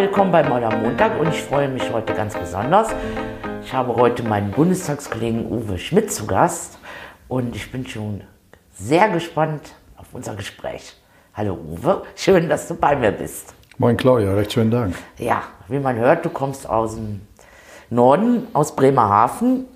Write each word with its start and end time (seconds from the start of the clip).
willkommen 0.00 0.32
bei 0.32 0.42
Moller 0.42 0.74
Montag 0.78 1.20
und 1.20 1.28
ich 1.28 1.42
freue 1.42 1.68
mich 1.68 1.92
heute 1.92 2.14
ganz 2.14 2.34
besonders. 2.34 2.88
Ich 3.62 3.70
habe 3.74 3.94
heute 3.96 4.22
meinen 4.22 4.50
Bundestagskollegen 4.50 5.44
Uwe 5.52 5.76
Schmidt 5.76 6.10
zu 6.10 6.26
Gast 6.26 6.78
und 7.28 7.54
ich 7.54 7.70
bin 7.70 7.86
schon 7.86 8.22
sehr 8.72 9.10
gespannt 9.10 9.74
auf 9.98 10.06
unser 10.14 10.36
Gespräch. 10.36 10.96
Hallo 11.34 11.52
Uwe, 11.52 12.02
schön, 12.16 12.48
dass 12.48 12.66
du 12.66 12.76
bei 12.76 12.96
mir 12.96 13.12
bist. 13.12 13.52
Moin 13.76 13.94
Claudia, 13.94 14.32
recht 14.32 14.54
schönen 14.54 14.70
Dank. 14.70 14.94
Ja, 15.18 15.42
wie 15.68 15.78
man 15.78 15.96
hört, 15.96 16.24
du 16.24 16.30
kommst 16.30 16.66
aus 16.66 16.94
dem 16.94 17.20
Norden, 17.90 18.46
aus 18.54 18.74
Bremerhaven. 18.74 19.66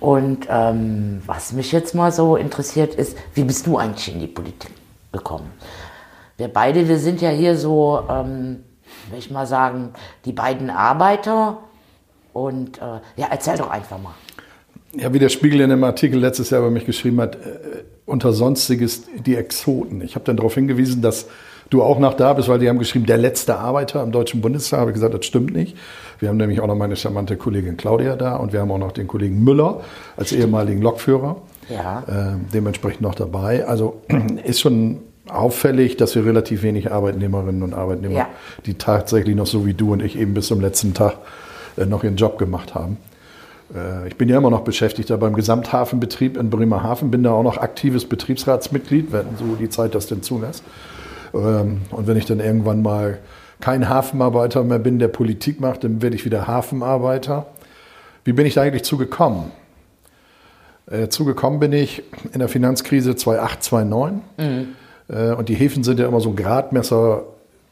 Und 0.00 0.46
ähm, 0.48 1.20
was 1.26 1.52
mich 1.52 1.72
jetzt 1.72 1.94
mal 1.94 2.10
so 2.10 2.36
interessiert 2.36 2.94
ist, 2.94 3.18
wie 3.34 3.44
bist 3.44 3.66
du 3.66 3.76
eigentlich 3.76 4.14
in 4.14 4.18
die 4.18 4.28
Politik 4.28 4.70
gekommen? 5.12 5.52
Wir 6.38 6.48
beide, 6.48 6.88
wir 6.88 6.98
sind 6.98 7.20
ja 7.20 7.28
hier 7.28 7.54
so, 7.54 8.02
ähm, 8.08 8.62
will 9.10 9.18
ich 9.18 9.30
mal 9.30 9.46
sagen, 9.46 9.90
die 10.24 10.32
beiden 10.32 10.70
Arbeiter. 10.70 11.58
Und 12.32 12.78
äh, 12.78 13.00
ja, 13.16 13.28
erzähl 13.30 13.56
doch 13.56 13.70
einfach 13.70 13.98
mal. 13.98 14.14
Ja, 14.94 15.12
wie 15.12 15.18
der 15.18 15.28
Spiegel 15.28 15.60
in 15.60 15.72
einem 15.72 15.84
Artikel 15.84 16.18
letztes 16.18 16.50
Jahr 16.50 16.60
über 16.60 16.70
mich 16.70 16.86
geschrieben 16.86 17.20
hat, 17.20 17.36
äh, 17.36 17.84
unter 18.06 18.32
Sonstiges 18.32 19.04
die 19.24 19.36
Exoten. 19.36 20.00
Ich 20.00 20.14
habe 20.14 20.24
dann 20.24 20.36
darauf 20.36 20.54
hingewiesen, 20.54 21.02
dass 21.02 21.26
du 21.70 21.82
auch 21.82 21.98
noch 21.98 22.14
da 22.14 22.32
bist, 22.32 22.48
weil 22.48 22.58
die 22.58 22.68
haben 22.68 22.78
geschrieben, 22.78 23.06
der 23.06 23.18
letzte 23.18 23.58
Arbeiter 23.58 24.02
im 24.02 24.12
Deutschen 24.12 24.40
Bundestag. 24.40 24.80
Habe 24.80 24.90
ich 24.90 24.94
gesagt, 24.94 25.14
das 25.14 25.26
stimmt 25.26 25.52
nicht. 25.52 25.76
Wir 26.18 26.28
haben 26.28 26.36
nämlich 26.36 26.60
auch 26.60 26.66
noch 26.66 26.76
meine 26.76 26.96
charmante 26.96 27.36
Kollegin 27.36 27.76
Claudia 27.76 28.16
da 28.16 28.36
und 28.36 28.52
wir 28.52 28.60
haben 28.60 28.70
auch 28.70 28.78
noch 28.78 28.92
den 28.92 29.08
Kollegen 29.08 29.42
Müller 29.42 29.80
als 30.16 30.32
ehemaligen 30.32 30.80
Lokführer. 30.80 31.36
Ja. 31.68 32.04
Äh, 32.06 32.36
dementsprechend 32.54 33.02
noch 33.02 33.14
dabei. 33.14 33.66
Also 33.66 34.00
ist 34.44 34.60
schon 34.60 35.00
auffällig, 35.28 35.96
dass 35.96 36.14
wir 36.14 36.24
relativ 36.24 36.62
wenig 36.62 36.92
Arbeitnehmerinnen 36.92 37.62
und 37.62 37.74
Arbeitnehmer, 37.74 38.14
Ja. 38.14 38.28
die 38.64 38.74
tatsächlich 38.74 39.34
noch 39.36 39.46
so 39.46 39.66
wie 39.66 39.74
du 39.74 39.92
und 39.92 40.02
ich 40.02 40.16
eben 40.18 40.34
bis 40.34 40.46
zum 40.46 40.60
letzten 40.60 40.94
Tag 40.94 41.14
äh, 41.76 41.86
noch 41.86 42.04
ihren 42.04 42.16
Job 42.16 42.38
gemacht 42.38 42.74
haben. 42.74 42.96
Äh, 43.74 44.08
Ich 44.08 44.16
bin 44.16 44.28
ja 44.28 44.38
immer 44.38 44.50
noch 44.50 44.60
beschäftigt 44.62 45.10
da 45.10 45.16
beim 45.16 45.34
Gesamthafenbetrieb 45.34 46.36
in 46.36 46.50
Bremerhaven, 46.50 47.10
bin 47.10 47.22
da 47.22 47.32
auch 47.32 47.42
noch 47.42 47.58
aktives 47.58 48.04
Betriebsratsmitglied, 48.08 49.12
wenn 49.12 49.26
so 49.38 49.56
die 49.56 49.68
Zeit 49.68 49.94
das 49.94 50.06
denn 50.06 50.22
zulässt. 50.22 50.62
Ähm, 51.34 51.82
Und 51.90 52.06
wenn 52.06 52.16
ich 52.16 52.24
dann 52.26 52.40
irgendwann 52.40 52.82
mal 52.82 53.18
kein 53.60 53.88
Hafenarbeiter 53.88 54.62
mehr 54.64 54.78
bin, 54.78 54.98
der 54.98 55.08
Politik 55.08 55.60
macht, 55.60 55.82
dann 55.84 56.02
werde 56.02 56.14
ich 56.14 56.24
wieder 56.24 56.46
Hafenarbeiter. 56.46 57.46
Wie 58.24 58.32
bin 58.32 58.44
ich 58.46 58.54
da 58.54 58.62
eigentlich 58.62 58.84
zugekommen? 58.84 59.50
Äh, 60.90 61.08
zugekommen 61.08 61.58
bin 61.58 61.72
ich 61.72 62.02
in 62.32 62.38
der 62.38 62.48
Finanzkrise 62.48 63.16
2008, 63.16 63.62
2009. 63.62 64.20
Äh, 64.36 64.44
und 65.08 65.48
die 65.48 65.54
Häfen 65.54 65.84
sind 65.84 66.00
ja 66.00 66.06
immer 66.06 66.20
so 66.20 66.30
ein 66.30 66.36
Gradmesser 66.36 67.24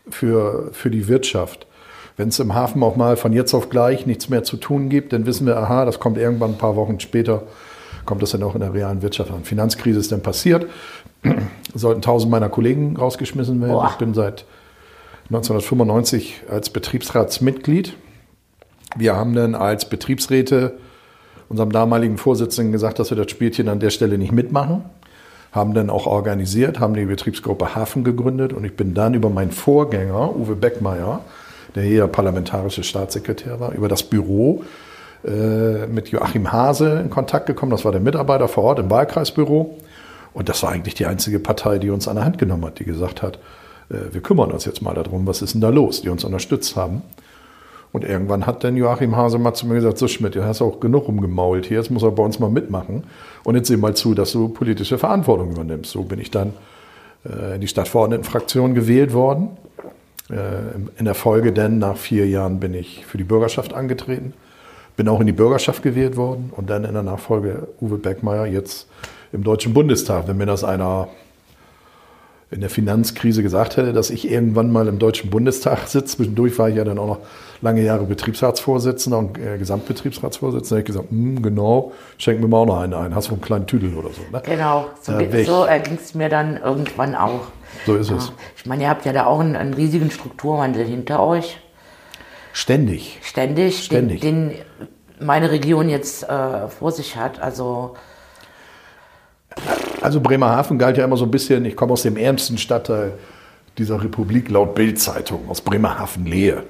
für, 0.08 0.70
für 0.72 0.90
die 0.90 1.08
Wirtschaft. 1.08 1.66
Wenn 2.16 2.28
es 2.28 2.38
im 2.38 2.54
Hafen 2.54 2.82
auch 2.82 2.96
mal 2.96 3.16
von 3.16 3.32
jetzt 3.32 3.54
auf 3.54 3.70
gleich 3.70 4.06
nichts 4.06 4.28
mehr 4.28 4.44
zu 4.44 4.56
tun 4.56 4.88
gibt, 4.88 5.12
dann 5.12 5.26
wissen 5.26 5.46
wir, 5.46 5.56
aha, 5.56 5.84
das 5.84 5.98
kommt 5.98 6.16
irgendwann 6.16 6.52
ein 6.52 6.58
paar 6.58 6.76
Wochen 6.76 7.00
später, 7.00 7.42
kommt 8.04 8.22
das 8.22 8.30
dann 8.30 8.42
auch 8.44 8.54
in 8.54 8.60
der 8.60 8.72
realen 8.72 9.02
Wirtschaft 9.02 9.32
an. 9.32 9.42
Finanzkrise 9.42 9.98
ist 9.98 10.12
dann 10.12 10.22
passiert, 10.22 10.66
sollten 11.74 12.02
tausend 12.02 12.30
meiner 12.30 12.48
Kollegen 12.48 12.96
rausgeschmissen 12.96 13.60
werden. 13.60 13.72
Boah. 13.72 13.88
Ich 13.90 13.96
bin 13.96 14.14
seit 14.14 14.44
1995 15.30 16.42
als 16.48 16.70
Betriebsratsmitglied. 16.70 17.94
Wir 18.96 19.16
haben 19.16 19.34
dann 19.34 19.56
als 19.56 19.88
Betriebsräte 19.88 20.74
unserem 21.48 21.72
damaligen 21.72 22.16
Vorsitzenden 22.16 22.72
gesagt, 22.72 22.98
dass 22.98 23.10
wir 23.10 23.16
das 23.16 23.30
Spielchen 23.30 23.68
an 23.68 23.80
der 23.80 23.90
Stelle 23.90 24.18
nicht 24.18 24.32
mitmachen. 24.32 24.84
Haben 25.54 25.72
dann 25.72 25.88
auch 25.88 26.06
organisiert, 26.06 26.80
haben 26.80 26.94
die 26.94 27.04
Betriebsgruppe 27.04 27.76
Hafen 27.76 28.02
gegründet 28.02 28.52
und 28.52 28.64
ich 28.64 28.74
bin 28.74 28.92
dann 28.92 29.14
über 29.14 29.30
meinen 29.30 29.52
Vorgänger, 29.52 30.34
Uwe 30.34 30.56
Beckmeier, 30.56 31.20
der 31.76 31.84
hier 31.84 32.08
parlamentarische 32.08 32.82
Staatssekretär 32.82 33.60
war, 33.60 33.72
über 33.72 33.88
das 33.88 34.02
Büro 34.02 34.64
äh, 35.24 35.86
mit 35.86 36.08
Joachim 36.08 36.50
Hase 36.50 37.00
in 37.00 37.08
Kontakt 37.08 37.46
gekommen. 37.46 37.70
Das 37.70 37.84
war 37.84 37.92
der 37.92 38.00
Mitarbeiter 38.00 38.48
vor 38.48 38.64
Ort 38.64 38.78
im 38.80 38.90
Wahlkreisbüro. 38.90 39.78
Und 40.32 40.48
das 40.48 40.62
war 40.64 40.70
eigentlich 40.70 40.94
die 40.94 41.06
einzige 41.06 41.38
Partei, 41.38 41.78
die 41.78 41.90
uns 41.90 42.08
an 42.08 42.16
der 42.16 42.24
Hand 42.24 42.38
genommen 42.38 42.64
hat, 42.64 42.80
die 42.80 42.84
gesagt 42.84 43.22
hat, 43.22 43.38
äh, 43.90 44.12
wir 44.12 44.20
kümmern 44.20 44.50
uns 44.50 44.64
jetzt 44.64 44.82
mal 44.82 44.94
darum, 44.94 45.26
was 45.26 45.40
ist 45.40 45.54
denn 45.54 45.60
da 45.60 45.68
los, 45.68 46.02
die 46.02 46.08
uns 46.08 46.24
unterstützt 46.24 46.74
haben. 46.76 47.02
Und 47.94 48.02
irgendwann 48.02 48.44
hat 48.44 48.64
dann 48.64 48.76
Joachim 48.76 49.14
Hase 49.14 49.38
mal 49.38 49.54
zu 49.54 49.68
mir 49.68 49.74
gesagt, 49.74 49.98
so 49.98 50.08
Schmidt, 50.08 50.34
du 50.34 50.44
hast 50.44 50.60
auch 50.60 50.80
genug 50.80 51.06
rumgemault 51.06 51.66
hier, 51.66 51.76
jetzt 51.76 51.92
muss 51.92 52.02
er 52.02 52.10
bei 52.10 52.24
uns 52.24 52.40
mal 52.40 52.50
mitmachen. 52.50 53.04
Und 53.44 53.54
jetzt 53.54 53.68
sieh 53.68 53.76
mal 53.76 53.94
zu, 53.94 54.14
dass 54.14 54.32
du 54.32 54.48
politische 54.48 54.98
Verantwortung 54.98 55.52
übernimmst. 55.52 55.92
So 55.92 56.02
bin 56.02 56.18
ich 56.18 56.32
dann 56.32 56.54
äh, 57.24 57.54
in 57.54 57.60
die 57.60 57.68
Stadtverordnetenfraktion 57.68 58.74
gewählt 58.74 59.12
worden. 59.12 59.50
Äh, 60.28 60.76
in 60.98 61.04
der 61.04 61.14
Folge 61.14 61.52
dann, 61.52 61.78
nach 61.78 61.96
vier 61.96 62.26
Jahren, 62.26 62.58
bin 62.58 62.74
ich 62.74 63.06
für 63.06 63.16
die 63.16 63.22
Bürgerschaft 63.22 63.74
angetreten. 63.74 64.32
Bin 64.96 65.06
auch 65.08 65.20
in 65.20 65.28
die 65.28 65.32
Bürgerschaft 65.32 65.84
gewählt 65.84 66.16
worden 66.16 66.52
und 66.56 66.70
dann 66.70 66.82
in 66.82 66.94
der 66.94 67.04
Nachfolge 67.04 67.68
Uwe 67.80 67.98
Beckmeier 67.98 68.46
jetzt 68.46 68.88
im 69.32 69.44
Deutschen 69.44 69.72
Bundestag. 69.72 70.26
Wenn 70.26 70.38
mir 70.38 70.46
das 70.46 70.64
einer 70.64 71.06
in 72.54 72.60
der 72.60 72.70
Finanzkrise 72.70 73.42
gesagt 73.42 73.76
hätte, 73.76 73.92
dass 73.92 74.10
ich 74.10 74.30
irgendwann 74.30 74.70
mal 74.70 74.86
im 74.86 75.00
Deutschen 75.00 75.28
Bundestag 75.28 75.88
sitze. 75.88 76.16
Zwischendurch 76.16 76.56
war 76.56 76.68
ich 76.68 76.76
ja 76.76 76.84
dann 76.84 76.98
auch 76.98 77.08
noch 77.08 77.18
lange 77.60 77.82
Jahre 77.82 78.04
Betriebsratsvorsitzender 78.04 79.18
und 79.18 79.38
äh, 79.38 79.58
Gesamtbetriebsratsvorsitzender. 79.58 80.78
Ich 80.78 80.84
gesagt, 80.84 81.10
hm, 81.10 81.42
genau, 81.42 81.92
schenk 82.16 82.40
mir 82.40 82.46
mal 82.46 82.58
auch 82.58 82.66
noch 82.66 82.78
einen 82.78 82.94
ein. 82.94 83.12
Hast 83.14 83.28
du 83.28 83.32
einen 83.32 83.40
kleinen 83.40 83.66
Tüdel 83.66 83.94
oder 83.94 84.10
so. 84.10 84.20
Ne? 84.30 84.40
Genau, 84.44 84.86
so, 85.02 85.12
Äh, 85.12 85.44
so 85.44 85.64
erging 85.64 85.98
es 86.00 86.14
mir 86.14 86.28
dann 86.28 86.56
irgendwann 86.56 87.16
auch. 87.16 87.40
So 87.86 87.96
ist 87.96 88.10
Ja. 88.10 88.16
es. 88.18 88.32
Ich 88.56 88.66
meine, 88.66 88.84
ihr 88.84 88.88
habt 88.88 89.04
ja 89.04 89.12
da 89.12 89.26
auch 89.26 89.40
einen, 89.40 89.56
einen 89.56 89.74
riesigen 89.74 90.12
Strukturwandel 90.12 90.84
hinter 90.84 91.20
euch. 91.26 91.58
Ständig. 92.52 93.18
Ständig, 93.22 93.82
Ständig. 93.84 94.20
Den, 94.20 94.50
den 94.50 94.58
meine 95.18 95.50
Region 95.50 95.88
jetzt 95.88 96.22
äh, 96.28 96.68
vor 96.68 96.92
sich 96.92 97.16
hat. 97.16 97.42
Also, 97.42 97.94
Also 100.04 100.20
Bremerhaven 100.20 100.78
galt 100.78 100.98
ja 100.98 101.04
immer 101.06 101.16
so 101.16 101.24
ein 101.24 101.30
bisschen, 101.30 101.64
ich 101.64 101.76
komme 101.76 101.94
aus 101.94 102.02
dem 102.02 102.18
ärmsten 102.18 102.58
Stadtteil 102.58 103.12
dieser 103.78 104.04
Republik 104.04 104.50
laut 104.50 104.74
Bild-Zeitung, 104.74 105.48
aus 105.48 105.62
Bremerhaven-Lehe. 105.62 106.62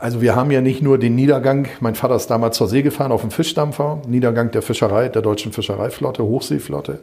Also 0.00 0.22
wir 0.22 0.34
haben 0.34 0.50
ja 0.50 0.62
nicht 0.62 0.80
nur 0.80 0.96
den 0.96 1.14
Niedergang, 1.14 1.68
mein 1.80 1.96
Vater 1.96 2.16
ist 2.16 2.28
damals 2.28 2.56
zur 2.56 2.66
See 2.68 2.80
gefahren 2.80 3.12
auf 3.12 3.20
dem 3.20 3.30
Fischdampfer, 3.30 4.00
Niedergang 4.08 4.50
der 4.52 4.62
Fischerei, 4.62 5.10
der 5.10 5.20
deutschen 5.20 5.52
Fischereiflotte, 5.52 6.24
Hochseeflotte. 6.24 7.00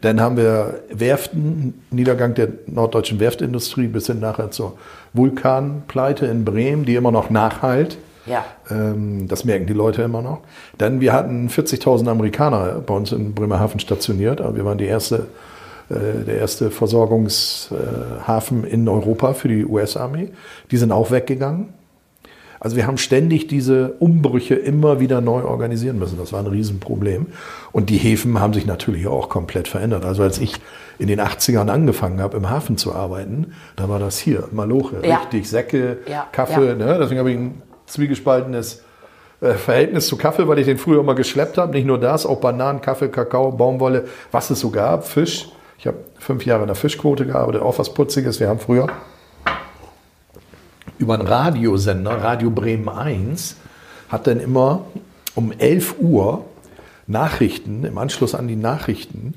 Dann 0.00 0.20
haben 0.20 0.36
wir 0.36 0.80
Werften, 0.90 1.82
Niedergang 1.92 2.34
der 2.34 2.48
norddeutschen 2.66 3.20
Werftindustrie 3.20 3.86
bis 3.86 4.08
hin 4.08 4.18
nachher 4.18 4.50
zur 4.50 4.76
Vulkanpleite 5.12 6.26
in 6.26 6.44
Bremen, 6.44 6.84
die 6.84 6.96
immer 6.96 7.12
noch 7.12 7.30
nachhalt. 7.30 7.96
Ja. 8.26 8.44
Ähm, 8.70 9.26
das 9.28 9.44
merken 9.44 9.66
die 9.66 9.72
Leute 9.72 10.02
immer 10.02 10.22
noch. 10.22 10.40
Dann, 10.78 11.00
wir 11.00 11.12
hatten 11.12 11.48
40.000 11.48 12.08
Amerikaner 12.08 12.80
bei 12.86 12.94
uns 12.94 13.12
in 13.12 13.34
Bremerhaven 13.34 13.80
stationiert. 13.80 14.40
Aber 14.40 14.56
wir 14.56 14.64
waren 14.64 14.78
die 14.78 14.86
erste, 14.86 15.26
äh, 15.88 16.24
der 16.26 16.38
erste 16.38 16.70
Versorgungshafen 16.70 18.64
in 18.64 18.88
Europa 18.88 19.34
für 19.34 19.48
die 19.48 19.64
US-Armee. 19.64 20.30
Die 20.70 20.76
sind 20.76 20.92
auch 20.92 21.10
weggegangen. 21.10 21.68
Also 22.58 22.76
wir 22.76 22.86
haben 22.86 22.96
ständig 22.96 23.48
diese 23.48 23.90
Umbrüche 23.98 24.54
immer 24.54 24.98
wieder 24.98 25.20
neu 25.20 25.42
organisieren 25.44 25.98
müssen. 25.98 26.16
Das 26.18 26.32
war 26.32 26.40
ein 26.40 26.46
Riesenproblem. 26.46 27.26
Und 27.70 27.90
die 27.90 27.98
Häfen 27.98 28.40
haben 28.40 28.54
sich 28.54 28.64
natürlich 28.66 29.06
auch 29.06 29.28
komplett 29.28 29.68
verändert. 29.68 30.06
Also 30.06 30.22
als 30.22 30.38
ich 30.38 30.54
in 30.98 31.06
den 31.08 31.20
80ern 31.20 31.68
angefangen 31.68 32.18
habe, 32.20 32.38
im 32.38 32.48
Hafen 32.48 32.78
zu 32.78 32.94
arbeiten, 32.94 33.52
da 33.76 33.90
war 33.90 33.98
das 33.98 34.18
hier, 34.18 34.48
Maloche, 34.52 34.96
Ja. 35.06 35.18
richtig, 35.18 35.50
Säcke, 35.50 35.98
Ja, 36.08 36.26
Kaffee. 36.32 36.68
ja. 36.68 36.74
Ne? 36.74 36.96
Deswegen 36.98 37.18
habe 37.18 37.30
ich 37.30 37.36
ein 37.36 37.62
zwiegespaltenes 37.86 38.82
äh, 39.40 39.52
Verhältnis 39.54 40.06
zu 40.06 40.16
Kaffee, 40.16 40.48
weil 40.48 40.58
ich 40.58 40.66
den 40.66 40.78
früher 40.78 41.00
immer 41.00 41.14
geschleppt 41.14 41.58
habe. 41.58 41.72
Nicht 41.72 41.86
nur 41.86 41.98
das, 41.98 42.26
auch 42.26 42.40
Bananen, 42.40 42.80
Kaffee, 42.80 43.08
Kakao, 43.08 43.52
Baumwolle, 43.52 44.06
was 44.30 44.50
es 44.50 44.60
so 44.60 44.70
gab, 44.70 45.06
Fisch. 45.06 45.48
Ich 45.78 45.86
habe 45.86 45.98
fünf 46.18 46.46
Jahre 46.46 46.62
in 46.62 46.68
der 46.68 46.76
Fischquote 46.76 47.26
gearbeitet, 47.26 47.62
auch 47.62 47.78
was 47.78 47.92
Putziges. 47.92 48.40
Wir 48.40 48.48
haben 48.48 48.58
früher 48.58 48.86
über 50.98 51.14
einen 51.14 51.26
Radiosender, 51.26 52.22
Radio 52.22 52.50
Bremen 52.50 52.88
1, 52.88 53.56
hat 54.08 54.26
dann 54.26 54.40
immer 54.40 54.86
um 55.34 55.52
11 55.52 55.96
Uhr 56.00 56.44
Nachrichten, 57.06 57.84
im 57.84 57.98
Anschluss 57.98 58.34
an 58.34 58.48
die 58.48 58.56
Nachrichten, 58.56 59.34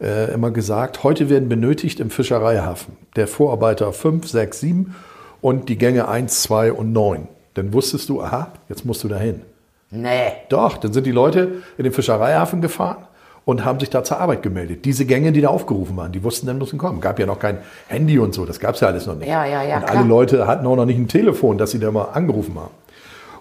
äh, 0.00 0.32
immer 0.32 0.50
gesagt, 0.50 1.04
heute 1.04 1.28
werden 1.28 1.48
benötigt 1.48 2.00
im 2.00 2.10
Fischereihafen 2.10 2.96
der 3.14 3.28
Vorarbeiter 3.28 3.92
5, 3.92 4.26
6, 4.26 4.60
7 4.60 4.94
und 5.40 5.68
die 5.68 5.76
Gänge 5.76 6.08
1, 6.08 6.42
2 6.42 6.72
und 6.72 6.92
9. 6.92 7.28
Dann 7.54 7.72
wusstest 7.72 8.08
du, 8.08 8.22
aha, 8.22 8.48
jetzt 8.68 8.84
musst 8.84 9.04
du 9.04 9.08
dahin. 9.08 9.42
Nee. 9.90 10.32
Doch, 10.48 10.78
dann 10.78 10.92
sind 10.92 11.04
die 11.06 11.12
Leute 11.12 11.62
in 11.76 11.84
den 11.84 11.92
Fischereihafen 11.92 12.62
gefahren 12.62 13.04
und 13.44 13.64
haben 13.64 13.78
sich 13.78 13.90
da 13.90 14.04
zur 14.04 14.18
Arbeit 14.18 14.42
gemeldet. 14.42 14.84
Diese 14.84 15.04
Gänge, 15.04 15.32
die 15.32 15.40
da 15.40 15.48
aufgerufen 15.48 15.96
waren, 15.96 16.12
die 16.12 16.22
wussten, 16.22 16.46
dann 16.46 16.58
müssen 16.58 16.78
kommen. 16.78 17.00
Gab 17.00 17.18
ja 17.18 17.26
noch 17.26 17.38
kein 17.38 17.58
Handy 17.88 18.18
und 18.18 18.32
so, 18.34 18.46
das 18.46 18.58
gab 18.58 18.74
es 18.74 18.80
ja 18.80 18.88
alles 18.88 19.06
noch 19.06 19.16
nicht. 19.16 19.28
Ja, 19.28 19.44
ja, 19.44 19.62
ja, 19.62 19.76
Und 19.76 19.86
klar. 19.86 19.98
alle 19.98 20.08
Leute 20.08 20.46
hatten 20.46 20.66
auch 20.66 20.76
noch 20.76 20.86
nicht 20.86 20.98
ein 20.98 21.08
Telefon, 21.08 21.58
dass 21.58 21.72
sie 21.72 21.78
da 21.78 21.90
mal 21.90 22.04
angerufen 22.04 22.54
haben. 22.58 22.70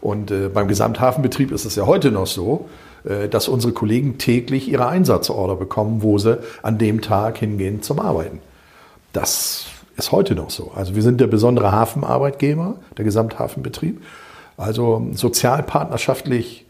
Und 0.02 0.32
äh, 0.32 0.50
beim 0.50 0.68
Gesamthafenbetrieb 0.68 1.52
ist 1.52 1.66
es 1.66 1.76
ja 1.76 1.86
heute 1.86 2.12
noch 2.12 2.26
so, 2.28 2.68
äh, 3.04 3.30
dass 3.30 3.48
unsere 3.48 3.72
Kollegen 3.72 4.18
täglich 4.18 4.68
ihre 4.68 4.88
Einsatzorder 4.88 5.56
bekommen, 5.56 6.02
wo 6.02 6.18
sie 6.18 6.40
an 6.64 6.80
dem 6.80 7.02
Tag 7.02 7.38
hingehen 7.38 7.82
zum 7.84 8.00
Arbeiten. 8.00 8.40
Das 9.14 9.66
ist 10.06 10.12
heute 10.12 10.36
noch 10.36 10.50
so. 10.50 10.72
Also 10.76 10.96
wir 10.96 11.04
sind 11.04 11.22
der 11.22 11.28
besondere 11.28 11.72
Hafenarbeitgeber, 11.72 12.76
der 12.98 13.06
Gesamthafenbetrieb. 13.06 14.02
Also 14.58 15.08
sozialpartnerschaftlich 15.14 16.66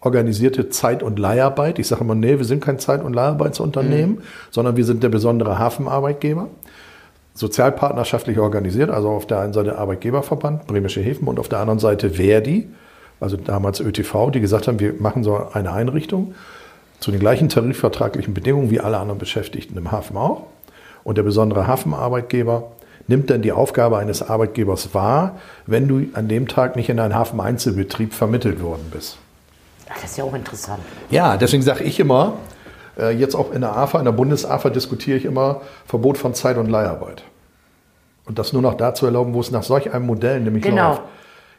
organisierte 0.00 0.68
Zeit- 0.68 1.02
und 1.02 1.18
Leiharbeit. 1.18 1.78
Ich 1.78 1.88
sage 1.88 2.02
immer, 2.02 2.14
nee, 2.14 2.38
wir 2.38 2.44
sind 2.44 2.62
kein 2.64 2.78
Zeit- 2.78 3.02
und 3.02 3.14
Leiharbeitsunternehmen, 3.14 4.16
mhm. 4.16 4.22
sondern 4.50 4.76
wir 4.76 4.84
sind 4.84 5.02
der 5.02 5.08
besondere 5.08 5.58
Hafenarbeitgeber. 5.58 6.48
Sozialpartnerschaftlich 7.34 8.38
organisiert, 8.38 8.90
also 8.90 9.10
auf 9.10 9.26
der 9.26 9.40
einen 9.40 9.52
Seite 9.52 9.78
Arbeitgeberverband, 9.78 10.66
Bremische 10.66 11.00
Häfen 11.00 11.28
und 11.28 11.38
auf 11.38 11.48
der 11.48 11.58
anderen 11.58 11.78
Seite 11.78 12.10
Verdi, 12.10 12.68
also 13.20 13.36
damals 13.36 13.80
ÖTV, 13.80 14.30
die 14.30 14.40
gesagt 14.40 14.68
haben, 14.68 14.80
wir 14.80 14.94
machen 14.98 15.22
so 15.22 15.48
eine 15.52 15.72
Einrichtung 15.72 16.34
zu 17.00 17.10
den 17.10 17.20
gleichen 17.20 17.48
tarifvertraglichen 17.48 18.32
Bedingungen 18.32 18.70
wie 18.70 18.80
alle 18.80 18.98
anderen 18.98 19.18
Beschäftigten 19.18 19.76
im 19.76 19.92
Hafen 19.92 20.16
auch. 20.16 20.46
Und 21.04 21.18
der 21.18 21.22
besondere 21.22 21.66
Hafenarbeitgeber 21.66 22.72
nimmt 23.08 23.30
dann 23.30 23.42
die 23.42 23.52
Aufgabe 23.52 23.98
eines 23.98 24.22
Arbeitgebers 24.22 24.94
wahr, 24.94 25.36
wenn 25.66 25.88
du 25.88 26.06
an 26.14 26.28
dem 26.28 26.48
Tag 26.48 26.76
nicht 26.76 26.88
in 26.88 26.98
einen 26.98 27.14
Hafeneinzelbetrieb 27.14 28.12
vermittelt 28.12 28.62
worden 28.62 28.90
bist. 28.92 29.18
Das 29.88 30.04
ist 30.04 30.18
ja 30.18 30.24
auch 30.24 30.34
interessant. 30.34 30.80
Ja, 31.10 31.36
deswegen 31.36 31.62
sage 31.62 31.84
ich 31.84 32.00
immer, 32.00 32.34
äh, 32.98 33.10
jetzt 33.10 33.34
auch 33.34 33.52
in 33.52 33.60
der 33.60 33.76
AFA, 33.76 33.98
in 33.98 34.04
der 34.04 34.12
Bundes-AFA 34.12 34.70
diskutiere 34.70 35.16
ich 35.16 35.24
immer 35.24 35.60
Verbot 35.86 36.18
von 36.18 36.34
Zeit- 36.34 36.56
und 36.56 36.68
Leiharbeit. 36.68 37.22
Und 38.24 38.38
das 38.38 38.52
nur 38.52 38.62
noch 38.62 38.74
dazu 38.74 39.06
erlauben, 39.06 39.34
wo 39.34 39.40
es 39.40 39.52
nach 39.52 39.62
solch 39.62 39.92
einem 39.92 40.06
Modell 40.06 40.40
nämlich 40.40 40.64
genau. 40.64 40.90
läuft. 40.90 41.02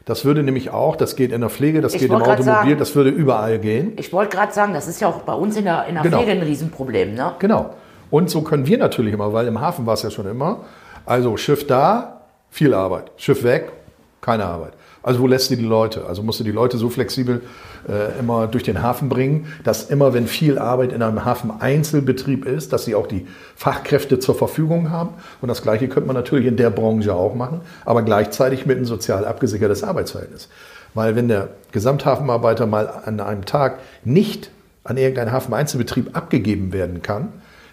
Das 0.04 0.24
würde 0.24 0.42
nämlich 0.42 0.70
auch, 0.70 0.96
das 0.96 1.16
geht 1.16 1.32
in 1.32 1.42
der 1.42 1.50
Pflege, 1.50 1.80
das 1.82 1.94
ich 1.94 2.00
geht 2.00 2.10
im 2.10 2.16
Automobil, 2.16 2.44
sagen, 2.44 2.78
das 2.78 2.94
würde 2.94 3.10
überall 3.10 3.58
gehen. 3.58 3.92
Ich 3.96 4.10
wollte 4.12 4.34
gerade 4.34 4.52
sagen, 4.52 4.72
das 4.72 4.88
ist 4.88 5.00
ja 5.00 5.08
auch 5.08 5.20
bei 5.20 5.34
uns 5.34 5.56
in 5.56 5.64
der, 5.64 5.86
in 5.86 5.94
der 5.94 6.02
genau. 6.02 6.18
Pflege 6.18 6.32
ein 6.32 6.42
Riesenproblem. 6.42 7.14
Ne? 7.14 7.32
Genau. 7.38 7.74
Und 8.10 8.30
so 8.30 8.40
können 8.40 8.66
wir 8.66 8.78
natürlich 8.78 9.12
immer, 9.12 9.32
weil 9.34 9.46
im 9.46 9.60
Hafen 9.60 9.84
war 9.84 9.94
es 9.94 10.02
ja 10.02 10.10
schon 10.10 10.26
immer, 10.26 10.60
also 11.08 11.36
Schiff 11.36 11.66
da, 11.66 12.20
viel 12.50 12.74
Arbeit. 12.74 13.10
Schiff 13.16 13.42
weg, 13.42 13.72
keine 14.20 14.44
Arbeit. 14.44 14.74
Also 15.02 15.20
wo 15.20 15.26
lässt 15.26 15.50
du 15.50 15.56
die 15.56 15.64
Leute? 15.64 16.04
Also 16.06 16.22
musst 16.22 16.38
du 16.38 16.44
die 16.44 16.52
Leute 16.52 16.76
so 16.76 16.90
flexibel 16.90 17.40
äh, 17.88 18.18
immer 18.18 18.46
durch 18.46 18.62
den 18.62 18.82
Hafen 18.82 19.08
bringen, 19.08 19.46
dass 19.64 19.88
immer, 19.88 20.12
wenn 20.12 20.26
viel 20.26 20.58
Arbeit 20.58 20.92
in 20.92 21.02
einem 21.02 21.24
Hafen-Einzelbetrieb 21.24 22.44
ist, 22.44 22.74
dass 22.74 22.84
sie 22.84 22.94
auch 22.94 23.06
die 23.06 23.26
Fachkräfte 23.56 24.18
zur 24.18 24.34
Verfügung 24.34 24.90
haben. 24.90 25.10
Und 25.40 25.48
das 25.48 25.62
Gleiche 25.62 25.88
könnte 25.88 26.08
man 26.08 26.16
natürlich 26.16 26.46
in 26.46 26.58
der 26.58 26.68
Branche 26.68 27.14
auch 27.14 27.34
machen, 27.34 27.62
aber 27.86 28.02
gleichzeitig 28.02 28.66
mit 28.66 28.76
einem 28.76 28.84
sozial 28.86 29.24
abgesichertes 29.24 29.82
Arbeitsverhältnis. 29.84 30.50
Weil 30.92 31.16
wenn 31.16 31.28
der 31.28 31.48
Gesamthafenarbeiter 31.72 32.66
mal 32.66 32.86
an 33.06 33.20
einem 33.20 33.46
Tag 33.46 33.78
nicht 34.04 34.50
an 34.84 34.98
irgendeinen 34.98 35.32
Hafeneinzelbetrieb 35.32 36.14
abgegeben 36.14 36.72
werden 36.74 37.00
kann, 37.00 37.28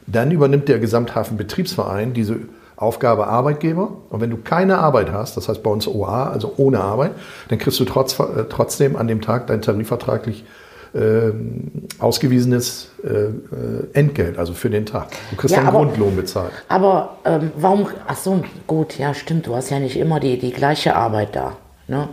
dann 0.07 0.31
übernimmt 0.31 0.69
der 0.69 0.79
Gesamthafenbetriebsverein 0.79 2.13
diese 2.13 2.39
Aufgabe 2.77 3.27
Arbeitgeber. 3.27 3.89
Und 4.10 4.22
wenn 4.22 4.30
du 4.30 4.38
keine 4.38 4.80
Arbeit 4.80 5.12
hast, 5.12 5.38
das 5.38 5.48
heißt 5.48 5.63
bei 5.63 5.69
uns 5.69 5.88
OA, 5.88 6.30
also 6.30 6.54
ohne 6.57 6.81
Arbeit, 6.81 7.12
dann 7.50 7.57
kriegst 7.57 7.80
du 7.80 7.86
trotz, 7.86 8.19
äh, 8.19 8.45
trotzdem 8.50 8.95
an 8.95 9.07
dem 9.07 9.22
Tag 9.22 9.48
dein 9.48 9.62
tarifvertraglich 9.62 10.44
äh, 10.94 11.31
ausgewiesenes 12.00 12.89
äh, 13.04 13.98
Entgelt, 13.98 14.38
also 14.38 14.54
für 14.54 14.69
den 14.69 14.86
Tag. 14.86 15.10
Du 15.30 15.36
kriegst 15.36 15.54
ja, 15.54 15.60
einen 15.60 15.68
aber, 15.68 15.80
Grundlohn 15.80 16.16
bezahlt. 16.16 16.51
Aber 16.69 17.18
ähm, 17.25 17.51
warum, 17.57 17.88
ach 18.07 18.18
so, 18.18 18.44
gut, 18.66 18.98
ja 18.98 19.13
stimmt, 19.13 19.48
du 19.48 19.56
hast 19.56 19.69
ja 19.69 19.80
nicht 19.80 19.98
immer 19.98 20.19
die, 20.19 20.39
die 20.39 20.51
gleiche 20.51 20.95
Arbeit 20.95 21.36
da. 21.36 21.57
Ne? 21.88 22.07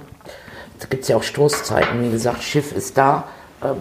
Da 0.81 0.87
gibt 0.89 1.05
es 1.05 1.09
ja 1.09 1.17
auch 1.17 1.23
Stoßzeiten. 1.23 2.03
Wie 2.03 2.11
gesagt, 2.11 2.43
Schiff 2.43 2.75
ist 2.77 2.99
da, 2.99 3.25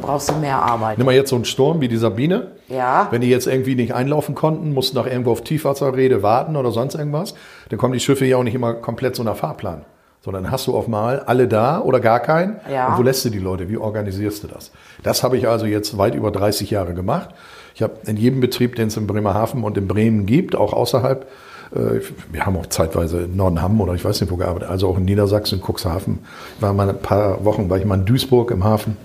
brauchst 0.02 0.30
du 0.30 0.36
mehr 0.36 0.62
Arbeit. 0.62 0.98
Nimm 0.98 1.06
mal 1.06 1.16
jetzt 1.16 1.30
so 1.30 1.36
einen 1.36 1.46
Sturm 1.46 1.82
wie 1.82 1.88
die 1.88 1.98
Sabine. 1.98 2.52
Ja. 2.68 3.08
Wenn 3.12 3.22
die 3.22 3.30
jetzt 3.30 3.48
irgendwie 3.48 3.76
nicht 3.76 3.94
einlaufen 3.94 4.36
konnten, 4.36 4.74
mussten 4.74 4.96
noch 4.98 5.08
irgendwo 5.08 5.32
auf 5.32 5.42
Tiefwasserrede 5.42 6.24
warten 6.24 6.56
oder 6.56 6.72
sonst 6.72 6.96
irgendwas, 6.96 7.36
dann 7.70 7.80
kommen 7.80 7.94
die 7.94 8.00
Schiffe 8.00 8.26
ja 8.26 8.38
auch 8.38 8.44
nicht 8.44 8.56
immer 8.56 8.74
komplett 8.74 9.16
so 9.16 9.24
nach 9.24 9.36
Fahrplan. 9.36 9.86
Sondern 10.24 10.52
hast 10.52 10.68
du 10.68 10.78
auf 10.78 10.88
mal 10.88 11.22
alle 11.22 11.48
da 11.48 11.82
oder 11.82 12.00
gar 12.00 12.20
keinen. 12.20 12.58
Ja. 12.72 12.90
Und 12.90 13.00
wo 13.00 13.02
lässt 13.02 13.26
du 13.26 13.30
die 13.30 13.40
Leute? 13.40 13.70
Wie 13.70 13.78
organisierst 13.78 14.44
du 14.44 14.48
das? 14.48 14.72
Das 15.02 15.24
habe 15.24 15.36
ich 15.36 15.48
also 15.48 15.66
jetzt 15.66 15.98
weit 15.98 16.14
über 16.14 16.30
30 16.30 16.70
Jahre 16.70 16.94
gemacht. 16.94 17.30
Ich 17.74 17.82
habe 17.82 17.94
in 18.06 18.18
jedem 18.18 18.40
Betrieb, 18.40 18.76
den 18.76 18.90
es 18.90 18.98
in 18.98 19.08
Bremerhaven 19.08 19.64
und 19.64 19.78
in 19.78 19.88
Bremen 19.88 20.28
gibt, 20.28 20.56
auch 20.56 20.74
außerhalb, 20.74 21.28
äh, 21.74 22.02
wir 22.32 22.46
haben 22.46 22.56
auch 22.56 22.68
zeitweise 22.68 23.22
in 23.22 23.36
Nordenham 23.36 23.82
oder 23.82 23.96
ich 23.96 24.06
weiß 24.06 24.22
nicht 24.22 24.30
wo 24.32 24.36
gearbeitet, 24.36 24.70
also 24.70 24.90
auch 24.90 24.98
in 24.98 25.06
Niedersachsen, 25.06 25.60
in 25.60 25.66
Cuxhaven. 25.66 26.20
Ich 26.58 26.62
war 26.62 26.74
mal 26.74 26.90
ein 26.90 27.00
paar 27.00 27.44
Wochen, 27.44 27.70
war 27.70 27.80
ich 27.80 27.86
mal 27.86 27.96
in 27.96 28.06
Duisburg 28.06 28.52
im 28.52 28.64
Hafen 28.64 28.98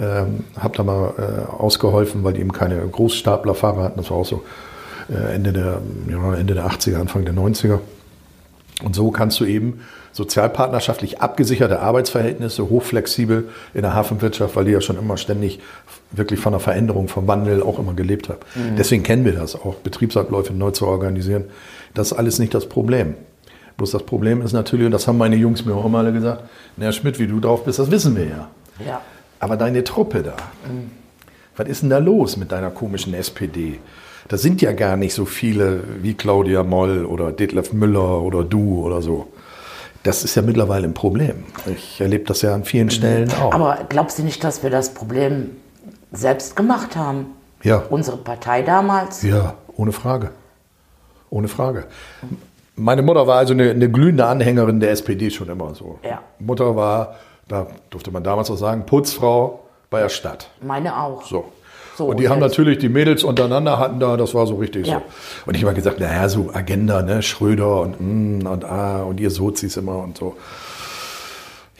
ähm, 0.00 0.44
habe 0.58 0.76
da 0.76 0.82
mal 0.84 1.14
äh, 1.18 1.50
ausgeholfen, 1.50 2.24
weil 2.24 2.34
die 2.34 2.40
eben 2.40 2.52
keine 2.52 2.78
Großstaplerfahrer 2.78 3.82
hatten. 3.82 3.98
Das 3.98 4.10
war 4.10 4.18
auch 4.18 4.26
so 4.26 4.44
äh, 5.10 5.34
Ende, 5.34 5.52
der, 5.52 5.80
ja, 6.08 6.34
Ende 6.34 6.54
der 6.54 6.66
80er, 6.66 7.00
Anfang 7.00 7.24
der 7.24 7.34
90er. 7.34 7.80
Und 8.84 8.94
so 8.94 9.10
kannst 9.10 9.40
du 9.40 9.44
eben 9.44 9.80
sozialpartnerschaftlich 10.12 11.20
abgesicherte 11.20 11.80
Arbeitsverhältnisse, 11.80 12.68
hochflexibel 12.68 13.48
in 13.74 13.82
der 13.82 13.94
Hafenwirtschaft, 13.94 14.56
weil 14.56 14.64
die 14.64 14.72
ja 14.72 14.80
schon 14.80 14.98
immer 14.98 15.16
ständig 15.16 15.60
wirklich 16.12 16.40
von 16.40 16.52
der 16.52 16.60
Veränderung, 16.60 17.08
vom 17.08 17.26
Wandel 17.26 17.62
auch 17.62 17.78
immer 17.78 17.94
gelebt 17.94 18.28
haben. 18.28 18.40
Mhm. 18.54 18.76
Deswegen 18.76 19.02
kennen 19.02 19.24
wir 19.24 19.32
das 19.32 19.56
auch, 19.56 19.74
Betriebsabläufe 19.76 20.52
neu 20.52 20.70
zu 20.70 20.86
organisieren. 20.86 21.44
Das 21.94 22.12
ist 22.12 22.18
alles 22.18 22.38
nicht 22.38 22.54
das 22.54 22.68
Problem. 22.68 23.14
Bloß 23.76 23.92
das 23.92 24.02
Problem 24.04 24.42
ist 24.42 24.52
natürlich, 24.52 24.86
und 24.86 24.92
das 24.92 25.06
haben 25.06 25.18
meine 25.18 25.36
Jungs 25.36 25.64
mir 25.64 25.74
auch 25.74 25.84
immer 25.84 25.98
alle 25.98 26.12
gesagt, 26.12 26.44
na 26.76 26.90
Schmidt, 26.90 27.18
wie 27.18 27.26
du 27.26 27.38
drauf 27.40 27.64
bist, 27.64 27.78
das 27.78 27.90
wissen 27.90 28.16
wir 28.16 28.24
ja. 28.24 28.48
Ja. 28.84 29.00
Aber 29.40 29.56
deine 29.56 29.84
Truppe 29.84 30.22
da, 30.22 30.36
mhm. 30.66 30.90
was 31.56 31.68
ist 31.68 31.82
denn 31.82 31.90
da 31.90 31.98
los 31.98 32.36
mit 32.36 32.52
deiner 32.52 32.70
komischen 32.70 33.14
SPD? 33.14 33.78
Da 34.28 34.36
sind 34.36 34.60
ja 34.60 34.72
gar 34.72 34.96
nicht 34.96 35.14
so 35.14 35.24
viele 35.24 35.82
wie 36.02 36.14
Claudia 36.14 36.62
Moll 36.62 37.06
oder 37.06 37.32
Detlef 37.32 37.72
Müller 37.72 38.20
oder 38.20 38.44
du 38.44 38.84
oder 38.84 39.00
so. 39.00 39.28
Das 40.02 40.22
ist 40.22 40.34
ja 40.34 40.42
mittlerweile 40.42 40.86
ein 40.86 40.94
Problem. 40.94 41.44
Ich 41.66 42.00
erlebe 42.00 42.24
das 42.24 42.42
ja 42.42 42.54
an 42.54 42.64
vielen. 42.64 42.90
Stellen 42.90 43.32
auch. 43.32 43.52
Aber 43.52 43.78
glaubst 43.88 44.18
du 44.18 44.22
nicht, 44.22 44.44
dass 44.44 44.62
wir 44.62 44.70
das 44.70 44.94
Problem 44.94 45.50
selbst 46.12 46.56
gemacht 46.56 46.96
haben? 46.96 47.26
Ja. 47.62 47.82
Unsere 47.90 48.18
Partei 48.18 48.62
damals? 48.62 49.22
Ja, 49.22 49.54
ohne 49.76 49.92
Frage. 49.92 50.30
Ohne 51.30 51.48
Frage. 51.48 51.84
Meine 52.76 53.02
Mutter 53.02 53.26
war 53.26 53.38
also 53.38 53.54
eine, 53.54 53.70
eine 53.70 53.90
glühende 53.90 54.26
Anhängerin 54.26 54.78
der 54.78 54.90
SPD 54.90 55.30
schon 55.30 55.48
immer 55.48 55.74
so. 55.74 55.98
Ja. 56.04 56.22
Mutter 56.38 56.76
war 56.76 57.16
da 57.48 57.66
durfte 57.90 58.10
man 58.10 58.22
damals 58.22 58.50
auch 58.50 58.56
sagen, 58.56 58.84
Putzfrau 58.86 59.64
bei 59.90 60.00
der 60.00 60.08
Stadt. 60.08 60.50
Meine 60.60 61.00
auch. 61.00 61.24
So. 61.24 61.46
so 61.96 62.06
und 62.06 62.20
die 62.20 62.26
und 62.26 62.32
haben 62.32 62.40
natürlich 62.40 62.78
die 62.78 62.88
Mädels 62.88 63.24
untereinander 63.24 63.78
hatten 63.78 63.98
da, 64.00 64.16
das 64.16 64.34
war 64.34 64.46
so 64.46 64.56
richtig 64.56 64.86
ja. 64.86 64.98
so. 64.98 65.02
Und 65.46 65.56
ich 65.56 65.64
habe 65.64 65.74
gesagt, 65.74 65.98
naja, 66.00 66.28
so 66.28 66.50
Agenda, 66.52 67.02
ne, 67.02 67.22
Schröder 67.22 67.80
und 67.80 68.00
mm, 68.00 68.46
und 68.46 68.64
ah, 68.64 69.02
und 69.02 69.18
ihr 69.18 69.30
Sozis 69.30 69.76
immer 69.76 69.98
und 69.98 70.18
so. 70.18 70.36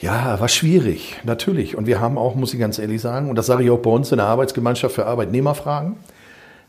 Ja, 0.00 0.38
war 0.38 0.48
schwierig, 0.48 1.16
natürlich. 1.24 1.76
Und 1.76 1.86
wir 1.86 2.00
haben 2.00 2.18
auch, 2.18 2.36
muss 2.36 2.54
ich 2.54 2.60
ganz 2.60 2.78
ehrlich 2.78 3.00
sagen, 3.00 3.30
und 3.30 3.36
das 3.36 3.46
sage 3.46 3.64
ich 3.64 3.70
auch 3.70 3.80
bei 3.80 3.90
uns 3.90 4.12
in 4.12 4.18
der 4.18 4.26
Arbeitsgemeinschaft 4.26 4.94
für 4.94 5.06
Arbeitnehmerfragen. 5.06 5.96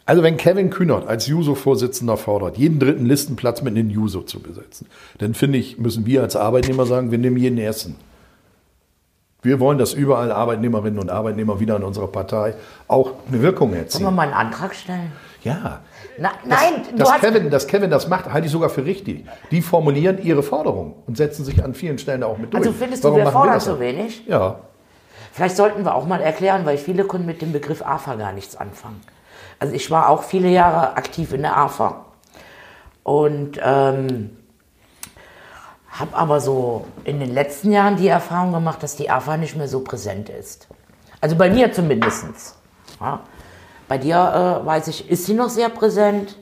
Also 0.07 0.23
wenn 0.23 0.37
Kevin 0.37 0.71
Kühnert 0.71 1.07
als 1.07 1.27
Juso-Vorsitzender 1.27 2.17
fordert, 2.17 2.57
jeden 2.57 2.79
dritten 2.79 3.05
Listenplatz 3.05 3.61
mit 3.61 3.77
einem 3.77 3.91
Juso 3.91 4.23
zu 4.23 4.39
besetzen, 4.39 4.87
dann 5.19 5.35
finde 5.35 5.59
ich, 5.59 5.77
müssen 5.77 6.07
wir 6.07 6.23
als 6.23 6.35
Arbeitnehmer 6.35 6.87
sagen, 6.87 7.11
wir 7.11 7.19
nehmen 7.19 7.37
jeden 7.37 7.59
ersten. 7.59 7.95
Wir 9.41 9.59
wollen, 9.59 9.77
dass 9.77 9.93
überall 9.93 10.31
Arbeitnehmerinnen 10.31 10.99
und 10.99 11.09
Arbeitnehmer 11.09 11.59
wieder 11.59 11.77
in 11.77 11.83
unserer 11.83 12.07
Partei 12.07 12.55
auch 12.87 13.11
eine 13.27 13.41
Wirkung 13.41 13.73
erzielen. 13.73 14.03
Sollen 14.03 14.05
wir 14.05 14.11
mal 14.11 14.23
einen 14.23 14.33
Antrag 14.33 14.75
stellen? 14.75 15.11
Ja. 15.43 15.79
Na, 16.17 16.31
nein, 16.45 16.83
dass, 16.97 17.21
Kevin, 17.21 17.49
dass 17.49 17.67
Kevin 17.67 17.89
das 17.89 18.09
macht, 18.09 18.31
halte 18.33 18.47
ich 18.47 18.51
sogar 18.51 18.69
für 18.69 18.83
richtig. 18.83 19.25
Die 19.51 19.61
formulieren 19.61 20.21
ihre 20.21 20.43
Forderungen 20.43 20.93
und 21.07 21.15
setzen 21.15 21.45
sich 21.45 21.63
an 21.63 21.73
vielen 21.73 21.97
Stellen 21.97 22.23
auch 22.23 22.37
mit 22.37 22.53
durch. 22.53 22.65
Also 22.65 22.77
findest 22.77 23.05
Warum 23.05 23.19
du, 23.19 23.25
wir 23.25 23.31
fordern 23.31 23.59
so 23.61 23.79
wenig? 23.79 24.27
Ja. 24.27 24.59
Vielleicht 25.31 25.55
sollten 25.55 25.85
wir 25.85 25.95
auch 25.95 26.05
mal 26.05 26.19
erklären, 26.19 26.65
weil 26.65 26.77
viele 26.77 27.05
können 27.05 27.25
mit 27.25 27.41
dem 27.41 27.53
Begriff 27.53 27.81
AFA 27.81 28.15
gar 28.15 28.33
nichts 28.33 28.57
anfangen. 28.57 28.99
Also 29.59 29.73
ich 29.73 29.89
war 29.89 30.09
auch 30.09 30.23
viele 30.23 30.49
Jahre 30.49 30.97
aktiv 30.97 31.31
in 31.31 31.43
der 31.43 31.55
AFA. 31.55 32.05
Und 33.03 33.59
ähm, 33.63 34.31
habe 35.91 36.15
aber 36.15 36.39
so 36.39 36.85
in 37.03 37.19
den 37.19 37.33
letzten 37.33 37.71
Jahren 37.71 37.97
die 37.97 38.07
Erfahrung 38.07 38.51
gemacht, 38.51 38.83
dass 38.83 38.95
die 38.95 39.09
AFA 39.09 39.37
nicht 39.37 39.55
mehr 39.55 39.67
so 39.67 39.81
präsent 39.81 40.29
ist. 40.29 40.67
Also 41.21 41.35
bei 41.35 41.49
mir 41.49 41.71
zumindest. 41.71 42.55
Ja. 42.99 43.21
Bei 43.87 43.97
dir, 43.97 44.61
äh, 44.61 44.65
weiß 44.65 44.87
ich, 44.87 45.09
ist 45.09 45.25
sie 45.25 45.33
noch 45.33 45.49
sehr 45.49 45.69
präsent. 45.69 46.37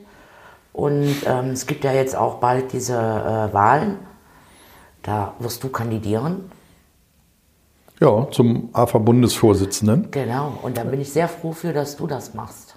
Und 0.72 1.16
ähm, 1.26 1.50
es 1.50 1.66
gibt 1.66 1.82
ja 1.82 1.92
jetzt 1.92 2.14
auch 2.14 2.36
bald 2.36 2.72
diese 2.72 2.94
äh, 2.94 3.52
Wahlen. 3.52 3.98
Da 5.02 5.34
wirst 5.38 5.64
du 5.64 5.70
kandidieren. 5.70 6.52
Ja, 8.00 8.28
zum 8.30 8.68
AFA-Bundesvorsitzenden. 8.74 10.10
Genau, 10.12 10.52
und 10.62 10.76
da 10.76 10.84
bin 10.84 11.00
ich 11.00 11.12
sehr 11.12 11.26
froh 11.26 11.52
für, 11.52 11.72
dass 11.72 11.96
du 11.96 12.06
das 12.06 12.34
machst. 12.34 12.67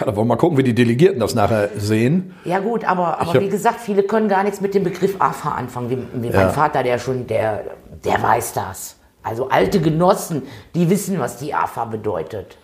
Da 0.00 0.06
wollen 0.06 0.16
wir 0.16 0.24
mal 0.24 0.36
gucken, 0.36 0.58
wie 0.58 0.62
die 0.62 0.74
Delegierten 0.74 1.20
das 1.20 1.34
nachher 1.34 1.70
sehen. 1.76 2.34
Ja 2.44 2.58
gut, 2.60 2.84
aber, 2.84 3.20
aber 3.20 3.40
wie 3.40 3.48
gesagt, 3.48 3.80
viele 3.80 4.02
können 4.02 4.28
gar 4.28 4.42
nichts 4.44 4.60
mit 4.60 4.74
dem 4.74 4.84
Begriff 4.84 5.16
AFA 5.18 5.52
anfangen. 5.52 5.90
Wie, 5.90 6.22
wie 6.22 6.30
mein 6.30 6.50
Vater, 6.50 6.82
der 6.82 6.98
schon, 6.98 7.26
der, 7.26 7.62
der 8.04 8.22
weiß 8.22 8.52
das. 8.54 8.96
Also 9.22 9.48
alte 9.48 9.80
Genossen, 9.80 10.42
die 10.74 10.90
wissen, 10.90 11.18
was 11.18 11.38
die 11.38 11.54
AFA 11.54 11.86
bedeutet. 11.86 12.56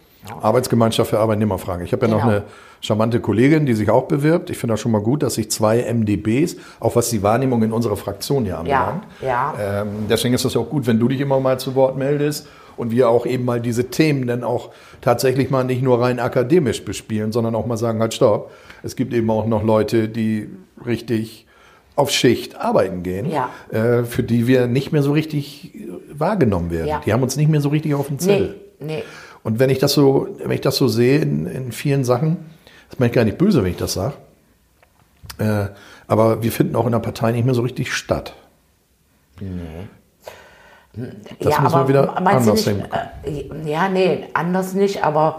Arbeitsgemeinschaft 0.42 1.10
für 1.10 1.18
Arbeitnehmerfragen. 1.18 1.84
Ich 1.84 1.92
habe 1.92 2.06
ja 2.06 2.12
noch 2.12 2.20
Genau. 2.20 2.30
eine 2.36 2.42
charmante 2.82 3.20
Kollegin, 3.20 3.64
die 3.64 3.72
sich 3.74 3.88
auch 3.88 4.02
bewirbt. 4.04 4.50
Ich 4.50 4.58
finde 4.58 4.74
das 4.74 4.80
schon 4.80 4.92
mal 4.92 5.00
gut, 5.00 5.22
dass 5.22 5.34
sich 5.34 5.50
zwei 5.50 5.82
MDBs, 5.82 6.56
auch 6.78 6.94
was 6.96 7.08
die 7.10 7.22
Wahrnehmung 7.22 7.62
in 7.62 7.72
unserer 7.72 7.96
Fraktion 7.96 8.44
ja 8.44 8.58
anbelangt. 8.58 9.04
ja. 9.22 9.54
Ähm, 9.58 10.06
deswegen 10.10 10.34
ist 10.34 10.44
es 10.44 10.54
ja 10.54 10.60
auch 10.60 10.68
gut, 10.68 10.86
wenn 10.86 10.98
du 10.98 11.08
dich 11.08 11.20
immer 11.20 11.40
mal 11.40 11.58
zu 11.58 11.74
Wort 11.74 11.96
meldest 11.96 12.46
und 12.80 12.90
wir 12.90 13.08
auch 13.08 13.26
eben 13.26 13.44
mal 13.44 13.60
diese 13.60 13.90
Themen 13.90 14.26
dann 14.26 14.42
auch 14.42 14.70
tatsächlich 15.00 15.50
mal 15.50 15.64
nicht 15.64 15.82
nur 15.82 16.00
rein 16.00 16.18
akademisch 16.18 16.84
bespielen, 16.84 17.30
sondern 17.32 17.54
auch 17.54 17.66
mal 17.66 17.76
sagen, 17.76 18.00
halt 18.00 18.14
stopp. 18.14 18.50
Es 18.82 18.96
gibt 18.96 19.12
eben 19.14 19.30
auch 19.30 19.46
noch 19.46 19.62
Leute, 19.62 20.08
die 20.08 20.48
richtig 20.84 21.46
auf 21.96 22.10
Schicht 22.10 22.56
arbeiten 22.56 23.02
gehen, 23.02 23.30
Ja. 23.30 23.50
äh, 23.70 24.04
für 24.04 24.22
die 24.22 24.46
wir 24.46 24.66
nicht 24.66 24.90
mehr 24.92 25.02
so 25.02 25.12
richtig 25.12 25.72
wahrgenommen 26.10 26.70
werden. 26.70 26.88
Ja. 26.88 27.02
Die 27.04 27.12
haben 27.12 27.22
uns 27.22 27.36
nicht 27.36 27.50
mehr 27.50 27.60
so 27.60 27.68
richtig 27.68 27.94
auf 27.94 28.06
dem 28.08 28.18
Zettel. 28.18 28.56
Nee, 28.80 28.86
nee. 28.96 29.02
Und 29.42 29.58
wenn 29.58 29.68
ich 29.70 29.78
das 29.78 29.92
so, 29.92 30.28
wenn 30.42 30.50
ich 30.52 30.60
das 30.62 30.76
so 30.76 30.88
sehe 30.88 31.20
in, 31.20 31.46
in 31.46 31.72
vielen 31.72 32.04
Sachen, 32.04 32.38
das 32.88 32.98
meine 32.98 33.10
ich 33.10 33.14
gar 33.14 33.24
nicht 33.24 33.38
böse, 33.38 33.62
wenn 33.62 33.70
ich 33.70 33.76
das 33.76 33.92
sage, 33.92 34.14
äh, 35.38 35.66
aber 36.06 36.42
wir 36.42 36.52
finden 36.52 36.74
auch 36.76 36.86
in 36.86 36.92
der 36.92 36.98
Partei 37.00 37.32
nicht 37.32 37.44
mehr 37.44 37.54
so 37.54 37.62
richtig 37.62 37.92
statt. 37.92 38.34
Das 40.92 41.52
ja, 41.52 41.58
aber 41.60 41.88
wir 41.88 41.88
wieder 41.88 42.16
anders 42.16 42.66
nicht, 42.66 42.66
äh, 42.66 43.70
Ja, 43.70 43.88
nee, 43.88 44.28
anders 44.34 44.74
nicht, 44.74 45.04
aber 45.04 45.38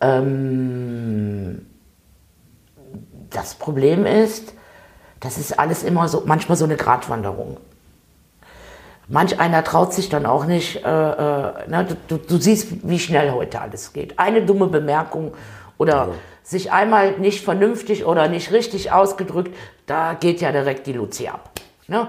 ähm, 0.00 1.66
das 3.30 3.54
Problem 3.54 4.06
ist, 4.06 4.54
das 5.20 5.38
ist 5.38 5.58
alles 5.58 5.84
immer 5.84 6.08
so, 6.08 6.22
manchmal 6.26 6.56
so 6.56 6.64
eine 6.64 6.76
Gratwanderung. 6.76 7.58
Manch 9.08 9.38
einer 9.38 9.62
traut 9.62 9.94
sich 9.94 10.08
dann 10.08 10.26
auch 10.26 10.46
nicht, 10.46 10.84
äh, 10.84 10.88
äh, 10.88 11.68
ne, 11.68 11.86
du, 12.08 12.16
du, 12.16 12.38
siehst, 12.38 12.88
wie 12.88 12.98
schnell 12.98 13.30
heute 13.30 13.60
alles 13.60 13.92
geht. 13.92 14.18
Eine 14.18 14.44
dumme 14.44 14.66
Bemerkung 14.66 15.32
oder 15.78 16.08
sich 16.42 16.72
einmal 16.72 17.12
nicht 17.18 17.44
vernünftig 17.44 18.04
oder 18.04 18.28
nicht 18.28 18.50
richtig 18.50 18.90
ausgedrückt, 18.90 19.54
da 19.86 20.14
geht 20.14 20.40
ja 20.40 20.50
direkt 20.50 20.88
die 20.88 20.92
Luzi 20.92 21.28
ab. 21.28 21.50
Ne? 21.86 22.08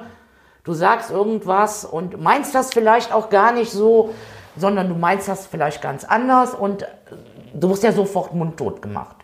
Du 0.67 0.73
sagst 0.73 1.11
irgendwas 1.11 1.85
und 1.85 2.21
meinst 2.21 2.53
das 2.53 2.73
vielleicht 2.73 3.13
auch 3.13 3.29
gar 3.29 3.53
nicht 3.53 3.71
so, 3.71 4.13
sondern 4.57 4.89
du 4.89 4.95
meinst 4.95 5.29
das 5.29 5.47
vielleicht 5.47 5.81
ganz 5.81 6.03
anders 6.03 6.53
und 6.53 6.85
du 7.53 7.69
wirst 7.69 7.83
ja 7.83 7.93
sofort 7.93 8.33
mundtot 8.33 8.81
gemacht. 8.81 9.15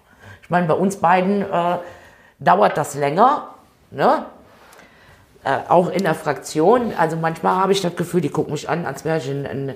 Ich 0.42 0.50
meine, 0.50 0.68
bei 0.68 0.74
uns 0.74 0.96
beiden 0.96 1.42
äh, 1.42 1.80
dauert 2.40 2.78
das 2.78 2.96
länger, 2.96 3.50
ne? 3.92 4.26
Äh, 5.44 5.58
auch 5.68 5.90
in 5.90 6.04
der 6.04 6.16
Fraktion. 6.16 6.94
Also 6.98 7.18
manchmal 7.18 7.58
habe 7.58 7.74
ich 7.74 7.82
das 7.82 7.98
Gefühl, 7.98 8.22
die 8.22 8.30
gucken 8.30 8.54
mich 8.54 8.70
an, 8.70 8.86
als 8.86 9.04
wäre 9.04 9.18
ich 9.18 9.30
ein, 9.30 9.46
ein 9.46 9.76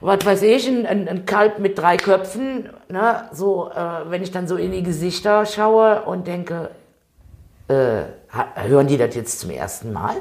was 0.00 0.24
weiß 0.24 0.40
ich, 0.40 0.66
ein, 0.66 0.86
ein, 0.86 1.26
Kalb 1.26 1.58
mit 1.58 1.78
drei 1.78 1.98
Köpfen. 1.98 2.70
Ne? 2.88 3.28
So, 3.32 3.70
äh, 3.70 4.10
wenn 4.10 4.22
ich 4.22 4.30
dann 4.30 4.48
so 4.48 4.56
in 4.56 4.72
die 4.72 4.82
Gesichter 4.82 5.44
schaue 5.44 6.00
und 6.04 6.26
denke, 6.26 6.70
äh, 7.68 8.04
hören 8.56 8.86
die 8.86 8.96
das 8.96 9.14
jetzt 9.14 9.40
zum 9.40 9.50
ersten 9.50 9.92
Mal? 9.92 10.16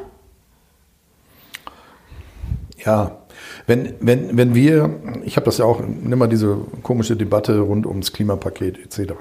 Ja, 2.86 3.20
wenn, 3.65 3.96
wenn, 4.01 4.36
wenn 4.38 4.55
wir, 4.55 5.00
ich 5.24 5.36
habe 5.38 5.46
das 5.46 5.58
ja 5.58 5.65
auch, 5.65 5.82
nimm 5.82 6.20
mal 6.20 6.27
diese 6.27 6.58
komische 6.82 7.15
Debatte 7.15 7.60
rund 7.60 7.86
ums 7.86 8.12
Klimapaket 8.12 8.77
etc. 8.77 9.13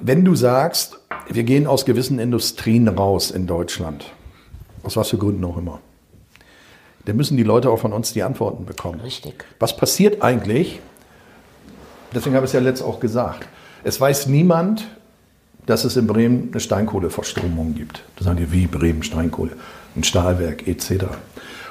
Wenn 0.00 0.24
du 0.24 0.34
sagst, 0.34 0.98
wir 1.28 1.44
gehen 1.44 1.66
aus 1.66 1.84
gewissen 1.84 2.18
Industrien 2.18 2.88
raus 2.88 3.30
in 3.30 3.46
Deutschland, 3.46 4.12
aus 4.82 4.96
was 4.96 5.10
für 5.10 5.18
Gründen 5.18 5.44
auch 5.44 5.58
immer, 5.58 5.80
dann 7.04 7.16
müssen 7.16 7.36
die 7.36 7.42
Leute 7.42 7.70
auch 7.70 7.78
von 7.78 7.92
uns 7.92 8.12
die 8.12 8.22
Antworten 8.22 8.64
bekommen. 8.64 9.00
Richtig. 9.00 9.44
Was 9.58 9.76
passiert 9.76 10.22
eigentlich? 10.22 10.80
Deswegen 12.14 12.34
habe 12.34 12.46
ich 12.46 12.50
es 12.50 12.54
ja 12.54 12.60
letzt 12.60 12.82
auch 12.82 13.00
gesagt. 13.00 13.46
Es 13.82 14.00
weiß 14.00 14.26
niemand, 14.26 14.86
dass 15.66 15.84
es 15.84 15.96
in 15.96 16.06
Bremen 16.06 16.48
eine 16.52 16.60
Steinkohleverstromung 16.60 17.74
gibt. 17.74 18.02
Da 18.16 18.24
sagen 18.24 18.36
die, 18.38 18.52
wie 18.52 18.66
Bremen 18.66 19.02
Steinkohle, 19.02 19.52
ein 19.96 20.04
Stahlwerk 20.04 20.66
etc. 20.66 21.04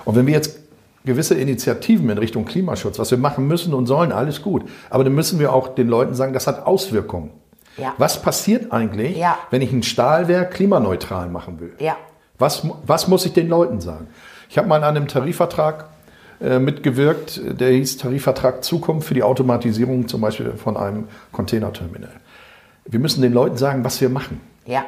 Und 0.05 0.15
wenn 0.15 0.25
wir 0.27 0.33
jetzt 0.33 0.59
gewisse 1.05 1.35
Initiativen 1.35 2.09
in 2.09 2.17
Richtung 2.17 2.45
Klimaschutz, 2.45 2.97
was 2.97 3.11
wir 3.11 3.17
machen 3.17 3.47
müssen 3.47 3.73
und 3.73 3.85
sollen, 3.87 4.11
alles 4.11 4.41
gut. 4.41 4.63
Aber 4.89 5.03
dann 5.03 5.13
müssen 5.13 5.39
wir 5.39 5.53
auch 5.53 5.75
den 5.75 5.87
Leuten 5.87 6.13
sagen, 6.15 6.33
das 6.33 6.47
hat 6.47 6.65
Auswirkungen. 6.65 7.31
Ja. 7.77 7.93
Was 7.97 8.21
passiert 8.21 8.71
eigentlich, 8.71 9.17
Ja. 9.17 9.37
wenn 9.49 9.61
ich 9.61 9.71
ein 9.71 9.83
Stahlwerk 9.83 10.51
klimaneutral 10.53 11.27
machen 11.29 11.59
will? 11.59 11.73
Ja. 11.79 11.97
Was, 12.39 12.67
was 12.85 13.07
muss 13.07 13.25
ich 13.25 13.33
den 13.33 13.49
Leuten 13.49 13.81
sagen? 13.81 14.07
Ich 14.49 14.57
habe 14.57 14.67
mal 14.67 14.83
an 14.83 14.95
einem 14.95 15.07
Tarifvertrag 15.07 15.85
äh, 16.39 16.59
mitgewirkt, 16.59 17.41
der 17.59 17.71
hieß 17.71 17.97
Tarifvertrag 17.97 18.63
Zukunft 18.63 19.07
für 19.07 19.13
die 19.13 19.23
Automatisierung 19.23 20.07
zum 20.07 20.21
Beispiel 20.21 20.51
von 20.53 20.77
einem 20.77 21.05
Containerterminal. 21.31 22.11
Wir 22.85 22.99
müssen 22.99 23.21
den 23.21 23.33
Leuten 23.33 23.57
sagen, 23.57 23.83
was 23.83 23.99
wir 24.01 24.09
machen. 24.09 24.41
Ja. 24.65 24.85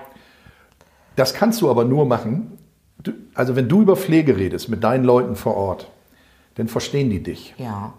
Das 1.16 1.34
kannst 1.34 1.62
du 1.62 1.70
aber 1.70 1.86
nur 1.86 2.06
machen, 2.06 2.58
du, 3.02 3.14
also 3.34 3.56
wenn 3.56 3.70
du 3.70 3.82
über 3.82 3.96
Pflege 3.96 4.38
redest 4.38 4.70
mit 4.70 4.84
deinen 4.84 5.06
Leuten 5.06 5.36
vor 5.36 5.56
Ort, 5.56 5.90
dann 6.56 6.68
verstehen 6.68 7.10
die 7.10 7.24
dich. 7.24 7.54
Ja. 7.58 7.94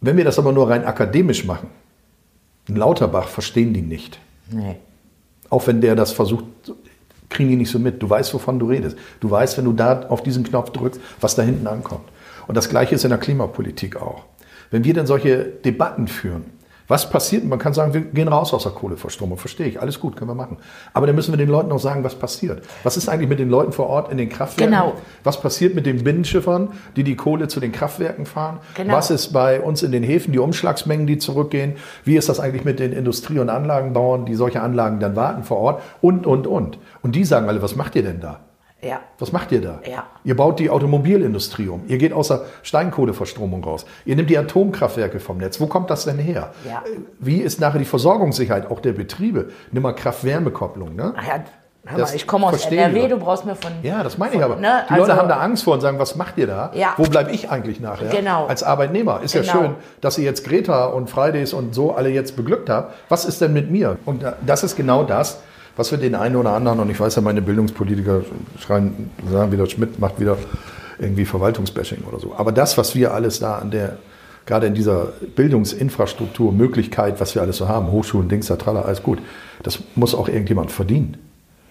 Wenn 0.00 0.16
wir 0.16 0.24
das 0.24 0.38
aber 0.38 0.52
nur 0.52 0.68
rein 0.68 0.84
akademisch 0.84 1.44
machen, 1.44 1.68
in 2.68 2.76
Lauterbach 2.76 3.28
verstehen 3.28 3.74
die 3.74 3.82
nicht. 3.82 4.18
Nee. 4.50 4.76
Auch 5.50 5.66
wenn 5.66 5.80
der 5.80 5.94
das 5.96 6.12
versucht, 6.12 6.44
kriegen 7.28 7.50
die 7.50 7.56
nicht 7.56 7.70
so 7.70 7.78
mit. 7.78 8.02
Du 8.02 8.08
weißt, 8.08 8.32
wovon 8.34 8.58
du 8.58 8.66
redest. 8.66 8.96
Du 9.20 9.30
weißt, 9.30 9.58
wenn 9.58 9.64
du 9.64 9.72
da 9.72 10.06
auf 10.08 10.22
diesen 10.22 10.44
Knopf 10.44 10.70
drückst, 10.70 11.00
was 11.20 11.34
da 11.34 11.42
hinten 11.42 11.66
ankommt. 11.66 12.08
Und 12.46 12.56
das 12.56 12.68
Gleiche 12.68 12.94
ist 12.94 13.04
in 13.04 13.10
der 13.10 13.18
Klimapolitik 13.18 13.96
auch. 13.96 14.24
Wenn 14.70 14.84
wir 14.84 14.94
dann 14.94 15.06
solche 15.06 15.44
Debatten 15.44 16.08
führen, 16.08 16.44
was 16.88 17.08
passiert? 17.08 17.44
Man 17.44 17.58
kann 17.58 17.74
sagen, 17.74 17.94
wir 17.94 18.00
gehen 18.02 18.28
raus 18.28 18.52
aus 18.52 18.64
der 18.64 18.72
Kohleverstromung. 18.72 19.38
Verstehe 19.38 19.66
ich. 19.66 19.80
Alles 19.80 20.00
gut, 20.00 20.16
können 20.16 20.30
wir 20.30 20.34
machen. 20.34 20.58
Aber 20.92 21.06
dann 21.06 21.16
müssen 21.16 21.32
wir 21.32 21.38
den 21.38 21.48
Leuten 21.48 21.72
auch 21.72 21.78
sagen, 21.78 22.04
was 22.04 22.14
passiert. 22.14 22.64
Was 22.82 22.96
ist 22.96 23.08
eigentlich 23.08 23.28
mit 23.28 23.38
den 23.38 23.48
Leuten 23.48 23.72
vor 23.72 23.88
Ort 23.88 24.10
in 24.10 24.18
den 24.18 24.28
Kraftwerken? 24.28 24.72
Genau. 24.74 24.94
Was 25.24 25.40
passiert 25.40 25.74
mit 25.74 25.86
den 25.86 26.04
Binnenschiffern, 26.04 26.68
die 26.96 27.04
die 27.04 27.16
Kohle 27.16 27.48
zu 27.48 27.60
den 27.60 27.72
Kraftwerken 27.72 28.26
fahren? 28.26 28.58
Genau. 28.74 28.94
Was 28.94 29.10
ist 29.10 29.32
bei 29.32 29.60
uns 29.60 29.82
in 29.82 29.92
den 29.92 30.02
Häfen, 30.02 30.32
die 30.32 30.38
Umschlagsmengen, 30.38 31.06
die 31.06 31.18
zurückgehen? 31.18 31.76
Wie 32.04 32.16
ist 32.16 32.28
das 32.28 32.40
eigentlich 32.40 32.64
mit 32.64 32.78
den 32.78 32.92
Industrie- 32.92 33.38
und 33.38 33.48
Anlagenbauern, 33.48 34.26
die 34.26 34.34
solche 34.34 34.60
Anlagen 34.60 35.00
dann 35.00 35.16
warten 35.16 35.44
vor 35.44 35.58
Ort? 35.58 35.82
Und, 36.00 36.26
und, 36.26 36.46
und. 36.46 36.78
Und 37.02 37.14
die 37.14 37.24
sagen 37.24 37.48
alle, 37.48 37.62
was 37.62 37.76
macht 37.76 37.96
ihr 37.96 38.02
denn 38.02 38.20
da? 38.20 38.40
Ja. 38.84 39.00
Was 39.18 39.30
macht 39.32 39.52
ihr 39.52 39.60
da? 39.60 39.78
Ja. 39.88 40.06
Ihr 40.24 40.36
baut 40.36 40.58
die 40.58 40.68
Automobilindustrie 40.68 41.68
um. 41.68 41.84
Ihr 41.86 41.98
geht 41.98 42.12
aus 42.12 42.28
der 42.28 42.42
Steinkohleverstromung 42.62 43.62
raus. 43.64 43.86
Ihr 44.04 44.16
nehmt 44.16 44.28
die 44.28 44.36
Atomkraftwerke 44.36 45.20
vom 45.20 45.38
Netz. 45.38 45.60
Wo 45.60 45.66
kommt 45.66 45.88
das 45.90 46.04
denn 46.04 46.18
her? 46.18 46.50
Ja. 46.68 46.82
Wie 47.20 47.38
ist 47.38 47.60
nachher 47.60 47.78
die 47.78 47.84
Versorgungssicherheit 47.84 48.70
auch 48.70 48.80
der 48.80 48.92
Betriebe? 48.92 49.50
Nimm 49.70 49.84
mal 49.84 49.92
Kraft-Wärme-Kopplung. 49.92 50.96
Ne? 50.96 51.14
Ja, 51.16 51.44
hör 51.86 51.98
mal, 52.00 52.14
ich 52.14 52.26
komme 52.26 52.46
aus 52.48 52.66
NRW, 52.66 53.06
du 53.08 53.18
brauchst 53.18 53.44
mir 53.44 53.54
von. 53.54 53.70
Ja, 53.84 54.02
das 54.02 54.18
meine 54.18 54.32
von, 54.32 54.40
ich 54.40 54.44
aber. 54.44 54.56
Ne? 54.56 54.82
Die 54.90 54.94
Leute 54.94 55.16
haben 55.16 55.28
da 55.28 55.36
Angst 55.38 55.62
vor 55.64 55.74
und 55.74 55.80
sagen, 55.80 55.98
was 56.00 56.16
macht 56.16 56.36
ihr 56.38 56.46
da? 56.48 56.72
Ja. 56.74 56.94
Wo 56.96 57.04
bleibe 57.04 57.30
ich 57.30 57.50
eigentlich 57.50 57.78
nachher? 57.80 58.08
Genau. 58.08 58.46
Als 58.46 58.62
Arbeitnehmer. 58.64 59.20
Ist 59.22 59.34
ja 59.34 59.42
Genau. 59.42 59.52
schön, 59.52 59.74
dass 60.00 60.18
ihr 60.18 60.24
jetzt 60.24 60.44
Greta 60.44 60.86
und 60.86 61.08
Fridays 61.08 61.52
und 61.52 61.72
so 61.74 61.92
alle 61.94 62.08
jetzt 62.08 62.34
beglückt 62.36 62.68
habt. 62.68 62.94
Was 63.08 63.24
ist 63.24 63.40
denn 63.40 63.52
mit 63.52 63.70
mir? 63.70 63.96
Und 64.06 64.22
da- 64.24 64.34
das 64.44 64.64
ist 64.64 64.74
genau 64.76 65.04
das, 65.04 65.40
was 65.76 65.90
wir 65.90 65.98
den 65.98 66.14
einen 66.14 66.36
oder 66.36 66.52
anderen, 66.52 66.80
und 66.80 66.90
ich 66.90 67.00
weiß 67.00 67.16
ja, 67.16 67.22
meine 67.22 67.42
Bildungspolitiker 67.42 68.22
schreien, 68.58 69.10
sagen 69.30 69.52
wieder, 69.52 69.66
Schmidt 69.66 69.98
macht 69.98 70.20
wieder 70.20 70.36
irgendwie 70.98 71.24
Verwaltungsbashing 71.24 72.04
oder 72.08 72.20
so. 72.20 72.34
Aber 72.36 72.52
das, 72.52 72.78
was 72.78 72.94
wir 72.94 73.14
alles 73.14 73.40
da 73.40 73.56
an 73.56 73.70
der, 73.70 73.98
gerade 74.46 74.66
in 74.66 74.74
dieser 74.74 75.12
Bildungsinfrastruktur, 75.34 76.52
Möglichkeit, 76.52 77.20
was 77.20 77.34
wir 77.34 77.42
alles 77.42 77.56
so 77.56 77.68
haben, 77.68 77.90
Hochschulen, 77.90 78.28
Dings, 78.28 78.46
da, 78.46 78.56
alles 78.56 79.02
gut, 79.02 79.18
das 79.62 79.80
muss 79.94 80.14
auch 80.14 80.28
irgendjemand 80.28 80.70
verdienen. 80.70 81.16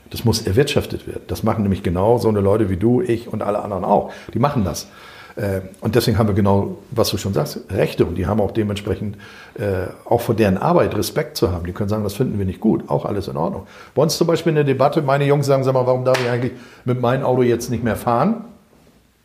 Das 0.10 0.26
muss 0.26 0.42
erwirtschaftet 0.42 1.08
werden. 1.08 1.24
Das 1.28 1.44
machen 1.44 1.64
nämlich 1.64 1.84
genau 1.84 2.18
so 2.18 2.28
eine 2.28 2.42
Leute 2.42 2.70
wie 2.70 2.76
du, 2.76 3.02
ich 3.02 3.32
und 3.32 3.42
alle 3.42 3.62
anderen 3.62 3.86
auch. 3.86 4.12
Die 4.34 4.40
machen 4.40 4.66
das. 4.66 4.88
Äh, 5.36 5.62
Und 5.82 5.96
deswegen 5.96 6.18
haben 6.18 6.28
wir 6.28 6.36
genau, 6.36 6.78
was 6.92 7.10
du 7.10 7.18
schon 7.18 7.34
sagst, 7.34 7.60
Rechte. 7.70 8.06
Und 8.06 8.16
die 8.16 8.28
haben 8.28 8.42
auch 8.42 8.52
dementsprechend 8.52 9.18
äh, 9.56 9.88
auch 10.06 10.22
vor 10.22 10.36
deren 10.36 10.58
Arbeit 10.58 10.96
Respekt 10.96 11.38
zu 11.38 11.52
haben. 11.52 11.66
Die 11.66 11.74
können 11.74 11.90
sagen, 11.90 12.04
das 12.04 12.14
finden 12.14 12.38
wir 12.38 12.46
nicht 12.46 12.60
gut. 12.60 12.90
Auch 12.90 13.06
alles 13.06 13.28
in 13.28 13.38
Ordnung. 13.38 13.68
Bei 13.96 14.02
uns 14.02 14.18
zum 14.18 14.28
Beispiel 14.28 14.52
in 14.52 14.56
der 14.56 14.64
Debatte, 14.64 15.02
meine 15.02 15.26
Jungs 15.26 15.46
sagen, 15.46 15.64
sag 15.64 15.74
mal, 15.74 15.86
warum 15.86 16.06
darf 16.06 16.20
ich 16.22 16.30
eigentlich 16.30 16.54
mit 16.86 17.02
meinem 17.02 17.24
Auto 17.24 17.42
jetzt 17.44 17.70
nicht 17.70 17.84
mehr 17.84 17.96
fahren? 17.96 18.46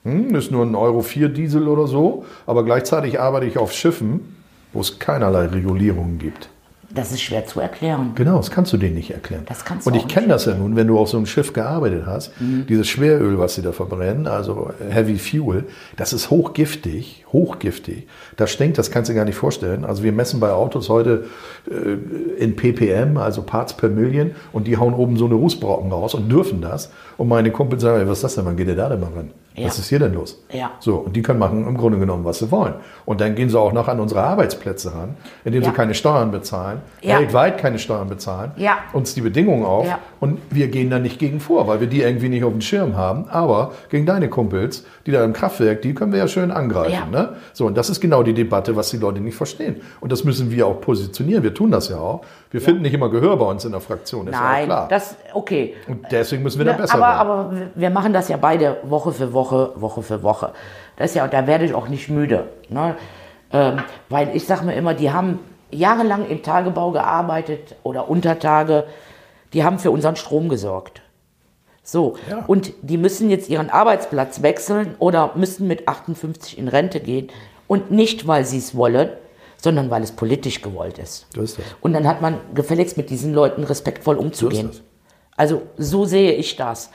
Hm, 0.04 0.34
ist 0.34 0.50
nur 0.50 0.64
ein 0.64 0.74
Euro 0.74 1.02
4 1.02 1.28
Diesel 1.28 1.66
oder 1.68 1.86
so. 1.86 2.24
Aber 2.46 2.64
gleichzeitig 2.64 3.20
arbeite 3.20 3.46
ich 3.46 3.58
auf 3.58 3.72
Schiffen, 3.72 4.36
wo 4.72 4.80
es 4.80 4.98
keinerlei 4.98 5.46
Regulierungen 5.46 6.18
gibt. 6.18 6.48
Das 6.96 7.12
ist 7.12 7.20
schwer 7.20 7.46
zu 7.46 7.60
erklären. 7.60 8.12
Genau, 8.14 8.38
das 8.38 8.50
kannst 8.50 8.72
du 8.72 8.76
denen 8.76 8.94
nicht 8.94 9.10
erklären. 9.10 9.44
Das 9.46 9.64
kannst 9.64 9.86
du 9.86 9.90
Und 9.90 9.96
ich 9.96 10.08
kenne 10.08 10.28
das 10.28 10.46
ja 10.46 10.54
nun, 10.54 10.74
wenn 10.74 10.86
du 10.86 10.98
auf 10.98 11.08
so 11.08 11.16
einem 11.16 11.26
Schiff 11.26 11.52
gearbeitet 11.52 12.04
hast, 12.06 12.32
dieses 12.40 12.88
Schweröl, 12.88 13.38
was 13.38 13.54
sie 13.54 13.62
da 13.62 13.72
verbrennen, 13.72 14.26
also 14.26 14.70
Heavy 14.90 15.18
Fuel, 15.18 15.64
das 15.96 16.12
ist 16.12 16.30
hochgiftig, 16.30 17.24
hochgiftig. 17.32 18.06
Das 18.36 18.50
stinkt, 18.50 18.78
das 18.78 18.90
kannst 18.90 19.08
du 19.08 19.12
dir 19.12 19.18
gar 19.18 19.24
nicht 19.26 19.36
vorstellen. 19.36 19.84
Also 19.84 20.02
wir 20.02 20.12
messen 20.12 20.40
bei 20.40 20.50
Autos 20.50 20.88
heute 20.88 21.26
äh, 21.70 22.42
in 22.42 22.56
ppm, 22.56 23.18
also 23.18 23.42
Parts 23.42 23.76
per 23.76 23.90
Million, 23.90 24.32
und 24.52 24.66
die 24.66 24.76
hauen 24.76 24.94
oben 24.94 25.16
so 25.16 25.26
eine 25.26 25.34
Rußbrocken 25.34 25.92
raus 25.92 26.14
und 26.14 26.30
dürfen 26.30 26.60
das. 26.60 26.90
Und 27.16 27.28
meine 27.28 27.50
Kumpel 27.50 27.78
sagen, 27.78 28.08
was 28.08 28.18
ist 28.18 28.24
das 28.24 28.34
denn, 28.36 28.46
wann 28.46 28.56
geht 28.56 28.68
ihr 28.68 28.76
da 28.76 28.88
denn 28.88 29.00
mal 29.00 29.12
ran? 29.14 29.30
Ja. 29.56 29.66
Was 29.68 29.78
ist 29.78 29.88
hier 29.88 29.98
denn 29.98 30.12
los? 30.12 30.38
Ja. 30.52 30.72
So, 30.80 30.96
und 30.96 31.16
die 31.16 31.22
können 31.22 31.38
machen 31.38 31.66
im 31.66 31.76
Grunde 31.78 31.98
genommen, 31.98 32.24
was 32.26 32.40
sie 32.40 32.50
wollen. 32.50 32.74
Und 33.06 33.20
dann 33.22 33.34
gehen 33.34 33.48
sie 33.48 33.58
auch 33.58 33.72
noch 33.72 33.88
an 33.88 34.00
unsere 34.00 34.22
Arbeitsplätze 34.22 34.94
ran, 34.94 35.16
indem 35.44 35.62
Ja. 35.62 35.68
sie 35.70 35.74
keine 35.74 35.94
Steuern 35.94 36.30
bezahlen, 36.30 36.80
Ja. 37.00 37.18
weltweit 37.20 37.56
keine 37.58 37.78
Steuern 37.78 38.08
bezahlen, 38.08 38.52
Ja. 38.56 38.76
uns 38.92 39.14
die 39.14 39.22
Bedingungen 39.22 39.64
auf. 39.64 39.86
Ja. 39.86 39.98
Und 40.20 40.38
wir 40.50 40.68
gehen 40.68 40.90
da 40.90 40.98
nicht 40.98 41.18
gegen 41.18 41.40
vor, 41.40 41.66
weil 41.68 41.80
wir 41.80 41.86
die 41.86 42.02
irgendwie 42.02 42.28
nicht 42.28 42.44
auf 42.44 42.52
dem 42.52 42.60
Schirm 42.60 42.96
haben. 42.96 43.28
Aber 43.30 43.72
gegen 43.88 44.04
deine 44.04 44.28
Kumpels, 44.28 44.84
die 45.06 45.10
da 45.10 45.24
im 45.24 45.32
Kraftwerk, 45.32 45.80
die 45.82 45.94
können 45.94 46.12
wir 46.12 46.18
ja 46.18 46.28
schön 46.28 46.50
angreifen. 46.50 46.92
Ja. 47.12 47.20
Ne? 47.22 47.36
So, 47.54 47.66
und 47.66 47.76
das 47.78 47.88
ist 47.88 48.00
genau 48.00 48.22
die 48.22 48.34
Debatte, 48.34 48.76
was 48.76 48.90
die 48.90 48.98
Leute 48.98 49.20
nicht 49.20 49.36
verstehen. 49.36 49.76
Und 50.00 50.12
das 50.12 50.24
müssen 50.24 50.50
wir 50.50 50.66
auch 50.66 50.80
positionieren. 50.82 51.42
Wir 51.42 51.54
tun 51.54 51.70
das 51.70 51.88
ja 51.88 51.96
auch. 51.98 52.20
Wir 52.50 52.60
finden 52.60 52.82
nicht 52.82 52.94
immer 52.94 53.08
Gehör 53.10 53.36
bei 53.36 53.46
uns 53.46 53.64
in 53.64 53.72
der 53.72 53.80
Fraktion, 53.80 54.26
ist 54.28 54.34
ja 54.34 54.40
Nein, 54.40 54.64
klar. 54.66 54.86
das, 54.88 55.16
okay. 55.34 55.74
und 55.88 56.06
deswegen 56.10 56.42
müssen 56.42 56.58
wir 56.58 56.64
da 56.64 56.72
Ne, 56.72 56.78
besser 56.78 56.94
aber, 56.94 57.06
werden. 57.48 57.58
aber 57.62 57.70
wir 57.74 57.90
machen 57.90 58.12
das 58.12 58.28
ja 58.28 58.36
beide 58.36 58.76
Woche 58.84 59.12
für 59.12 59.32
Woche, 59.32 59.45
Woche 59.76 60.02
für 60.02 60.22
Woche. 60.22 60.52
Das 60.96 61.14
ja, 61.14 61.26
da 61.28 61.46
werde 61.46 61.64
ich 61.64 61.74
auch 61.74 61.88
nicht 61.88 62.08
müde. 62.08 62.48
Ne? 62.68 62.96
Ähm, 63.52 63.80
weil 64.08 64.34
ich 64.34 64.46
sage 64.46 64.64
mir 64.64 64.74
immer, 64.74 64.94
die 64.94 65.10
haben 65.12 65.38
jahrelang 65.70 66.28
im 66.28 66.42
Tagebau 66.42 66.90
gearbeitet 66.92 67.76
oder 67.82 68.08
Untertage, 68.08 68.84
die 69.52 69.64
haben 69.64 69.78
für 69.78 69.90
unseren 69.90 70.16
Strom 70.16 70.48
gesorgt. 70.48 71.02
So, 71.82 72.16
Ja. 72.28 72.44
und 72.46 72.72
die 72.82 72.96
müssen 72.96 73.30
jetzt 73.30 73.48
ihren 73.48 73.70
Arbeitsplatz 73.70 74.42
wechseln 74.42 74.96
oder 74.98 75.32
müssen 75.36 75.68
mit 75.68 75.86
58 75.86 76.58
in 76.58 76.66
Rente 76.68 76.98
gehen. 77.00 77.28
Und 77.68 77.90
nicht, 77.90 78.26
weil 78.26 78.44
sie 78.44 78.58
es 78.58 78.76
wollen, 78.76 79.10
sondern 79.56 79.90
weil 79.90 80.02
es 80.02 80.12
politisch 80.12 80.62
gewollt 80.62 80.98
ist. 80.98 81.26
So 81.34 81.42
ist 81.42 81.58
das. 81.58 81.64
Und 81.80 81.92
dann 81.92 82.06
hat 82.08 82.20
man 82.22 82.38
gefälligst 82.54 82.96
mit 82.96 83.10
diesen 83.10 83.32
Leuten 83.34 83.62
respektvoll 83.64 84.16
umzugehen. 84.16 84.68
das. 84.68 84.82
Also 85.36 85.62
so 85.76 86.04
sehe 86.04 86.32
ich 86.32 86.56
das. 86.56 86.90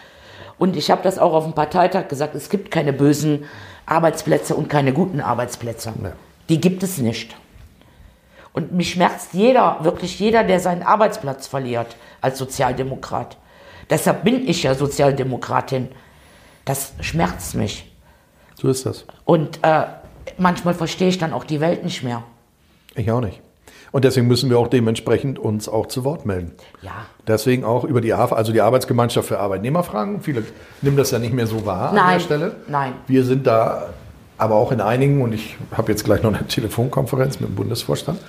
Und 0.61 0.77
ich 0.77 0.91
habe 0.91 1.01
das 1.01 1.17
auch 1.17 1.33
auf 1.33 1.45
dem 1.45 1.53
Parteitag 1.53 2.07
gesagt, 2.07 2.35
es 2.35 2.47
gibt 2.47 2.69
keine 2.69 2.93
bösen 2.93 3.45
Arbeitsplätze 3.87 4.55
und 4.55 4.69
keine 4.69 4.93
guten 4.93 5.19
Arbeitsplätze. 5.19 5.91
Nee. 5.99 6.09
Die 6.49 6.61
gibt 6.61 6.83
es 6.83 6.99
nicht. 6.99 7.35
Und 8.53 8.71
mich 8.71 8.91
schmerzt 8.91 9.29
jeder, 9.33 9.79
wirklich 9.81 10.19
jeder, 10.19 10.43
der 10.43 10.59
seinen 10.59 10.83
Arbeitsplatz 10.83 11.47
verliert 11.47 11.95
als 12.21 12.37
Sozialdemokrat. 12.37 13.37
Deshalb 13.89 14.23
bin 14.23 14.47
ich 14.47 14.61
ja 14.61 14.75
Sozialdemokratin. 14.75 15.87
Das 16.63 16.93
schmerzt 17.01 17.55
mich. 17.55 17.91
So 18.53 18.67
ist 18.67 18.85
das. 18.85 19.05
Und 19.25 19.57
äh, 19.63 19.85
manchmal 20.37 20.75
verstehe 20.75 21.07
ich 21.07 21.17
dann 21.17 21.33
auch 21.33 21.43
die 21.43 21.59
Welt 21.59 21.83
nicht 21.83 22.03
mehr. 22.03 22.21
Ich 22.93 23.09
auch 23.09 23.21
nicht. 23.21 23.41
Und 23.91 24.05
deswegen 24.05 24.27
müssen 24.27 24.49
wir 24.49 24.57
auch 24.57 24.67
dementsprechend 24.69 25.37
uns 25.37 25.67
auch 25.67 25.87
zu 25.87 26.03
Wort 26.05 26.25
melden. 26.25 26.53
Ja. 26.81 26.91
Deswegen 27.27 27.65
auch 27.65 27.83
über 27.83 27.99
die 27.99 28.13
AFA, 28.13 28.35
also 28.35 28.53
die 28.53 28.61
Arbeitsgemeinschaft 28.61 29.27
für 29.27 29.39
Arbeitnehmerfragen. 29.39 30.21
Viele 30.21 30.43
nehmen 30.81 30.95
das 30.95 31.11
ja 31.11 31.19
nicht 31.19 31.33
mehr 31.33 31.45
so 31.47 31.65
wahr 31.65 31.89
an 31.89 31.95
Nein, 31.95 32.13
der 32.13 32.19
Stelle. 32.21 32.55
nein. 32.67 32.93
Wir 33.07 33.23
sind 33.25 33.45
da 33.45 33.89
aber 34.37 34.55
auch 34.55 34.71
in 34.71 34.79
einigen, 34.81 35.21
und 35.21 35.33
ich 35.33 35.57
habe 35.73 35.91
jetzt 35.91 36.05
gleich 36.05 36.23
noch 36.23 36.33
eine 36.33 36.47
Telefonkonferenz 36.47 37.39
mit 37.41 37.49
dem 37.49 37.55
Bundesvorstand. 37.55 38.19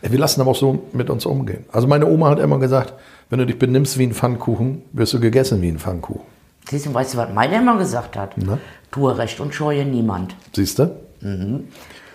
Wir 0.00 0.18
lassen 0.18 0.40
aber 0.40 0.52
auch 0.52 0.56
so 0.56 0.84
mit 0.92 1.10
uns 1.10 1.26
umgehen. 1.26 1.64
Also 1.72 1.88
meine 1.88 2.06
Oma 2.06 2.30
hat 2.30 2.38
immer 2.38 2.58
gesagt, 2.60 2.94
wenn 3.30 3.40
du 3.40 3.46
dich 3.46 3.58
benimmst 3.58 3.98
wie 3.98 4.04
ein 4.06 4.14
Pfannkuchen, 4.14 4.82
wirst 4.92 5.12
du 5.14 5.20
gegessen 5.20 5.60
wie 5.60 5.68
ein 5.68 5.78
Pfannkuchen. 5.80 6.22
Siehst 6.70 6.86
du, 6.86 6.94
weißt 6.94 7.14
du, 7.14 7.18
was 7.18 7.32
meine 7.34 7.56
immer 7.56 7.76
gesagt 7.76 8.16
hat? 8.16 8.34
Na? 8.36 8.58
Tue 8.92 9.18
Recht 9.18 9.40
und 9.40 9.52
scheue 9.52 9.84
niemand. 9.84 10.36
Siehst 10.54 10.78
du? 10.78 10.94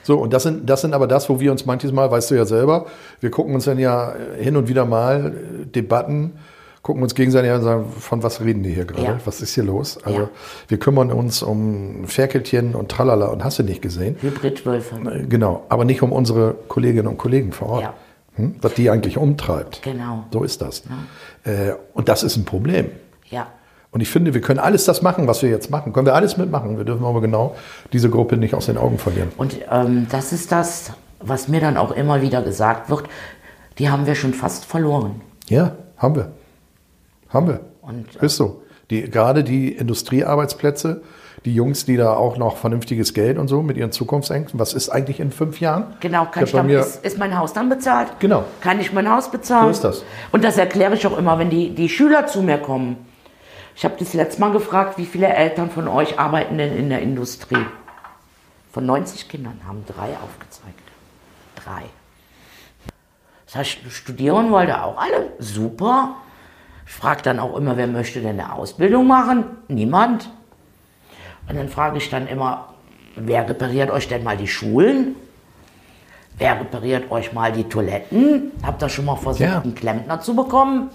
So, 0.04 0.20
und 0.20 0.34
das 0.34 0.44
sind, 0.44 0.70
das 0.70 0.82
sind 0.82 0.94
aber 0.94 1.08
das, 1.08 1.30
wo 1.30 1.40
wir 1.40 1.52
uns 1.52 1.66
manches 1.66 1.92
Mal, 1.92 2.12
weißt 2.12 2.32
du 2.32 2.36
ja 2.36 2.46
selber, 2.46 2.86
wir 3.22 3.32
gucken 3.32 3.56
uns 3.56 3.66
dann 3.66 3.80
ja 3.80 4.14
hin 4.40 4.56
und 4.58 4.68
wieder 4.68 4.86
mal 4.86 5.34
äh, 5.34 5.66
Debatten, 5.66 6.34
gucken 6.82 7.02
uns 7.02 7.16
gegenseitig 7.16 7.50
an 7.52 7.58
und 7.60 7.64
sagen, 7.64 7.86
von 7.98 8.22
was 8.24 8.42
reden 8.42 8.62
die 8.64 8.72
hier 8.74 8.84
gerade? 8.86 9.04
Ja. 9.04 9.20
Was 9.24 9.42
ist 9.42 9.54
hier 9.56 9.64
los? 9.64 9.98
Also 10.04 10.20
Ja. 10.20 10.30
wir 10.68 10.78
kümmern 10.80 11.12
uns 11.12 11.42
um 11.42 12.04
Ferkelchen 12.06 12.76
und 12.76 12.92
Tralala 12.92 13.28
und 13.28 13.44
hast 13.44 13.60
du 13.60 13.64
nicht 13.64 13.82
gesehen. 13.82 14.18
Hybridwölfe. 14.22 14.96
Äh, 15.10 15.24
Genau, 15.28 15.64
aber 15.70 15.86
nicht 15.86 16.02
um 16.02 16.12
unsere 16.12 16.56
Kolleginnen 16.68 17.08
und 17.08 17.18
Kollegen 17.18 17.54
vor 17.54 17.70
Ort. 17.70 17.82
Ja. 17.84 17.94
Hm? 18.36 18.56
Was 18.62 18.74
die 18.74 18.90
eigentlich 18.90 19.18
umtreibt. 19.18 19.82
Genau. 19.84 20.26
So 20.34 20.44
ist 20.44 20.62
das. 20.62 20.84
Äh, 21.46 21.74
und 21.94 22.10
das 22.10 22.24
ist 22.24 22.36
ein 22.36 22.46
Problem. 22.46 22.88
Ja. 23.30 23.48
Und 23.94 24.02
ich 24.02 24.10
finde, 24.10 24.34
wir 24.34 24.42
können 24.42 24.60
alles 24.60 24.86
das 24.86 25.04
machen, 25.04 25.28
was 25.28 25.44
wir 25.44 25.50
jetzt 25.52 25.70
machen. 25.70 25.94
Können 25.94 26.08
wir 26.08 26.16
alles 26.16 26.36
mitmachen. 26.36 26.78
Wir 26.78 26.84
dürfen 26.84 27.06
aber 27.06 27.22
genau 27.22 27.56
diese 27.94 28.10
Gruppe 28.10 28.38
nicht 28.38 28.56
aus 28.56 28.66
den 28.66 28.78
Augen 28.78 28.98
verlieren. 28.98 29.32
Und 29.38 29.56
ähm, 29.72 30.08
das 30.10 30.34
ist 30.34 30.52
das, 30.52 30.94
was 31.20 31.48
mir 31.48 31.62
dann 31.62 31.78
auch 31.78 31.92
immer 31.92 32.24
wieder 32.24 32.42
gesagt 32.42 32.90
wird, 32.90 33.04
die 33.78 33.90
haben 33.90 34.08
wir 34.08 34.16
schon 34.16 34.34
fast 34.34 34.66
verloren. 34.66 35.22
Ja, 35.48 35.74
haben 35.98 36.16
wir. 36.16 36.32
Haben 37.30 37.48
wir. 37.48 37.60
Und- 37.82 38.16
ist 38.16 38.36
so. 38.36 38.64
Die, 38.90 39.10
gerade 39.10 39.44
die 39.44 39.72
Industriearbeitsplätze, 39.72 41.02
die 41.46 41.54
Jungs, 41.54 41.86
die 41.86 41.96
da 41.96 42.14
auch 42.14 42.38
noch 42.38 42.58
vernünftiges 42.58 43.14
Geld 43.14 43.38
und 43.38 43.48
so 43.48 43.62
mit 43.62 43.78
ihren 43.78 43.92
Zukunftsängsten, 43.92 44.60
was 44.60 44.74
ist 44.74 44.90
eigentlich 44.90 45.20
in 45.20 45.32
fünf 45.32 45.60
Jahren? 45.60 45.94
Genau, 46.00 46.26
kann 46.26 46.44
ich 46.46 46.52
bei 46.52 46.58
dann, 46.58 46.68
mir, 46.68 46.80
ist, 46.80 47.06
ist 47.06 47.18
mein 47.20 47.38
Haus 47.38 47.54
dann 47.54 47.70
bezahlt? 47.70 48.08
Genau. 48.20 48.44
Kann 48.62 48.80
ich 48.80 48.92
mein 48.92 49.10
Haus 49.10 49.30
bezahlen? 49.30 49.66
So 49.66 49.70
ist 49.70 49.84
das. 49.84 50.04
Und 50.32 50.44
das 50.44 50.58
erkläre 50.58 50.96
ich 50.96 51.06
auch 51.06 51.18
immer, 51.18 51.38
wenn 51.38 51.50
die, 51.50 51.76
die 51.76 51.90
Schüler 51.90 52.26
zu 52.28 52.42
mir 52.42 52.58
kommen. 52.58 52.98
Ich 53.76 53.84
habe 53.86 53.96
das 53.98 54.14
letzte 54.14 54.40
Mal 54.42 54.52
gefragt, 54.52 54.98
wie 54.98 55.06
viele 55.06 55.28
Eltern 55.28 55.70
von 55.70 55.88
euch 55.88 56.20
arbeiten 56.20 56.58
denn 56.58 56.76
in 56.78 56.90
der 56.90 57.02
Industrie? 57.02 57.66
Von 58.72 58.86
90 58.86 59.30
Kindern 59.30 59.60
haben 59.68 59.84
drei 59.86 60.10
aufgezeigt. 60.24 60.80
Drei. 61.56 61.84
Das 63.46 63.56
heißt, 63.56 63.78
studieren 63.92 64.52
wollte 64.52 64.82
auch 64.84 64.98
alle. 64.98 65.32
Super. 65.40 66.16
Ich 66.86 66.92
frage 66.94 67.22
dann 67.22 67.40
auch 67.40 67.56
immer, 67.56 67.78
wer 67.78 67.88
möchte 67.88 68.20
denn 68.22 68.40
eine 68.40 68.52
Ausbildung 68.54 69.08
machen? 69.08 69.46
Niemand. 69.68 70.30
Und 71.48 71.56
dann 71.58 71.70
frage 71.70 71.98
ich 71.98 72.10
dann 72.10 72.28
immer, 72.28 72.74
wer 73.16 73.48
repariert 73.48 73.92
euch 73.92 74.08
denn 74.08 74.24
mal 74.24 74.38
die 74.38 74.48
Schulen? 74.48 75.16
Wer 76.38 76.60
repariert 76.60 77.12
euch 77.12 77.32
mal 77.34 77.52
die 77.52 77.66
Toiletten? 77.66 78.52
Habt 78.64 78.82
ihr 78.82 78.90
schon 78.90 79.06
mal 79.06 79.16
versucht, 79.18 79.42
Ja. 79.48 79.62
einen 79.62 79.76
Klempner 79.76 80.20
zu 80.20 80.36
bekommen? 80.36 80.90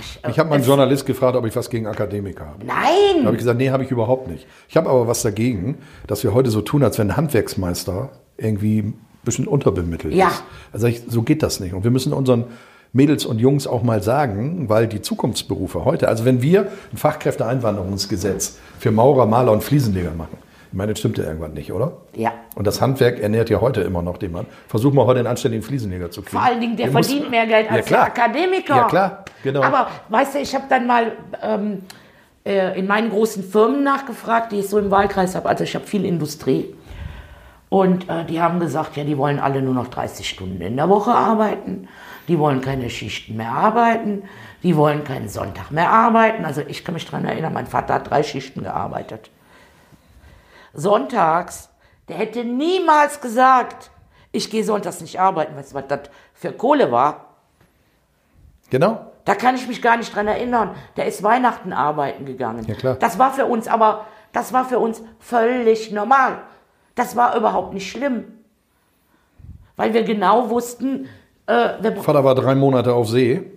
Ich, 0.00 0.24
äh, 0.24 0.30
ich 0.30 0.38
habe 0.38 0.48
mal 0.48 0.54
einen 0.56 0.62
es- 0.62 0.68
Journalist 0.68 1.06
gefragt, 1.06 1.36
ob 1.36 1.44
ich 1.46 1.54
was 1.54 1.68
gegen 1.70 1.86
Akademiker 1.86 2.46
habe. 2.46 2.64
Da 2.64 2.74
Nein! 2.74 3.24
habe 3.24 3.34
ich 3.34 3.38
gesagt, 3.40 3.58
nee, 3.58 3.70
habe 3.70 3.84
ich 3.84 3.90
überhaupt 3.90 4.28
nicht. 4.28 4.46
Ich 4.68 4.76
habe 4.76 4.88
aber 4.90 5.06
was 5.06 5.22
dagegen, 5.22 5.78
dass 6.06 6.22
wir 6.24 6.32
heute 6.34 6.50
so 6.50 6.60
tun, 6.62 6.82
als 6.82 6.98
wenn 6.98 7.10
ein 7.10 7.16
Handwerksmeister 7.16 8.10
irgendwie 8.38 8.78
ein 8.80 8.94
bisschen 9.24 9.46
unterbemittelt 9.46 10.14
Ja. 10.14 10.28
ist. 10.28 10.42
Also 10.72 10.86
ich, 10.86 11.02
so 11.08 11.22
geht 11.22 11.42
das 11.42 11.60
nicht. 11.60 11.74
Und 11.74 11.84
wir 11.84 11.90
müssen 11.90 12.12
unseren 12.12 12.44
Mädels 12.92 13.26
und 13.26 13.38
Jungs 13.38 13.66
auch 13.66 13.82
mal 13.82 14.02
sagen, 14.02 14.68
weil 14.68 14.86
die 14.86 15.02
Zukunftsberufe 15.02 15.84
heute, 15.84 16.08
also 16.08 16.24
wenn 16.24 16.40
wir 16.40 16.68
ein 16.92 16.96
Fachkräfteeinwanderungsgesetz 16.96 18.58
für 18.78 18.90
Maurer, 18.90 19.26
Maler 19.26 19.52
und 19.52 19.62
Fliesenleger 19.62 20.12
machen, 20.16 20.38
meine, 20.76 20.92
das 20.92 21.00
stimmt 21.00 21.18
ja 21.18 21.24
irgendwann 21.24 21.54
nicht, 21.54 21.72
oder? 21.72 21.92
Ja. 22.14 22.32
Und 22.54 22.66
das 22.66 22.80
Handwerk 22.80 23.18
ernährt 23.18 23.50
ja 23.50 23.60
heute 23.60 23.80
immer 23.80 24.02
noch 24.02 24.16
den 24.18 24.32
Mann. 24.32 24.46
Versuch 24.68 24.92
mal 24.92 25.06
heute 25.06 25.18
einen 25.20 25.28
anständigen 25.28 25.64
Fliesenleger 25.64 26.10
zu 26.10 26.22
kriegen. 26.22 26.36
Vor 26.36 26.42
allen 26.46 26.60
Dingen, 26.60 26.76
der 26.76 26.86
Der 26.86 26.94
muss- 26.94 27.06
verdient 27.08 27.30
mehr 27.30 27.46
Geld 27.46 27.66
Ja, 27.66 27.72
als 27.76 27.86
klar. 27.86 28.10
der 28.14 28.24
Akademiker. 28.24 28.76
Ja, 28.76 28.84
klar, 28.84 29.24
genau. 29.42 29.62
Aber 29.62 29.88
weißt 30.08 30.34
du, 30.36 30.38
ich 30.38 30.54
habe 30.54 30.64
dann 30.68 30.86
mal 30.86 31.12
ähm, 31.42 31.82
äh, 32.44 32.78
in 32.78 32.86
meinen 32.86 33.10
großen 33.10 33.42
Firmen 33.42 33.82
nachgefragt, 33.82 34.52
die 34.52 34.60
ich 34.60 34.68
so 34.68 34.78
im 34.78 34.90
Wahlkreis 34.90 35.34
habe. 35.34 35.48
Also 35.48 35.64
ich 35.64 35.74
habe 35.74 35.86
viel 35.86 36.04
Industrie. 36.04 36.74
Und 37.68 38.08
äh, 38.08 38.24
die 38.24 38.40
haben 38.40 38.60
gesagt, 38.60 38.96
ja, 38.96 39.02
die 39.04 39.18
wollen 39.18 39.40
alle 39.40 39.60
nur 39.60 39.74
noch 39.74 39.88
30 39.88 40.28
Stunden 40.28 40.60
in 40.60 40.76
der 40.76 40.88
Woche 40.88 41.10
arbeiten. 41.10 41.88
Die 42.28 42.38
wollen 42.38 42.60
keine 42.60 42.88
Schichten 42.90 43.36
mehr 43.36 43.50
arbeiten. 43.50 44.22
Die 44.62 44.76
wollen 44.76 45.02
keinen 45.04 45.28
Sonntag 45.28 45.70
mehr 45.72 45.90
arbeiten. 45.90 46.44
Also 46.44 46.62
ich 46.66 46.84
kann 46.84 46.94
mich 46.94 47.04
daran 47.06 47.24
erinnern, 47.24 47.52
mein 47.52 47.66
Vater 47.66 47.94
hat 47.94 48.10
drei 48.10 48.22
Schichten 48.22 48.62
gearbeitet. 48.62 49.30
Sonntags, 50.76 51.70
der 52.08 52.16
hätte 52.16 52.44
niemals 52.44 53.20
gesagt, 53.20 53.90
ich 54.32 54.50
gehe 54.50 54.62
sonntags 54.62 55.00
nicht 55.00 55.18
arbeiten. 55.18 55.56
Weißt 55.56 55.72
du, 55.72 55.76
was 55.76 55.86
das 55.88 56.00
für 56.34 56.52
Kohle 56.52 56.92
war? 56.92 57.26
Genau. 58.70 59.12
Da 59.24 59.34
kann 59.34 59.56
ich 59.56 59.66
mich 59.66 59.82
gar 59.82 59.96
nicht 59.96 60.14
dran 60.14 60.28
erinnern. 60.28 60.74
Der 60.96 61.06
ist 61.06 61.22
Weihnachten 61.22 61.72
arbeiten 61.72 62.26
gegangen. 62.26 62.64
Ja, 62.66 62.74
klar. 62.74 62.94
Das 62.96 63.18
war 63.18 63.32
für 63.32 63.46
uns 63.46 63.66
aber, 63.66 64.06
das 64.32 64.52
war 64.52 64.64
für 64.64 64.78
uns 64.78 65.02
völlig 65.18 65.90
normal. 65.90 66.42
Das 66.94 67.16
war 67.16 67.36
überhaupt 67.36 67.74
nicht 67.74 67.90
schlimm. 67.90 68.24
Weil 69.76 69.94
wir 69.94 70.04
genau 70.04 70.48
wussten, 70.50 71.08
äh, 71.46 71.74
wir, 71.80 71.96
Vater 71.96 72.24
war 72.24 72.34
drei 72.34 72.54
Monate 72.54 72.94
auf 72.94 73.08
See. 73.08 73.50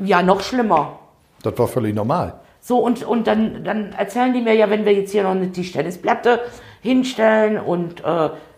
ja, 0.00 0.22
noch 0.22 0.40
schlimmer. 0.40 0.98
Das 1.42 1.56
war 1.58 1.68
völlig 1.68 1.94
normal. 1.94 2.40
So, 2.68 2.80
und, 2.80 3.02
und 3.02 3.26
dann, 3.26 3.64
dann 3.64 3.94
erzählen 3.94 4.34
die 4.34 4.42
mir 4.42 4.54
ja, 4.54 4.68
wenn 4.68 4.84
wir 4.84 4.92
jetzt 4.92 5.12
hier 5.12 5.22
noch 5.22 5.30
eine 5.30 5.50
Tischtennisplatte 5.50 6.42
hinstellen 6.82 7.58
und, 7.58 8.04
äh, 8.04 8.04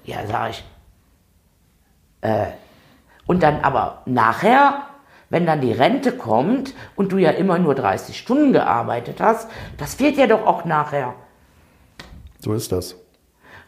ja, 0.03 0.27
sag 0.29 0.51
ich, 0.51 0.64
äh, 2.23 2.46
und 3.29 3.44
dann 3.44 3.61
aber 3.61 4.03
nachher, 4.07 4.83
wenn 5.29 5.46
dann 5.46 5.61
die 5.61 5.70
Rente 5.70 6.11
kommt 6.11 6.75
und 6.96 7.12
du 7.12 7.18
ja 7.18 7.31
immer 7.31 7.61
nur 7.61 7.77
30 7.77 8.18
Stunden 8.18 8.53
gearbeitet 8.53 9.20
hast, 9.20 9.49
das 9.79 9.94
fehlt 9.94 10.16
ja 10.16 10.27
doch 10.27 10.44
auch 10.44 10.64
nachher. 10.64 11.14
So 12.40 12.53
ist 12.53 12.73
das. 12.73 12.96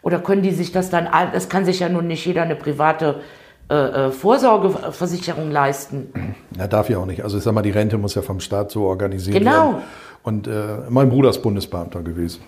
Oder 0.01 0.19
können 0.19 0.41
die 0.41 0.51
sich 0.51 0.73
das 0.73 0.89
dann, 0.89 1.07
das 1.31 1.47
kann 1.47 1.63
sich 1.63 1.79
ja 1.79 1.87
nun 1.87 2.07
nicht 2.07 2.25
jeder 2.25 2.41
eine 2.41 2.57
private 2.57 3.21
äh, 3.69 3.75
äh, 3.75 4.11
Vorsorgeversicherung 4.11 5.51
leisten. 5.51 6.35
Ja, 6.57 6.67
darf 6.67 6.87
ja 6.87 6.99
auch 6.99 7.07
nicht. 7.07 7.23
Also 7.23 7.39
ich 7.39 7.43
sag 7.43 7.53
mal, 7.53 7.63
die 7.63 7.71
Rente 7.71 7.97
muss 7.97 8.13
ja 8.13 8.21
vom 8.21 8.39
Staat 8.39 8.69
so 8.69 8.83
organisiert 8.83 9.35
Genau. 9.39 9.51
werden. 9.51 9.83
Und 10.23 10.47
äh, 10.47 10.77
mein 10.89 11.09
Bruder 11.09 11.29
ist 11.29 11.41
Bundesbeamter 11.41 12.01
gewesen. 12.01 12.41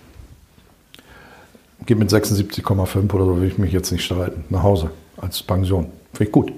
Geht 1.85 1.99
mit 1.99 2.09
76,5 2.09 3.13
oder 3.13 3.25
so, 3.25 3.41
will 3.41 3.47
ich 3.47 3.57
mich 3.57 3.71
jetzt 3.71 3.91
nicht 3.91 4.03
streiten, 4.03 4.45
nach 4.49 4.63
Hause 4.63 4.89
als 5.17 5.43
Pension. 5.43 5.87
Finde 6.13 6.23
ich 6.25 6.31
gut. 6.31 6.51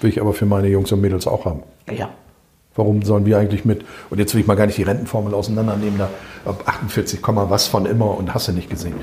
Will 0.00 0.10
ich 0.10 0.20
aber 0.20 0.34
für 0.34 0.46
meine 0.46 0.68
Jungs 0.68 0.92
und 0.92 1.00
Mädels 1.00 1.26
auch 1.26 1.46
haben. 1.46 1.62
Ja. 1.90 2.10
Warum 2.76 3.02
sollen 3.02 3.26
wir 3.26 3.36
eigentlich 3.38 3.64
mit, 3.64 3.84
und 4.10 4.18
jetzt 4.18 4.32
will 4.34 4.40
ich 4.40 4.46
mal 4.46 4.54
gar 4.54 4.66
nicht 4.66 4.78
die 4.78 4.84
Rentenformel 4.84 5.34
auseinandernehmen, 5.34 5.98
da 5.98 6.08
ob 6.44 6.66
48, 6.66 7.20
was 7.22 7.66
von 7.66 7.84
immer 7.84 8.16
und 8.16 8.32
hast 8.32 8.48
du 8.48 8.52
nicht 8.52 8.70
gesehen. 8.70 8.94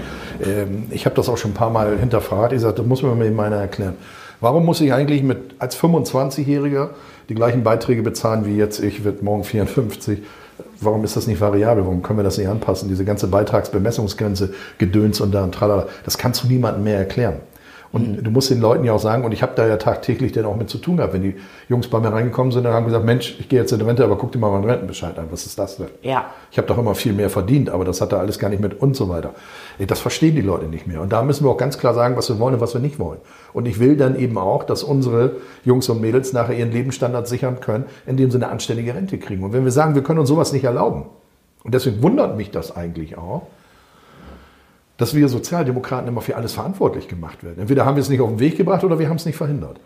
Ähm, 0.44 0.86
ich 0.90 1.06
habe 1.06 1.16
das 1.16 1.28
auch 1.30 1.38
schon 1.38 1.52
ein 1.52 1.56
paar 1.56 1.70
Mal 1.70 1.98
hinterfragt. 2.00 2.54
Ich 2.54 2.62
sagte, 2.62 2.82
das 2.82 2.88
muss 2.88 3.04
mir 3.04 3.14
mal 3.14 3.26
eben 3.26 3.40
einer 3.40 3.58
erklären. 3.58 3.96
Warum 4.40 4.66
muss 4.66 4.82
ich 4.82 4.94
eigentlich 4.94 5.22
mit, 5.22 5.56
als 5.60 5.78
25-Jähriger 5.78 6.90
die 7.28 7.36
gleichen 7.36 7.64
Beiträge 7.64 8.04
bezahlen 8.04 8.46
wie 8.46 8.56
jetzt 8.56 8.80
ich, 8.80 9.04
wird 9.04 9.22
morgen 9.22 9.44
54? 9.44 10.20
Warum 10.80 11.04
ist 11.04 11.16
das 11.16 11.28
nicht 11.28 11.42
variabel? 11.42 11.86
Warum 11.86 12.02
können 12.02 12.20
wir 12.20 12.24
das 12.24 12.38
nicht 12.38 12.48
anpassen? 12.48 12.90
Diese 12.90 13.06
ganze 13.06 13.28
Beitragsbemessungsgrenze, 13.28 14.54
Gedöns 14.78 15.22
und 15.22 15.32
da 15.32 15.44
und 15.44 15.54
tralala, 15.54 15.88
das 16.06 16.18
kannst 16.18 16.44
du 16.44 16.48
niemandem 16.48 16.84
mehr 16.84 16.98
erklären. 16.98 17.38
Und 17.92 18.18
mhm. 18.18 18.24
du 18.24 18.32
musst 18.32 18.50
den 18.50 18.60
Leuten 18.60 18.84
ja 18.84 18.94
auch 18.94 19.00
sagen, 19.00 19.24
und 19.24 19.32
ich 19.32 19.42
habe 19.42 19.54
da 19.56 19.66
ja 19.66 19.78
tagtäglich 19.78 20.32
dann 20.32 20.46
auch 20.46 20.56
mit 20.56 20.70
zu 20.70 20.78
tun 20.78 20.98
gehabt, 20.98 21.14
wenn 21.14 21.22
die 21.22 21.36
Jungs 21.70 21.88
bei 21.88 22.00
mir 22.00 22.12
reingekommen 22.12 22.52
sind, 22.52 22.64
dann 22.64 22.74
haben 22.74 22.86
gesagt, 22.86 23.06
Mensch, 23.06 23.36
ich 23.40 23.50
gehe 23.50 23.60
jetzt 23.60 23.72
in 23.72 23.80
die 23.80 23.86
Rente, 23.86 24.04
aber 24.04 24.18
guck 24.18 24.32
dir 24.32 24.40
mal 24.40 24.52
meinen 24.52 24.70
Rentenbescheid 24.70 25.18
an, 25.18 25.28
was 25.32 25.46
ist 25.46 25.58
das 25.58 25.78
denn? 25.78 25.88
Ja. 26.02 26.32
Ich 26.52 26.58
habe 26.58 26.68
doch 26.68 26.78
immer 26.78 26.96
viel 26.96 27.14
mehr 27.14 27.30
verdient, 27.30 27.70
aber 27.70 27.86
das 27.86 28.02
hat 28.02 28.12
da 28.12 28.18
alles 28.18 28.40
gar 28.40 28.50
nicht 28.50 28.62
mit 28.62 28.82
und 28.82 28.96
so 28.96 29.10
weiter. 29.10 29.34
Das 29.80 30.00
verstehen 30.00 30.36
die 30.36 30.42
Leute 30.42 30.66
nicht 30.66 30.88
mehr. 30.88 31.02
Und 31.02 31.14
da 31.14 31.22
müssen 31.24 31.46
wir 31.46 31.52
auch 31.52 31.58
ganz 31.58 31.78
klar 31.78 31.94
sagen, 31.94 32.18
was 32.18 32.30
wir 32.30 32.40
wollen 32.40 32.56
und 32.56 32.62
was 32.62 32.74
wir 32.74 32.82
nicht 32.82 33.00
wollen. 33.00 33.20
Und 33.54 33.68
ich 33.68 33.80
will 33.80 33.96
dann 33.96 34.18
eben 34.20 34.38
auch, 34.38 34.64
dass 34.64 34.84
unsere 34.84 35.38
Jungs 35.64 35.88
und 35.90 36.02
Mädels 36.02 36.34
nachher 36.34 36.58
ihren 36.58 36.72
Lebensstandard 36.72 37.28
sichern 37.28 37.60
können, 37.60 37.86
indem 38.06 38.32
sie 38.32 38.38
eine 38.38 38.50
anständige 38.50 38.96
Rente 38.96 39.18
kriegen. 39.18 39.44
Und 39.44 39.54
wenn 39.54 39.64
wir 39.64 39.72
sagen, 39.72 39.96
wir 39.96 40.04
können 40.04 40.20
uns 40.20 40.30
sowas 40.30 40.52
nicht 40.54 40.64
erlauben, 40.64 41.06
und 41.64 41.74
deswegen 41.74 42.02
wundert 42.02 42.38
mich 42.38 42.52
das 42.52 42.76
eigentlich 42.76 43.18
auch, 43.18 43.48
dass 44.98 45.14
wir 45.14 45.30
Sozialdemokraten 45.30 46.08
immer 46.08 46.22
für 46.22 46.36
alles 46.36 46.54
verantwortlich 46.54 47.08
gemacht 47.08 47.44
werden. 47.44 47.60
Entweder 47.60 47.86
haben 47.86 47.96
wir 47.96 48.02
es 48.02 48.10
nicht 48.10 48.22
auf 48.22 48.30
den 48.30 48.40
Weg 48.40 48.58
gebracht 48.58 48.84
oder 48.84 49.00
wir 49.00 49.10
haben 49.10 49.18
es 49.18 49.26
nicht 49.26 49.38
verhindert. 49.38 49.80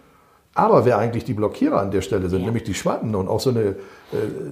Aber 0.53 0.83
wer 0.83 0.97
eigentlich 0.97 1.23
die 1.23 1.33
Blockierer 1.33 1.79
an 1.79 1.91
der 1.91 2.01
Stelle 2.01 2.27
sind, 2.27 2.39
ja. 2.39 2.45
nämlich 2.45 2.63
die 2.63 2.73
Schwatten 2.73 3.15
und 3.15 3.29
auch 3.29 3.39
so 3.39 3.51
eine 3.51 3.61
äh, 3.61 3.75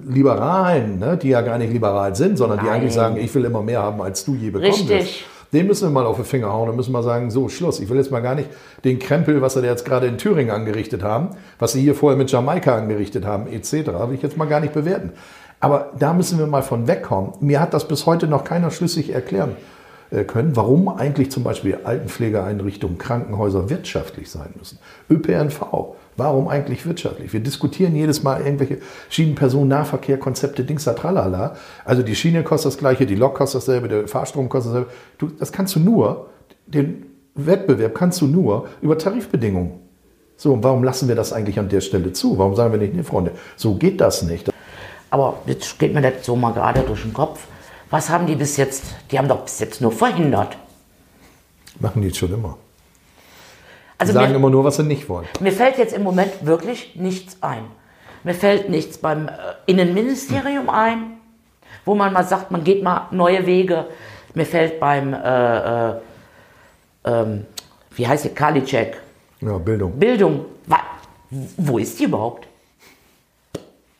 Liberalen, 0.06 0.98
ne, 0.98 1.18
die 1.18 1.28
ja 1.28 1.42
gar 1.42 1.58
nicht 1.58 1.72
liberal 1.72 2.14
sind, 2.14 2.38
sondern 2.38 2.58
Nein. 2.58 2.66
die 2.66 2.72
eigentlich 2.72 2.94
sagen, 2.94 3.16
ich 3.18 3.34
will 3.34 3.44
immer 3.44 3.62
mehr 3.62 3.82
haben, 3.82 4.00
als 4.00 4.24
du 4.24 4.34
je 4.34 4.50
bekommen 4.50 4.72
Richtig. 4.72 5.26
Den 5.52 5.66
müssen 5.66 5.88
wir 5.88 5.90
mal 5.90 6.06
auf 6.06 6.16
den 6.16 6.24
Finger 6.24 6.52
hauen 6.52 6.68
und 6.68 6.76
müssen 6.76 6.92
mal 6.92 7.02
sagen, 7.02 7.30
so, 7.30 7.48
Schluss. 7.48 7.80
Ich 7.80 7.88
will 7.88 7.96
jetzt 7.96 8.12
mal 8.12 8.20
gar 8.20 8.36
nicht 8.36 8.48
den 8.84 8.98
Krempel, 9.00 9.42
was 9.42 9.54
sie 9.54 9.60
jetzt 9.62 9.84
gerade 9.84 10.06
in 10.06 10.16
Thüringen 10.16 10.52
angerichtet 10.52 11.02
haben, 11.02 11.30
was 11.58 11.72
sie 11.72 11.80
hier 11.80 11.96
vorher 11.96 12.16
mit 12.16 12.30
Jamaika 12.30 12.76
angerichtet 12.76 13.26
haben, 13.26 13.48
etc., 13.48 13.72
will 13.72 14.14
ich 14.14 14.22
jetzt 14.22 14.36
mal 14.36 14.46
gar 14.46 14.60
nicht 14.60 14.72
bewerten. 14.72 15.10
Aber 15.58 15.90
da 15.98 16.14
müssen 16.14 16.38
wir 16.38 16.46
mal 16.46 16.62
von 16.62 16.86
wegkommen. 16.86 17.32
Mir 17.40 17.60
hat 17.60 17.74
das 17.74 17.88
bis 17.88 18.06
heute 18.06 18.28
noch 18.28 18.44
keiner 18.44 18.70
schlüssig 18.70 19.12
erklären 19.12 19.56
können, 20.26 20.56
warum 20.56 20.88
eigentlich 20.88 21.30
zum 21.30 21.44
Beispiel 21.44 21.78
Altenpflegeeinrichtungen, 21.84 22.98
Krankenhäuser 22.98 23.70
wirtschaftlich 23.70 24.28
sein 24.28 24.52
müssen. 24.58 24.78
ÖPNV, 25.08 25.94
warum 26.16 26.48
eigentlich 26.48 26.84
wirtschaftlich? 26.84 27.32
Wir 27.32 27.40
diskutieren 27.40 27.94
jedes 27.94 28.22
Mal 28.24 28.40
irgendwelche 28.40 28.78
Schienenpersonennahverkehr-Konzepte, 29.08 30.64
Dings 30.64 30.84
da 30.84 30.94
tralala. 30.94 31.54
Also 31.84 32.02
die 32.02 32.16
Schiene 32.16 32.42
kostet 32.42 32.72
das 32.72 32.78
gleiche, 32.78 33.06
die 33.06 33.14
Lok 33.14 33.34
kostet 33.36 33.62
dasselbe, 33.62 33.88
der 33.88 34.08
Fahrstrom 34.08 34.48
kostet 34.48 34.72
dasselbe. 34.72 34.90
Du, 35.18 35.28
das 35.28 35.52
kannst 35.52 35.76
du 35.76 35.80
nur, 35.80 36.28
den 36.66 37.06
Wettbewerb 37.34 37.94
kannst 37.94 38.20
du 38.20 38.26
nur 38.26 38.68
über 38.82 38.98
Tarifbedingungen. 38.98 39.72
So, 40.36 40.54
und 40.54 40.64
warum 40.64 40.82
lassen 40.82 41.06
wir 41.06 41.14
das 41.14 41.32
eigentlich 41.32 41.58
an 41.58 41.68
der 41.68 41.82
Stelle 41.82 42.12
zu? 42.12 42.38
Warum 42.38 42.56
sagen 42.56 42.72
wir 42.72 42.80
nicht, 42.80 42.94
nee, 42.94 43.02
Freunde, 43.02 43.32
so 43.56 43.74
geht 43.74 44.00
das 44.00 44.22
nicht? 44.22 44.50
Aber 45.10 45.38
jetzt 45.46 45.78
geht 45.78 45.92
mir 45.92 46.00
das 46.02 46.24
so 46.24 46.34
mal 46.34 46.52
gerade 46.52 46.80
durch 46.80 47.02
den 47.02 47.12
Kopf. 47.12 47.46
Was 47.90 48.08
haben 48.08 48.26
die 48.26 48.36
bis 48.36 48.56
jetzt? 48.56 48.84
Die 49.10 49.18
haben 49.18 49.28
doch 49.28 49.40
bis 49.40 49.58
jetzt 49.58 49.80
nur 49.80 49.92
verhindert. 49.92 50.56
Machen 51.80 52.02
die 52.02 52.08
jetzt 52.08 52.18
schon 52.18 52.32
immer. 52.32 52.56
Also 53.98 54.12
die 54.12 54.18
sagen 54.18 54.30
mir, 54.30 54.36
immer 54.36 54.50
nur, 54.50 54.64
was 54.64 54.76
sie 54.76 54.84
nicht 54.84 55.08
wollen. 55.08 55.26
Mir 55.40 55.52
fällt 55.52 55.76
jetzt 55.76 55.92
im 55.92 56.04
Moment 56.04 56.46
wirklich 56.46 56.94
nichts 56.94 57.36
ein. 57.42 57.64
Mir 58.22 58.34
fällt 58.34 58.68
nichts 58.68 58.98
beim 58.98 59.28
äh, 59.28 59.32
Innenministerium 59.66 60.68
hm. 60.68 60.70
ein, 60.70 60.98
wo 61.84 61.94
man 61.94 62.12
mal 62.12 62.24
sagt, 62.24 62.50
man 62.50 62.64
geht 62.64 62.82
mal 62.82 63.08
neue 63.10 63.44
Wege. 63.46 63.86
Mir 64.34 64.46
fällt 64.46 64.78
beim, 64.78 65.12
äh, 65.12 65.90
äh, 65.90 65.94
ähm, 67.04 67.46
wie 67.96 68.06
heißt 68.06 68.24
die, 68.24 68.28
Karliczek. 68.28 69.00
Ja, 69.40 69.58
Bildung. 69.58 69.98
Bildung. 69.98 70.44
Wo 71.56 71.78
ist 71.78 71.98
die 71.98 72.04
überhaupt? 72.04 72.46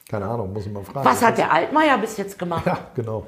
Keine 0.08 0.26
Ahnung, 0.26 0.52
muss 0.52 0.66
ich 0.66 0.72
mal 0.72 0.82
fragen. 0.84 1.08
Was 1.08 1.22
hat 1.22 1.38
der 1.38 1.52
Altmaier 1.52 1.98
bis 1.98 2.16
jetzt 2.16 2.38
gemacht? 2.38 2.66
Ja, 2.66 2.78
genau. 2.94 3.26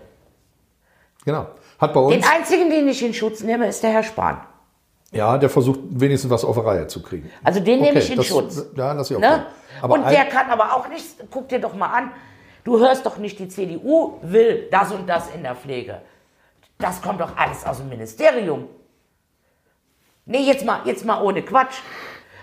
Genau. 1.24 1.46
Hat 1.78 1.92
bei 1.92 2.00
uns. 2.00 2.14
Den 2.14 2.24
einzigen, 2.24 2.70
den 2.70 2.88
ich 2.88 3.04
in 3.04 3.14
Schutz 3.14 3.42
nehme, 3.42 3.66
ist 3.66 3.82
der 3.82 3.90
Herr 3.90 4.02
Spahn. 4.02 4.40
Ja, 5.12 5.36
der 5.36 5.50
versucht 5.50 5.80
wenigstens 5.90 6.30
was 6.30 6.44
auf 6.44 6.56
der 6.56 6.64
Reihe 6.64 6.86
zu 6.86 7.02
kriegen. 7.02 7.30
Also 7.44 7.60
den 7.60 7.80
okay, 7.80 7.88
nehme 7.88 7.98
ich 8.00 8.10
in 8.10 8.16
das, 8.16 8.26
Schutz. 8.26 8.64
Ja, 8.74 8.92
lass 8.92 9.10
ich 9.10 9.16
auch. 9.16 9.20
Ne? 9.20 9.46
Und 9.82 10.08
der 10.10 10.24
kann 10.26 10.50
aber 10.50 10.74
auch 10.74 10.88
nichts. 10.88 11.16
Guck 11.30 11.48
dir 11.48 11.60
doch 11.60 11.74
mal 11.74 11.88
an. 11.88 12.10
Du 12.64 12.78
hörst 12.78 13.04
doch 13.04 13.18
nicht, 13.18 13.38
die 13.38 13.48
CDU 13.48 14.18
will 14.22 14.68
das 14.70 14.92
und 14.92 15.06
das 15.06 15.30
in 15.34 15.42
der 15.42 15.54
Pflege. 15.54 16.00
Das 16.78 17.02
kommt 17.02 17.20
doch 17.20 17.36
alles 17.36 17.64
aus 17.66 17.78
dem 17.78 17.88
Ministerium. 17.88 18.68
Nee, 20.24 20.42
jetzt 20.44 20.64
mal, 20.64 20.80
jetzt 20.84 21.04
mal 21.04 21.22
ohne 21.22 21.42
Quatsch. 21.42 21.80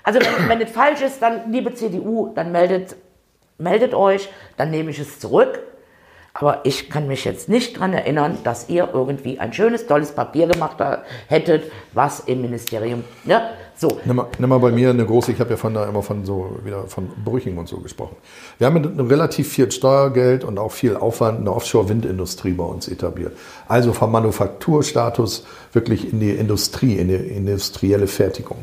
Also 0.04 0.20
wenn, 0.20 0.50
wenn 0.50 0.62
es 0.62 0.72
falsch 0.72 1.02
ist, 1.02 1.22
dann, 1.22 1.52
liebe 1.52 1.74
CDU, 1.74 2.32
dann 2.36 2.52
meldet, 2.52 2.96
meldet 3.58 3.94
euch, 3.94 4.30
dann 4.58 4.70
nehme 4.70 4.92
ich 4.92 5.00
es 5.00 5.20
zurück. 5.20 5.60
Aber 6.34 6.62
ich 6.64 6.90
kann 6.90 7.08
mich 7.08 7.26
jetzt 7.26 7.50
nicht 7.50 7.76
daran 7.76 7.94
erinnern, 7.94 8.38
dass 8.44 8.70
ihr 8.70 8.90
irgendwie 8.94 9.40
ein 9.40 9.52
schönes, 9.52 9.88
tolles 9.88 10.12
Papier 10.12 10.48
gemacht 10.48 10.78
hättet, 11.28 11.72
was 11.94 12.22
im 12.22 12.42
Ministerium. 12.42 13.04
Ne? 13.26 13.42
So. 13.76 13.98
Nimm 14.04 14.18
mal, 14.18 14.28
nimm 14.38 14.50
mal 14.50 14.60
bei 14.60 14.72
mir 14.72 14.90
eine 14.90 15.06
große, 15.06 15.32
ich 15.32 15.40
habe 15.40 15.52
ja 15.52 15.58
von 15.58 15.74
da 15.74 15.86
immer 15.86 16.04
von 16.04 16.26
so 16.26 16.58
wieder 16.66 16.84
von 16.88 17.10
Brüching 17.24 17.58
und 17.58 17.70
so 17.70 17.78
gesprochen. 17.78 18.18
Wir 18.58 18.68
haben 18.68 19.00
relativ 19.00 19.50
viel 19.50 19.72
Steuergeld 19.72 20.44
und 20.44 20.60
auch 20.60 20.72
viel 20.72 20.98
Aufwand 20.98 21.40
in 21.40 21.46
der 21.46 21.56
Offshore-Windindustrie 21.56 22.52
bei 22.52 22.66
uns 22.66 22.90
etabliert. 22.90 23.38
Also 23.70 23.94
vom 23.94 24.12
Manufakturstatus 24.12 25.46
wirklich 25.72 26.12
in 26.12 26.20
die 26.20 26.32
Industrie, 26.32 26.98
in 26.98 27.08
die 27.08 27.16
industrielle 27.16 28.08
Fertigung. 28.08 28.58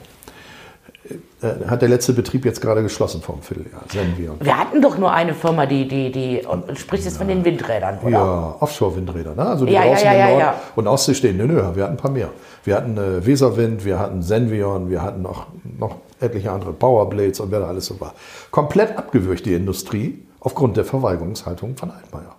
Äh, 1.43 1.69
hat 1.69 1.83
der 1.83 1.89
letzte 1.89 2.13
Betrieb 2.15 2.45
jetzt 2.45 2.61
gerade 2.61 2.83
geschlossen 2.83 3.21
vor 3.21 3.35
einem 3.35 3.43
Vierteljahr, 3.43 3.83
Senvion. 3.93 4.37
Wir 4.41 4.59
hatten 4.59 4.81
doch 4.81 4.97
nur 4.97 5.13
eine 5.13 5.35
Firma, 5.35 5.67
die, 5.67 5.87
die, 5.87 6.11
die 6.11 6.43
und 6.47 6.79
sprichst 6.79 7.05
jetzt 7.05 7.15
ja. 7.15 7.19
von 7.19 7.29
den 7.29 7.45
Windrädern, 7.45 7.99
oder? 8.03 8.11
Ja, 8.11 8.57
Offshore-Windräder, 8.61 9.35
ne? 9.35 9.47
also 9.47 9.67
die 9.67 9.73
ja, 9.73 9.83
draußen 9.83 10.07
ja, 10.07 10.15
ja, 10.15 10.29
in 10.29 10.39
Nord- 10.39 10.55
und 10.77 10.87
Ostsee 10.89 11.15
stehen. 11.15 11.37
Nö, 11.37 11.47
nö, 11.47 11.63
wir 11.75 11.85
hatten 11.85 11.95
ein 11.95 11.99
paar 11.99 12.11
mehr. 12.11 12.31
Wir 12.65 12.77
hatten 12.77 12.97
äh, 12.97 13.25
Weserwind, 13.25 13.85
wir 13.85 13.99
hatten 13.99 14.23
Senvion, 14.23 14.89
wir 14.91 15.03
hatten 15.03 15.23
noch, 15.23 15.47
noch 15.79 15.97
etliche 16.21 16.51
andere 16.51 16.73
Powerblades 16.73 17.41
und 17.41 17.51
wer 17.51 17.61
da 17.61 17.67
alles 17.67 17.87
so 17.87 18.01
war. 18.01 18.15
Komplett 18.51 18.97
abgewürgt 18.97 19.45
die 19.45 19.55
Industrie 19.55 20.23
aufgrund 20.41 20.77
der 20.77 20.85
Verweigerungshaltung 20.85 21.77
von 21.77 21.91
Altmaier. 21.91 22.35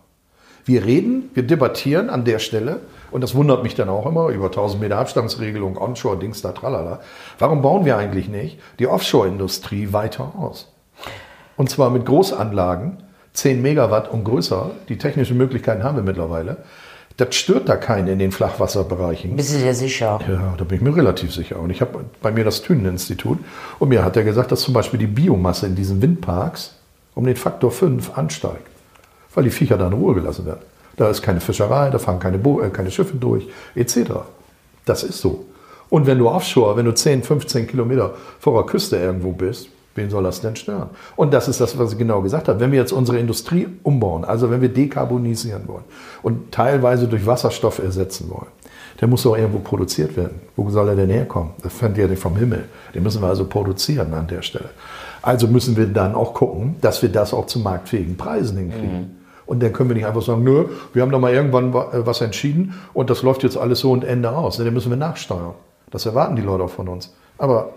Wir 0.66 0.86
reden, 0.86 1.30
wir 1.34 1.44
debattieren 1.44 2.10
an 2.10 2.26
der 2.26 2.40
Stelle 2.40 2.82
und 3.12 3.22
das 3.22 3.36
wundert 3.36 3.64
mich 3.64 3.76
dann 3.76 3.90
auch 3.90 4.06
immer, 4.06 4.30
über 4.30 4.46
1000 4.46 4.82
Meter 4.82 4.98
Abstandsregelung, 4.98 5.78
Onshore, 5.78 6.18
Dings 6.18 6.42
da, 6.42 6.52
tralala. 6.52 7.00
Warum 7.40 7.62
bauen 7.62 7.86
wir 7.86 7.98
eigentlich 7.98 8.28
nicht 8.28 8.60
die 8.80 8.88
Offshore-Industrie 8.88 9.94
weiter 9.94 10.34
aus? 10.38 10.72
Und 11.56 11.70
zwar 11.70 11.90
mit 11.90 12.06
Großanlagen, 12.06 13.04
10 13.34 13.62
Megawatt 13.62 14.12
und 14.12 14.24
größer. 14.24 14.72
Die 14.90 14.98
technischen 14.98 15.38
Möglichkeiten 15.38 15.84
haben 15.84 15.96
wir 15.96 16.04
mittlerweile. 16.04 16.58
Das 17.18 17.36
stört 17.36 17.68
da 17.68 17.78
keinen 17.78 18.08
in 18.08 18.20
den 18.20 18.32
Flachwasserbereichen. 18.32 19.36
Bist 19.36 19.56
du 19.56 19.60
dir 19.60 19.74
sicher? 19.74 20.20
Ja, 20.28 20.54
da 20.56 20.64
bin 20.64 20.78
ich 20.78 20.84
mir 20.84 20.96
relativ 20.96 21.34
sicher. 21.34 21.60
Und 21.60 21.72
ich 21.72 21.82
habe 21.82 22.06
bei 22.22 22.32
mir 22.32 22.44
das 22.44 22.62
Thünen-Institut 22.62 23.40
und 23.80 23.90
mir 23.90 24.06
hat 24.06 24.16
er 24.18 24.24
gesagt, 24.24 24.52
dass 24.52 24.62
zum 24.62 24.76
Beispiel 24.76 25.00
die 25.00 25.08
Biomasse 25.08 25.66
in 25.66 25.76
diesen 25.76 26.02
Windparks 26.02 26.76
um 27.16 27.26
den 27.26 27.36
Faktor 27.36 27.72
5 27.72 28.16
ansteigt, 28.16 28.68
weil 29.34 29.46
die 29.46 29.50
Viecher 29.50 29.78
da 29.78 29.88
in 29.88 29.94
Ruhe 29.94 30.14
gelassen 30.14 30.46
werden. 30.46 30.62
Da 30.98 31.10
ist 31.10 31.22
keine 31.22 31.40
Fischerei, 31.40 31.90
da 31.90 32.00
fahren 32.00 32.20
keine, 32.20 32.38
Bo 32.38 32.60
äh, 32.62 32.70
keine 32.70 32.92
Schiffe 32.92 33.16
durch, 33.16 33.48
etc. 33.76 34.12
Das 34.86 35.04
ist 35.04 35.20
so. 35.20 35.46
Und 35.90 36.06
wenn 36.06 36.18
du 36.18 36.28
offshore, 36.28 36.76
wenn 36.76 36.86
du 36.86 36.94
10, 36.94 37.24
15 37.24 37.68
Kilometer 37.68 38.14
vor 38.40 38.62
der 38.62 38.70
Küste 38.70 38.98
irgendwo 38.98 39.32
bist, 39.32 39.70
wen 39.96 40.10
soll 40.10 40.24
das 40.24 40.42
denn 40.42 40.56
stören? 40.56 40.90
Und 41.16 41.34
das 41.34 41.48
ist 41.48 41.62
das, 41.62 41.78
was 41.78 41.94
ich 41.94 41.98
genau 41.98 42.22
gesagt 42.22 42.48
habe. 42.48 42.60
Wenn 42.60 42.72
wir 42.72 42.80
jetzt 42.80 42.92
unsere 42.92 43.20
Industrie 43.20 43.68
umbauen, 43.84 44.26
also 44.26 44.50
wenn 44.50 44.62
wir 44.62 44.70
dekarbonisieren 44.70 45.68
wollen 45.68 45.86
und 46.24 46.52
teilweise 46.52 47.08
durch 47.08 47.26
Wasserstoff 47.26 47.80
ersetzen 47.80 48.30
wollen, 48.30 48.52
der 49.00 49.08
muss 49.08 49.26
auch 49.26 49.38
irgendwo 49.38 49.60
produziert 49.60 50.18
werden. 50.18 50.42
Wo 50.56 50.70
soll 50.70 50.90
er 50.90 50.96
denn 50.96 51.10
herkommen? 51.10 51.52
Das 51.62 51.74
fängt 51.74 51.98
ja 51.98 52.08
nicht 52.08 52.22
vom 52.22 52.36
Himmel. 52.36 52.66
Den 52.96 53.04
müssen 53.04 53.22
wir 53.22 53.28
also 53.28 53.46
produzieren 53.46 54.14
an 54.14 54.28
der 54.28 54.42
Stelle. 54.42 54.70
Also 55.22 55.48
müssen 55.48 55.78
wir 55.78 55.88
dann 55.88 56.16
auch 56.16 56.34
gucken, 56.34 56.76
dass 56.82 57.02
wir 57.02 57.10
das 57.10 57.34
auch 57.34 57.46
zu 57.46 57.60
marktfähigen 57.60 58.18
Preisen 58.18 58.58
hinkriegen. 58.58 59.00
Mhm. 59.02 59.27
Und 59.48 59.64
dann 59.64 59.74
können 59.74 59.90
wir 59.90 59.96
nicht 59.96 60.06
einfach 60.06 60.22
sagen, 60.22 60.44
nö, 60.44 60.66
wir 60.94 61.02
haben 61.02 61.12
doch 61.12 61.20
mal 61.20 61.34
irgendwann 61.34 61.70
äh, 61.74 62.06
was 62.06 62.22
entschieden 62.22 62.76
und 62.94 63.10
das 63.10 63.24
läuft 63.24 63.42
jetzt 63.44 63.58
alles 63.58 63.80
so 63.80 63.92
und 63.92 64.04
Ende 64.04 64.30
aus. 64.32 64.58
Dann 64.58 64.72
müssen 64.74 64.92
wir 64.92 64.98
nachsteuern. 64.98 65.54
Das 65.90 66.06
erwarten 66.06 66.36
die 66.36 66.42
Leute 66.44 66.66
auch 66.66 66.70
von 66.70 66.88
uns. 66.90 67.16
Aber 67.38 67.70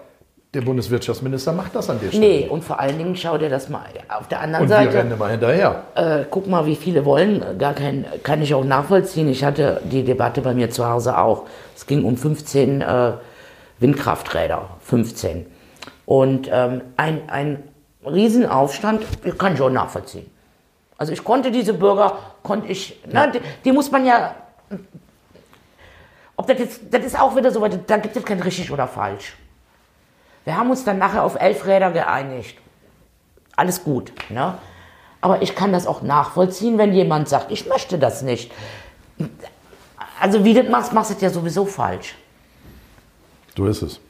Der 0.53 0.63
Bundeswirtschaftsminister 0.63 1.53
macht 1.53 1.77
das 1.77 1.89
an 1.91 2.01
der 2.03 2.09
Stelle. 2.09 2.27
Nee, 2.27 2.49
und 2.49 2.65
vor 2.65 2.81
allen 2.81 2.99
Dingen 2.99 3.15
schau 3.15 3.39
dir 3.39 3.49
das 3.49 3.69
mal 3.69 3.85
auf 4.09 4.27
der 4.27 4.41
anderen 4.41 4.65
Und 4.65 4.71
wir 4.71 4.77
Seite. 4.79 4.95
rennen 4.99 5.13
immer 5.13 5.29
hinterher. 5.29 5.85
Äh, 5.95 6.25
guck 6.29 6.49
mal, 6.49 6.67
wie 6.67 6.75
viele 6.75 7.05
wollen. 7.05 7.41
Gar 7.57 7.75
kein, 7.75 8.05
kann 8.25 8.43
ich 8.43 8.53
auch 8.53 8.65
nachvollziehen. 8.65 9.29
Ich 9.29 9.45
hatte 9.45 9.81
die 9.85 10.03
Debatte 10.03 10.41
bei 10.41 10.53
mir 10.53 10.69
zu 10.71 10.89
Hause 10.89 11.17
auch. 11.19 11.45
Es 11.77 11.87
ging 11.87 12.05
um 12.05 12.17
15 12.17 12.81
äh, 12.81 13.13
Windkrafträder. 13.79 14.71
15. 14.81 15.47
Und 16.05 16.51
ähm, 16.53 16.81
ein, 16.97 17.21
ein 17.29 17.63
Riesenaufstand, 18.05 19.03
kann 19.39 19.55
ich 19.55 19.61
auch 19.61 19.71
nachvollziehen. 19.71 20.27
Also 21.01 21.15
ich 21.15 21.25
konnte 21.25 21.51
diese 21.51 21.73
Bürger, 21.73 22.19
konnte 22.43 22.69
ich, 22.69 23.01
ne, 23.07 23.33
die, 23.33 23.41
die 23.65 23.73
muss 23.73 23.91
man 23.91 24.05
ja, 24.05 24.35
ob 26.37 26.47
das 26.47 26.59
jetzt, 26.59 26.81
das 26.91 27.07
ist 27.07 27.19
auch 27.19 27.35
wieder 27.35 27.51
so, 27.51 27.63
weit, 27.63 27.89
da 27.89 27.97
gibt 27.97 28.15
es 28.15 28.23
kein 28.23 28.39
richtig 28.39 28.71
oder 28.71 28.87
falsch. 28.87 29.35
Wir 30.45 30.59
haben 30.59 30.69
uns 30.69 30.85
dann 30.85 30.99
nachher 30.99 31.25
auf 31.25 31.41
elf 31.41 31.65
Räder 31.65 31.91
geeinigt. 31.91 32.59
Alles 33.57 33.83
gut, 33.83 34.13
ne? 34.29 34.59
Aber 35.23 35.41
ich 35.41 35.55
kann 35.55 35.73
das 35.73 35.87
auch 35.87 36.03
nachvollziehen, 36.03 36.77
wenn 36.77 36.93
jemand 36.93 37.31
sagt, 37.31 37.51
ich 37.51 37.67
möchte 37.67 37.99
das 37.99 38.21
nicht. 38.21 38.53
Also 40.21 40.45
wie 40.45 40.53
du 40.53 40.63
das 40.65 40.71
machst, 40.71 40.93
machst 40.93 41.11
du 41.13 41.15
das 41.15 41.23
ja 41.23 41.31
sowieso 41.31 41.65
falsch. 41.65 42.15
So 43.57 43.65
ist 43.65 43.81
es. 43.81 44.01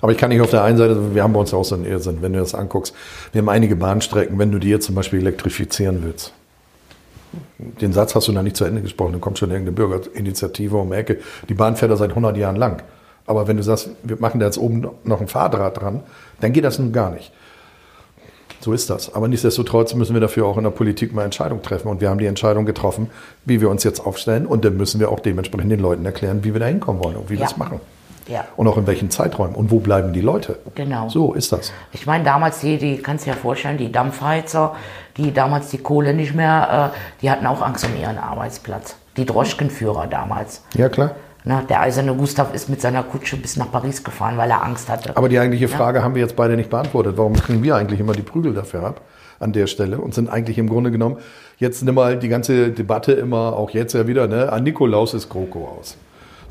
Aber 0.00 0.12
ich 0.12 0.18
kann 0.18 0.28
nicht 0.30 0.40
auf 0.40 0.50
der 0.50 0.62
einen 0.62 0.76
Seite, 0.78 1.14
wir 1.14 1.22
haben 1.22 1.32
bei 1.32 1.40
uns 1.40 1.52
auch 1.54 1.64
so 1.64 1.74
einen 1.74 1.84
Irrsinn, 1.84 2.18
wenn 2.20 2.32
du 2.32 2.38
das 2.38 2.54
anguckst. 2.54 2.94
Wir 3.32 3.40
haben 3.40 3.48
einige 3.48 3.76
Bahnstrecken, 3.76 4.38
wenn 4.38 4.52
du 4.52 4.58
die 4.58 4.68
jetzt 4.68 4.86
zum 4.86 4.94
Beispiel 4.94 5.20
elektrifizieren 5.20 6.02
willst. 6.04 6.32
Den 7.58 7.92
Satz 7.92 8.14
hast 8.14 8.28
du 8.28 8.32
noch 8.32 8.42
nicht 8.42 8.56
zu 8.56 8.64
Ende 8.64 8.82
gesprochen, 8.82 9.12
dann 9.12 9.20
kommt 9.20 9.38
schon 9.38 9.50
irgendeine 9.50 9.74
Bürgerinitiative 9.76 10.76
um 10.76 10.90
die 10.90 10.96
Ecke. 10.96 11.18
Die 11.48 11.54
Bahn 11.54 11.76
fährt 11.76 11.90
da 11.90 11.96
seit 11.96 12.10
100 12.10 12.36
Jahren 12.36 12.56
lang. 12.56 12.82
Aber 13.26 13.48
wenn 13.48 13.56
du 13.56 13.62
sagst, 13.62 13.90
wir 14.04 14.16
machen 14.20 14.38
da 14.40 14.46
jetzt 14.46 14.58
oben 14.58 14.86
noch 15.04 15.20
ein 15.20 15.28
Fahrdraht 15.28 15.80
dran, 15.80 16.00
dann 16.40 16.52
geht 16.52 16.64
das 16.64 16.78
nun 16.78 16.92
gar 16.92 17.10
nicht. 17.10 17.32
So 18.60 18.72
ist 18.72 18.88
das. 18.88 19.14
Aber 19.14 19.28
nichtsdestotrotz 19.28 19.94
müssen 19.94 20.14
wir 20.14 20.20
dafür 20.20 20.46
auch 20.46 20.56
in 20.56 20.64
der 20.64 20.70
Politik 20.70 21.12
mal 21.12 21.24
Entscheidungen 21.24 21.62
treffen. 21.62 21.88
Und 21.88 22.00
wir 22.00 22.08
haben 22.08 22.18
die 22.18 22.26
Entscheidung 22.26 22.64
getroffen, 22.66 23.10
wie 23.44 23.60
wir 23.60 23.68
uns 23.68 23.84
jetzt 23.84 24.00
aufstellen. 24.00 24.46
Und 24.46 24.64
dann 24.64 24.76
müssen 24.76 24.98
wir 25.00 25.10
auch 25.10 25.20
dementsprechend 25.20 25.70
den 25.72 25.80
Leuten 25.80 26.04
erklären, 26.06 26.42
wie 26.44 26.52
wir 26.52 26.60
da 26.60 26.66
hinkommen 26.66 27.02
wollen 27.02 27.16
und 27.16 27.26
wie 27.28 27.34
wir 27.34 27.40
Ja. 27.40 27.46
das 27.46 27.56
machen. 27.56 27.80
Ja. 28.28 28.44
Und 28.56 28.66
auch 28.68 28.76
in 28.76 28.86
welchen 28.86 29.10
Zeiträumen. 29.10 29.54
Und 29.54 29.70
wo 29.70 29.78
bleiben 29.78 30.12
die 30.12 30.20
Leute? 30.20 30.58
Genau. 30.74 31.08
So 31.08 31.34
ist 31.34 31.52
das. 31.52 31.72
Ich 31.92 32.06
meine, 32.06 32.24
damals, 32.24 32.60
die, 32.60 32.78
die 32.78 32.98
kannst 32.98 33.24
du 33.24 33.30
dir 33.30 33.36
ja 33.36 33.40
vorstellen, 33.40 33.78
die 33.78 33.92
Dampfheizer, 33.92 34.74
die 35.16 35.32
damals 35.32 35.70
die 35.70 35.78
Kohle 35.78 36.14
nicht 36.14 36.34
mehr, 36.34 36.92
äh, 36.92 36.98
die 37.22 37.30
hatten 37.30 37.46
auch 37.46 37.62
Angst 37.62 37.84
um 37.84 38.00
ihren 38.00 38.18
Arbeitsplatz. 38.18 38.96
Die 39.16 39.24
Droschkenführer 39.24 40.06
damals. 40.06 40.62
Ja, 40.74 40.88
klar. 40.88 41.12
Na, 41.48 41.62
der 41.62 41.80
eiserne 41.80 42.12
Gustav 42.14 42.52
ist 42.52 42.68
mit 42.68 42.80
seiner 42.80 43.04
Kutsche 43.04 43.36
bis 43.36 43.56
nach 43.56 43.70
Paris 43.70 44.02
gefahren, 44.02 44.36
weil 44.36 44.50
er 44.50 44.64
Angst 44.64 44.88
hatte. 44.88 45.16
Aber 45.16 45.28
die 45.28 45.38
eigentliche 45.38 45.68
Frage 45.68 46.02
haben 46.02 46.16
wir 46.16 46.22
jetzt 46.22 46.34
beide 46.34 46.56
nicht 46.56 46.70
beantwortet. 46.70 47.16
Warum 47.16 47.34
kriegen 47.34 47.62
wir 47.62 47.76
eigentlich 47.76 48.00
immer 48.00 48.14
die 48.14 48.22
Prügel 48.22 48.52
dafür 48.52 48.82
ab 48.84 49.00
an 49.38 49.52
der 49.52 49.66
Stelle 49.66 49.98
und 49.98 50.14
sind 50.14 50.28
eigentlich 50.28 50.58
im 50.58 50.68
Grunde 50.68 50.90
genommen, 50.90 51.18
jetzt 51.58 51.84
nimm 51.84 51.94
mal 51.94 52.18
die 52.18 52.28
ganze 52.28 52.70
Debatte 52.70 53.12
immer, 53.12 53.54
auch 53.54 53.70
jetzt 53.70 53.92
ja 53.92 54.06
wieder, 54.06 54.26
ne, 54.26 54.52
an 54.52 54.64
Nikolaus 54.64 55.14
ist 55.14 55.28
GroKo 55.28 55.76
aus. 55.78 55.96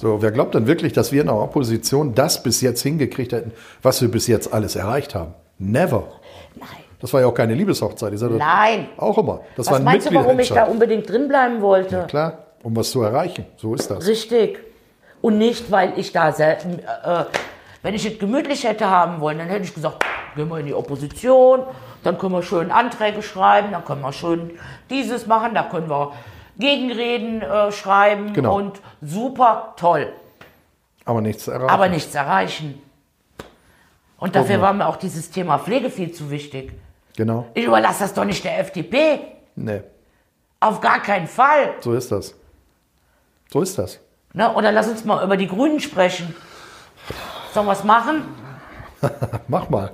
So, 0.06 0.22
wer 0.22 0.32
glaubt 0.32 0.54
denn 0.54 0.68
wirklich, 0.68 0.94
dass 0.94 1.12
wir 1.12 1.22
in 1.22 1.26
der 1.26 1.36
Opposition 1.36 2.14
das 2.14 2.44
bis 2.44 2.62
jetzt 2.62 2.84
hingekriegt 2.84 3.32
hätten, 3.32 3.52
was 3.82 4.04
wir 4.04 4.12
bis 4.12 4.28
jetzt 4.28 4.54
alles 4.54 4.76
erreicht 4.76 5.16
haben? 5.16 5.34
Never. 5.58 6.04
Nein. 6.54 6.70
Das 7.02 7.12
war 7.12 7.22
ja 7.22 7.26
auch 7.26 7.34
keine 7.34 7.56
Liebeshochzeit. 7.56 8.14
Ich 8.14 8.20
sage 8.20 8.36
Nein. 8.36 8.90
Auch 8.98 9.18
immer. 9.18 9.40
Das 9.58 9.66
war 9.66 9.74
Was 9.74 9.80
ein 9.80 9.84
meinst 9.84 10.08
du, 10.08 10.14
warum 10.14 10.38
ich 10.38 10.50
da 10.50 10.66
unbedingt 10.66 11.10
drin 11.10 11.28
bleiben 11.28 11.60
wollte? 11.60 12.06
Klar, 12.08 12.38
um 12.62 12.76
was 12.76 12.92
zu 12.92 13.02
erreichen. 13.02 13.48
So 13.58 13.74
ist 13.74 13.90
das. 13.90 14.06
Richtig. 14.06 14.60
Und 15.22 15.40
nicht, 15.40 15.72
weil 15.72 15.94
ich 15.98 16.12
da 16.12 16.32
selten, 16.32 16.78
äh, 16.78 17.24
wenn 17.82 17.96
ich 17.96 18.06
es 18.06 18.20
gemütlich 18.20 18.64
hätte 18.64 18.88
haben 18.88 19.20
wollen, 19.22 19.40
dann 19.40 19.48
hätte 19.48 19.64
ich 19.64 19.74
gesagt, 19.74 20.06
gehen 20.36 20.48
wir 20.50 20.60
in 20.60 20.68
die 20.68 20.76
Opposition, 20.76 21.64
dann 22.04 22.20
können 22.20 22.34
wir 22.34 22.44
schön 22.44 22.70
Anträge 22.70 23.24
schreiben, 23.24 23.70
dann 23.72 23.84
können 23.84 24.02
wir 24.02 24.14
schön 24.14 24.52
dieses 24.92 25.26
machen, 25.26 25.56
da 25.56 25.64
können 25.64 25.90
wir 25.90 26.12
Gegenreden 26.58 27.42
äh, 27.42 27.72
schreiben 27.72 28.34
Genau. 28.34 28.56
und 28.58 28.82
super 29.02 29.74
toll, 29.78 30.12
Aber 31.06 31.22
nichts 31.22 31.48
erreichen. 31.48 31.70
aber 31.70 31.90
nichts 31.90 32.16
erreichen. 32.16 32.82
Und 34.18 34.36
dafür 34.36 34.62
war 34.62 34.74
mir 34.74 34.88
auch 34.88 34.96
dieses 34.96 35.30
Thema 35.30 35.60
Pflege 35.60 35.90
viel 35.90 36.12
zu 36.12 36.32
wichtig. 36.32 36.72
Genau. 37.18 37.46
Ich 37.54 37.66
überlasse 37.66 38.00
das 38.04 38.14
doch 38.14 38.26
nicht 38.26 38.44
der 38.44 38.60
FDP. 38.60 39.20
Nee, 39.56 39.82
Auf 40.60 40.82
gar 40.82 41.02
keinen 41.02 41.28
Fall. 41.28 41.74
so 41.82 41.94
ist 41.94 42.12
das. 42.12 42.34
So 43.52 43.62
ist 43.62 43.78
das. 43.78 44.00
Ne? 44.34 44.52
Oder 44.54 44.72
lass 44.72 44.88
uns 44.90 45.06
mal 45.06 45.24
über 45.24 45.38
die 45.38 45.48
Grünen 45.48 45.80
sprechen. 45.80 46.34
Sollen 47.54 47.68
wir 47.68 47.74
es 47.74 47.84
machen? 47.84 48.24
Mach 49.48 49.70
mal. 49.70 49.92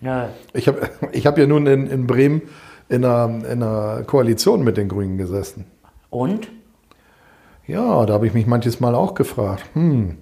Nö. 0.00 0.24
Ich 0.52 0.68
habe 0.68 0.90
ich 1.12 1.26
hab 1.26 1.38
ja 1.38 1.46
nun 1.46 1.66
in, 1.66 1.86
in 1.88 2.06
Bremen 2.06 2.42
in 2.88 3.04
einer, 3.04 3.24
in 3.46 3.62
einer 3.62 4.02
Koalition 4.04 4.62
mit 4.62 4.76
den 4.76 4.88
Grünen 4.88 5.16
gesessen. 5.16 5.64
Und? 6.14 6.48
Ja, 7.66 8.06
da 8.06 8.14
habe 8.14 8.26
ich 8.28 8.34
mich 8.34 8.46
manches 8.46 8.78
Mal 8.78 8.94
auch 8.94 9.14
gefragt, 9.14 9.64
hm, 9.72 10.16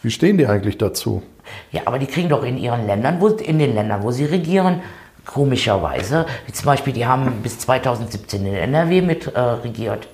wie 0.00 0.10
stehen 0.10 0.38
die 0.38 0.46
eigentlich 0.46 0.78
dazu? 0.78 1.22
Ja, 1.70 1.82
aber 1.84 1.98
die 1.98 2.06
kriegen 2.06 2.30
doch 2.30 2.42
in 2.42 2.56
ihren 2.56 2.86
Ländern, 2.86 3.20
wo, 3.20 3.28
in 3.28 3.58
den 3.58 3.74
Ländern, 3.74 4.02
wo 4.02 4.10
sie 4.10 4.24
regieren, 4.24 4.80
komischerweise, 5.26 6.24
wie 6.46 6.52
zum 6.52 6.64
Beispiel, 6.64 6.94
die 6.94 7.04
haben 7.04 7.42
bis 7.42 7.58
2017 7.58 8.46
in 8.46 8.54
NRW 8.54 9.02
mit 9.02 9.26
äh, 9.26 9.38
regiert 9.38 10.08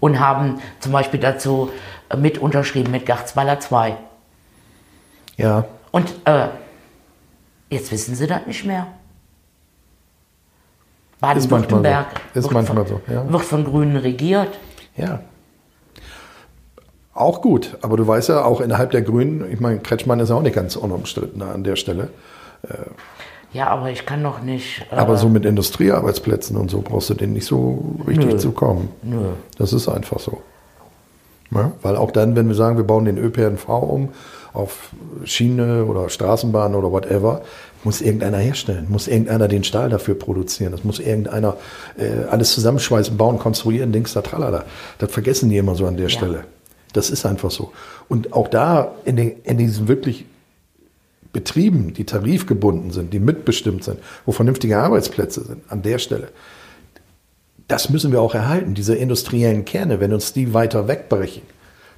und 0.00 0.18
haben 0.18 0.62
zum 0.80 0.92
Beispiel 0.92 1.20
dazu 1.20 1.70
äh, 2.08 2.16
mit 2.16 2.38
unterschrieben 2.38 2.90
mit 2.92 3.04
Garzweiler 3.04 3.60
2. 3.60 3.94
Ja, 5.36 5.66
Und 5.90 6.14
äh, 6.24 6.48
jetzt 7.68 7.92
wissen 7.92 8.14
sie 8.14 8.26
das 8.26 8.46
nicht 8.46 8.64
mehr. 8.64 8.86
Baden-Württemberg 11.20 12.06
so. 12.34 12.38
Ist 12.38 12.44
wird, 12.44 12.54
manchmal 12.54 12.84
von, 12.86 13.00
so, 13.06 13.12
ja. 13.12 13.30
wird 13.30 13.42
von 13.42 13.64
Grünen 13.64 13.96
regiert. 13.96 14.58
ja. 14.96 15.20
Auch 17.14 17.42
gut, 17.42 17.76
aber 17.82 17.96
du 17.96 18.06
weißt 18.06 18.28
ja, 18.28 18.44
auch 18.44 18.60
innerhalb 18.60 18.92
der 18.92 19.02
Grünen, 19.02 19.44
ich 19.50 19.58
meine, 19.58 19.80
Kretschmann 19.80 20.20
ist 20.20 20.30
auch 20.30 20.40
nicht 20.40 20.54
ganz 20.54 20.76
unumstritten 20.76 21.42
an 21.42 21.64
der 21.64 21.74
Stelle. 21.74 22.10
Ja, 23.52 23.68
aber 23.68 23.90
ich 23.90 24.04
kann 24.04 24.22
doch 24.22 24.40
nicht. 24.42 24.86
Äh, 24.92 24.96
Aber 24.96 25.16
so 25.16 25.28
mit 25.28 25.44
Industriearbeitsplätzen 25.44 26.56
und 26.56 26.70
so 26.70 26.82
brauchst 26.82 27.10
du 27.10 27.14
denen 27.14 27.32
nicht 27.32 27.46
so 27.46 27.96
richtig 28.06 28.32
Nö. 28.32 28.36
zu 28.36 28.52
kommen. 28.52 28.90
Nö. 29.02 29.30
Das 29.56 29.72
ist 29.72 29.88
einfach 29.88 30.20
so. 30.20 30.42
Ja, 31.50 31.72
weil 31.82 31.96
auch 31.96 32.10
dann, 32.10 32.36
wenn 32.36 32.46
wir 32.46 32.54
sagen, 32.54 32.76
wir 32.76 32.84
bauen 32.84 33.06
den 33.06 33.16
ÖPNV 33.16 33.68
um 33.68 34.10
auf 34.58 34.90
Schiene 35.24 35.84
oder 35.84 36.08
Straßenbahn 36.08 36.74
oder 36.74 36.90
whatever, 36.90 37.42
muss 37.84 38.00
irgendeiner 38.00 38.38
herstellen, 38.38 38.86
muss 38.88 39.06
irgendeiner 39.06 39.46
den 39.46 39.62
Stahl 39.62 39.88
dafür 39.88 40.16
produzieren, 40.16 40.72
das 40.72 40.82
muss 40.82 40.98
irgendeiner 40.98 41.56
äh, 41.96 42.28
alles 42.28 42.52
zusammenschweißen, 42.54 43.16
bauen, 43.16 43.38
konstruieren, 43.38 43.92
Dings 43.92 44.12
da, 44.12 44.20
tralala. 44.20 44.64
Das 44.98 45.12
vergessen 45.12 45.48
die 45.48 45.56
immer 45.56 45.76
so 45.76 45.86
an 45.86 45.96
der 45.96 46.08
Stelle. 46.08 46.44
Das 46.92 47.10
ist 47.10 47.24
einfach 47.24 47.50
so. 47.50 47.72
Und 48.08 48.32
auch 48.32 48.48
da 48.48 48.92
in, 49.04 49.16
den, 49.16 49.42
in 49.44 49.58
diesen 49.58 49.86
wirklich 49.88 50.24
Betrieben, 51.32 51.92
die 51.92 52.04
tarifgebunden 52.04 52.90
sind, 52.90 53.12
die 53.12 53.20
mitbestimmt 53.20 53.84
sind, 53.84 53.98
wo 54.24 54.32
vernünftige 54.32 54.78
Arbeitsplätze 54.78 55.44
sind, 55.44 55.60
an 55.68 55.82
der 55.82 55.98
Stelle, 55.98 56.28
das 57.68 57.90
müssen 57.90 58.12
wir 58.12 58.22
auch 58.22 58.34
erhalten, 58.34 58.74
diese 58.74 58.94
industriellen 58.94 59.66
Kerne. 59.66 60.00
Wenn 60.00 60.14
uns 60.14 60.32
die 60.32 60.54
weiter 60.54 60.88
wegbrechen, 60.88 61.42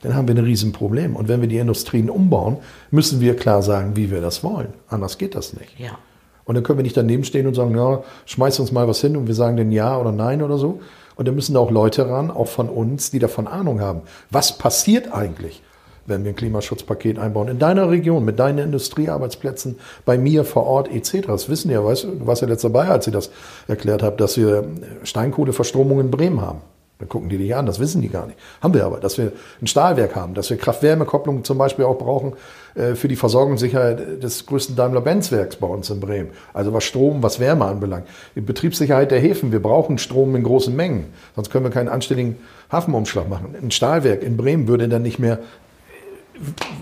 dann 0.03 0.15
haben 0.15 0.29
wir 0.29 0.35
ein 0.35 0.45
Riesenproblem. 0.45 1.17
Und 1.17 1.29
wenn 1.29 1.41
wir 1.41 1.49
die 1.49 1.59
Industrien 1.59 2.11
umbauen, 2.11 2.59
müssen 2.91 3.21
wir 3.21 3.37
klar 3.37 3.63
sagen, 3.63 3.97
wie 3.97 4.11
wir 4.11 4.21
das 4.21 4.43
wollen. 4.43 4.69
Anders 4.89 5.19
geht 5.19 5.35
das 5.35 5.53
nicht. 5.53 5.79
Ja. 5.79 5.99
Und 6.45 6.55
dann 6.55 6.65
können 6.65 6.79
wir 6.79 6.83
nicht 6.83 6.97
daneben 6.97 7.25
stehen 7.25 7.47
und 7.47 7.55
sagen, 7.55 7.77
ja, 7.77 8.03
schmeiß 8.27 8.59
uns 8.61 8.73
mal 8.73 8.89
was 8.89 9.01
hin 9.01 9.17
und 9.17 9.27
wir 9.27 9.35
sagen 9.35 9.57
dann 9.57 9.71
ja 9.71 9.99
oder 9.99 10.11
nein 10.11 10.43
oder 10.43 10.59
so. 10.59 10.81
Und 11.17 11.29
dann 11.29 11.35
müssen 11.35 11.55
da 11.55 11.61
auch 11.61 11.71
Leute 11.71 12.09
ran, 12.09 12.31
auch 12.31 12.49
von 12.49 12.69
uns, 12.69 13.11
die 13.11 13.19
davon 13.19 13.47
Ahnung 13.47 13.81
haben. 13.81 14.01
Was 14.31 14.57
passiert 14.57 15.13
eigentlich, 15.13 15.63
wenn 16.07 16.25
wir 16.25 16.33
ein 16.33 16.37
Klimaschutzpaket 16.37 17.19
einbauen? 17.19 17.49
In 17.49 17.59
deiner 17.59 17.91
Region, 17.91 18.25
mit 18.25 18.39
deinen 18.39 18.59
Industriearbeitsplätzen, 18.59 19.79
bei 20.07 20.17
mir 20.17 20.45
vor 20.45 20.67
Ort 20.67 20.91
etc. 20.91 21.27
Das 21.27 21.49
wissen 21.51 21.71
ja, 21.71 21.85
weißt 21.85 22.05
du, 22.05 22.09
du 22.13 22.27
warst 22.27 22.41
ja 22.41 22.49
letzt 22.49 22.65
dabei, 22.65 22.89
als 22.89 23.07
ich 23.07 23.13
das 23.13 23.31
erklärt 23.69 24.03
habe, 24.03 24.17
dass 24.17 24.39
wir 24.39 24.65
Steinkohleverstromung 25.05 26.01
in 26.01 26.11
Bremen 26.11 26.41
haben. 26.41 26.63
Dann 27.01 27.09
gucken 27.09 27.31
die 27.31 27.39
dich 27.39 27.57
an, 27.57 27.67
das 27.67 27.81
wissen 27.81 28.03
die 28.03 28.11
gar 28.11 28.27
nicht. 28.27 28.39
Haben 28.63 28.75
wir 28.75 28.85
aber, 28.85 29.01
dass 29.01 29.19
wir 29.19 29.33
ein 29.61 29.67
Stahlwerk 29.67 30.15
haben, 30.15 30.35
dass 30.35 30.51
wir 30.51 30.59
Kraft-Wärme-Kopplung 30.59 31.45
zum 31.45 31.59
Beispiel 31.59 31.87
auch 31.87 31.99
brauchen 31.99 32.35
äh, 32.75 32.95
für 32.95 33.09
die 33.09 33.17
Versorgungssicherheit 33.17 34.23
des 34.23 34.45
größten 34.45 34.77
Daimler-Benz-Werks 34.77 35.57
bei 35.57 35.67
uns 35.67 35.89
in 35.89 35.99
Bremen. 35.99 36.31
Also 36.53 36.73
was 36.73 36.85
Strom, 36.85 37.23
was 37.23 37.41
Wärme 37.41 37.65
anbelangt. 37.65 38.07
Die 38.37 38.43
Betriebssicherheit 38.43 39.11
der 39.11 39.19
Häfen, 39.19 39.51
wir 39.51 39.63
brauchen 39.63 39.99
Strom 39.99 40.37
in 40.37 40.45
großen 40.45 40.77
Mengen. 40.77 41.07
Sonst 41.35 41.51
können 41.51 41.65
wir 41.65 41.71
keinen 41.71 41.89
anständigen 41.89 42.37
Hafenumschlag 42.71 43.29
machen. 43.29 43.55
Ein 43.61 43.71
Stahlwerk 43.71 44.23
in 44.23 44.37
Bremen 44.37 44.69
würde 44.69 44.89
dann 44.89 45.03
nicht 45.03 45.19
mehr, 45.19 45.39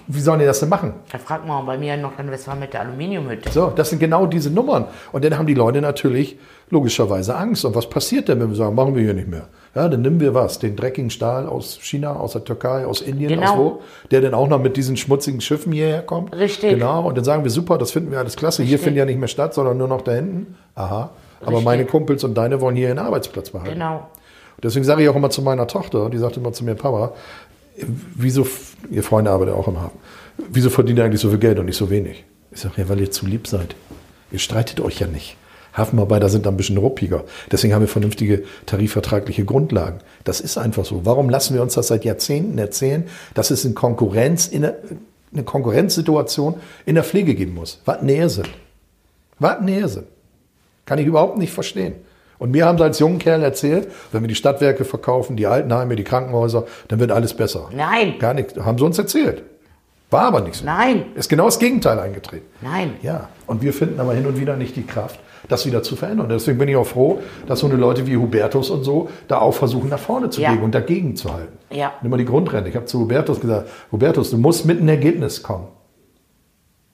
wie 0.07 0.21
sollen 0.21 0.39
die 0.39 0.47
das 0.47 0.61
denn 0.61 0.69
machen? 0.69 0.95
Da 1.11 1.19
fragt 1.19 1.47
man 1.47 1.67
bei 1.67 1.77
mir 1.77 1.95
in 1.95 2.03
Nordrhein-Westfalen 2.03 2.61
mit 2.61 2.73
der 2.73 2.83
Aluminiumhütte. 2.83 3.51
So, 3.51 3.71
das 3.71 3.91
sind 3.91 3.99
genau 3.99 4.27
diese 4.27 4.51
Nummern. 4.51 4.87
Und 5.11 5.25
dann 5.25 5.37
haben 5.37 5.47
die 5.47 5.55
Leute 5.55 5.81
natürlich 5.81 6.39
logischerweise 6.71 7.35
Angst. 7.35 7.65
Und 7.65 7.75
was 7.75 7.89
passiert 7.89 8.29
denn, 8.29 8.41
wenn 8.41 8.51
wir 8.51 8.57
sagen, 8.57 8.75
machen 8.75 8.95
wir 8.95 9.03
hier 9.03 9.15
nicht 9.15 9.29
mehr? 9.29 9.49
Ja, 9.79 9.89
dann 9.89 10.03
nehmen 10.03 10.19
wir 10.19 10.35
was, 10.35 10.59
den 10.59 10.75
dreckigen 10.75 11.09
Stahl 11.11 11.47
aus 11.47 11.79
China, 11.81 12.17
aus 12.17 12.33
der 12.33 12.43
Türkei, 12.43 12.85
aus 12.85 13.01
Indien, 13.01 13.29
Genau. 13.31 13.53
aus 13.53 13.57
wo, 13.59 13.83
der 14.11 14.21
dann 14.21 14.35
auch 14.35 14.49
noch 14.49 14.61
mit 14.61 14.77
diesen 14.77 14.97
schmutzigen 14.97 15.41
Schiffen 15.41 15.71
hierher 15.73 16.03
kommt. 16.03 16.35
Richtig. 16.35 16.71
Genau, 16.71 17.07
und 17.07 17.17
dann 17.17 17.25
sagen 17.25 17.45
wir, 17.45 17.51
super, 17.53 17.79
das 17.79 17.93
finden 17.93 18.11
wir 18.11 18.19
alles 18.19 18.35
klasse. 18.35 18.65
Hier 18.65 18.73
Richtig. 18.73 18.85
findet 18.87 18.99
ja 18.99 19.05
nicht 19.05 19.21
mehr 19.21 19.29
statt, 19.29 19.55
sondern 19.55 19.79
nur 19.79 19.87
noch 19.87 20.03
da 20.03 20.13
hinten. 20.13 20.57
Aha. 20.75 21.11
Aber 21.41 21.51
Richtig. 21.51 21.65
meine 21.65 21.85
Kumpels 21.85 22.25
und 22.25 22.35
deine 22.35 22.61
wollen 22.61 22.75
hier 22.75 22.91
einen 22.91 22.99
Arbeitsplatz 22.99 23.51
behalten. 23.51 23.75
Genau. 23.75 24.09
Deswegen 24.61 24.85
sage 24.85 25.05
ich 25.05 25.09
auch 25.09 25.15
immer 25.15 25.31
zu 25.31 25.43
meiner 25.43 25.69
Tochter, 25.69 26.11
die 26.11 26.19
sagt 26.19 26.37
immer 26.37 26.53
zu 26.53 26.65
mir, 26.65 26.75
Papa, 26.75 27.13
wieso, 28.17 28.45
ihr 28.91 29.05
Freunde 29.05 29.31
arbeitet 29.31 29.55
auch 29.55 29.69
im 29.69 29.81
Hafen, 29.81 29.97
wieso 30.51 30.71
verdient 30.71 30.99
ihr 30.99 31.05
eigentlich 31.05 31.21
so 31.21 31.29
viel 31.31 31.39
Geld 31.39 31.61
und 31.61 31.67
nicht 31.67 31.77
so 31.77 31.89
wenig? 31.89 32.25
Ich 32.51 32.61
sage, 32.61 32.75
ja, 32.79 32.89
weil 32.89 33.01
ihr 33.01 33.13
zu 33.13 33.27
lieb 33.27 33.47
seid. 33.47 33.77
Ihr 34.33 34.41
streitet 34.41 34.81
euch 34.81 34.99
ja 34.99 35.07
nicht. 35.07 35.37
Hafenarbeiter 35.79 36.29
sind 36.29 36.47
da 36.47 36.51
ein 36.51 36.57
bisschen 36.57 36.77
ruppiger. 36.77 37.25
Deswegen 37.51 37.75
haben 37.75 37.81
wir 37.81 37.89
vernünftige 37.89 38.45
tarifvertragliche 38.67 39.45
Grundlagen. 39.45 40.01
Das 40.25 40.41
ist 40.41 40.59
einfach 40.59 40.85
so. 40.85 41.05
Warum 41.05 41.31
lassen 41.31 41.55
wir 41.55 41.63
uns 41.63 41.75
das 41.75 41.89
seit 41.89 42.05
Jahrzehnten 42.05 42.59
erzählen, 42.59 43.05
dass 43.35 43.51
es 43.51 43.65
in 43.65 43.75
Konkurrenz, 43.75 44.47
in 44.47 44.63
der, 44.63 44.77
eine 45.33 45.45
Konkurrenzsituation 45.45 46.57
in 46.85 46.95
der 46.95 47.05
Pflege 47.05 47.35
geben 47.35 47.55
muss? 47.55 47.81
Was 47.85 48.03
näher 48.03 48.29
sind. 48.29 48.51
Was 49.39 49.61
näher 49.61 49.89
sind. 49.89 50.07
Kann 50.85 50.99
ich 50.99 51.07
überhaupt 51.07 51.39
nicht 51.39 51.53
verstehen. 51.53 51.95
Und 52.39 52.53
mir 52.53 52.67
haben 52.67 52.79
sie 52.79 52.85
als 52.85 52.99
jungen 52.99 53.19
Kerl 53.19 53.43
erzählt, 53.43 53.89
wenn 54.13 54.23
wir 54.23 54.29
die 54.29 54.35
Stadtwerke 54.35 54.85
verkaufen, 54.85 55.37
die 55.37 55.47
Altenheime, 55.47 55.97
die 55.97 56.05
Krankenhäuser, 56.05 56.67
dann 56.87 57.01
wird 57.01 57.11
alles 57.11 57.35
besser. 57.35 57.69
Nein. 57.75 58.15
Gar 58.19 58.35
nicht. 58.35 58.57
Haben 58.57 58.79
sie 58.79 58.85
uns 58.85 58.99
erzählt. 58.99 59.43
War 60.11 60.23
aber 60.23 60.41
nicht 60.41 60.55
so. 60.55 60.65
Nein. 60.65 61.07
Ist 61.15 61.29
genau 61.29 61.47
das 61.47 61.59
Gegenteil 61.59 61.99
eingetreten. 61.99 62.47
Nein. 62.63 62.95
Ja. 63.03 63.29
Und 63.47 63.61
wir 63.61 63.75
finden 63.75 64.01
aber 64.01 64.15
hin 64.15 64.27
und 64.27 64.41
wieder 64.41 64.57
nicht 64.57 64.77
die 64.77 64.87
Kraft, 64.87 65.21
das 65.49 65.67
wieder 65.67 65.83
zu 65.83 65.97
verändern. 65.97 66.27
Und 66.27 66.33
deswegen 66.33 66.59
bin 66.59 66.69
ich 66.69 66.77
auch 66.77 66.87
froh, 66.87 67.21
dass 67.47 67.61
so 67.61 67.67
eine 67.67 67.77
Leute 67.77 68.07
wie 68.07 68.17
Hubertus 68.17 68.71
und 68.71 68.85
so 68.85 69.09
da 69.29 69.39
auch 69.41 69.53
versuchen, 69.55 69.89
nach 69.91 69.99
vorne 69.99 70.31
zu 70.31 70.41
Ja. 70.41 70.53
gehen 70.53 70.63
und 70.63 70.75
dagegen 70.75 71.17
zu 71.17 71.33
halten. 71.33 71.57
Ja. 71.71 71.93
Nimm 72.03 72.11
mal 72.11 72.17
die 72.17 72.25
Grundrente. 72.25 72.69
Ich 72.71 72.77
habe 72.77 72.87
zu 72.87 73.01
Hubertus 73.01 73.41
gesagt, 73.41 73.69
Hubertus, 73.93 74.31
du 74.31 74.39
musst 74.39 74.65
mit 74.67 74.79
einem 74.79 74.89
Ergebnis 74.89 75.43
kommen. 75.43 75.69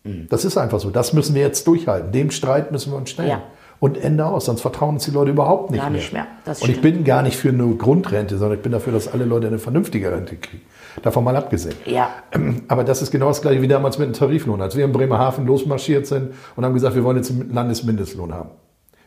Mhm. 0.05 0.27
Das 0.29 0.45
ist 0.45 0.57
einfach 0.59 0.81
so. 0.81 0.91
Das 0.91 1.13
müssen 1.13 1.35
wir 1.35 1.43
jetzt 1.43 1.67
durchhalten. 1.67 2.13
Dem 2.13 2.31
Streit 2.31 2.73
müssen 2.73 2.93
wir 2.93 2.97
uns 2.99 3.11
stellen. 3.11 3.29
Ja. 3.31 3.43
Und 3.81 3.99
Ende 3.99 4.25
aus, 4.25 4.47
sonst 4.47 4.61
vertrauen 4.63 4.95
uns 4.95 5.05
die 5.05 5.11
Leute 5.11 5.33
überhaupt 5.33 5.71
nicht 5.71 5.81
Gar 5.81 5.91
mehr. 5.91 6.01
nicht 6.01 6.13
mehr. 6.13 6.27
Das 6.45 6.63
und 6.63 6.71
ich 6.71 6.81
bin 6.81 7.05
gar 7.05 7.23
nicht 7.23 7.37
für 7.37 7.49
eine 7.51 7.67
Grundrente, 7.75 8.39
sondern 8.39 8.57
ich 8.59 8.63
bin 8.63 8.73
dafür, 8.73 8.93
dass 8.93 9.09
alle 9.13 9.25
Leute 9.25 9.47
eine 9.49 9.59
vernünftige 9.59 10.11
Rente 10.11 10.37
kriegen. 10.37 10.63
Davon 11.03 11.25
mal 11.25 11.37
abgesehen. 11.37 11.75
Ja. 11.87 12.11
Ähm, 12.33 12.63
Aber 12.69 12.85
das 12.85 13.03
ist 13.03 13.11
genau 13.11 13.29
das 13.29 13.43
gleiche 13.43 13.61
wie 13.63 13.69
damals 13.69 13.99
mit 13.99 14.09
dem 14.09 14.13
Tariflohn. 14.13 14.61
Als 14.61 14.77
wir 14.77 14.85
in 14.85 14.93
Bremerhaven 14.93 15.47
losmarschiert 15.47 16.07
sind 16.07 16.31
und 16.57 16.65
haben 16.65 16.75
gesagt, 16.75 16.95
wir 16.95 17.05
wollen 17.05 17.17
jetzt 17.17 17.31
einen 17.31 17.53
Landesmindestlohn 17.53 18.33
haben. 18.33 18.51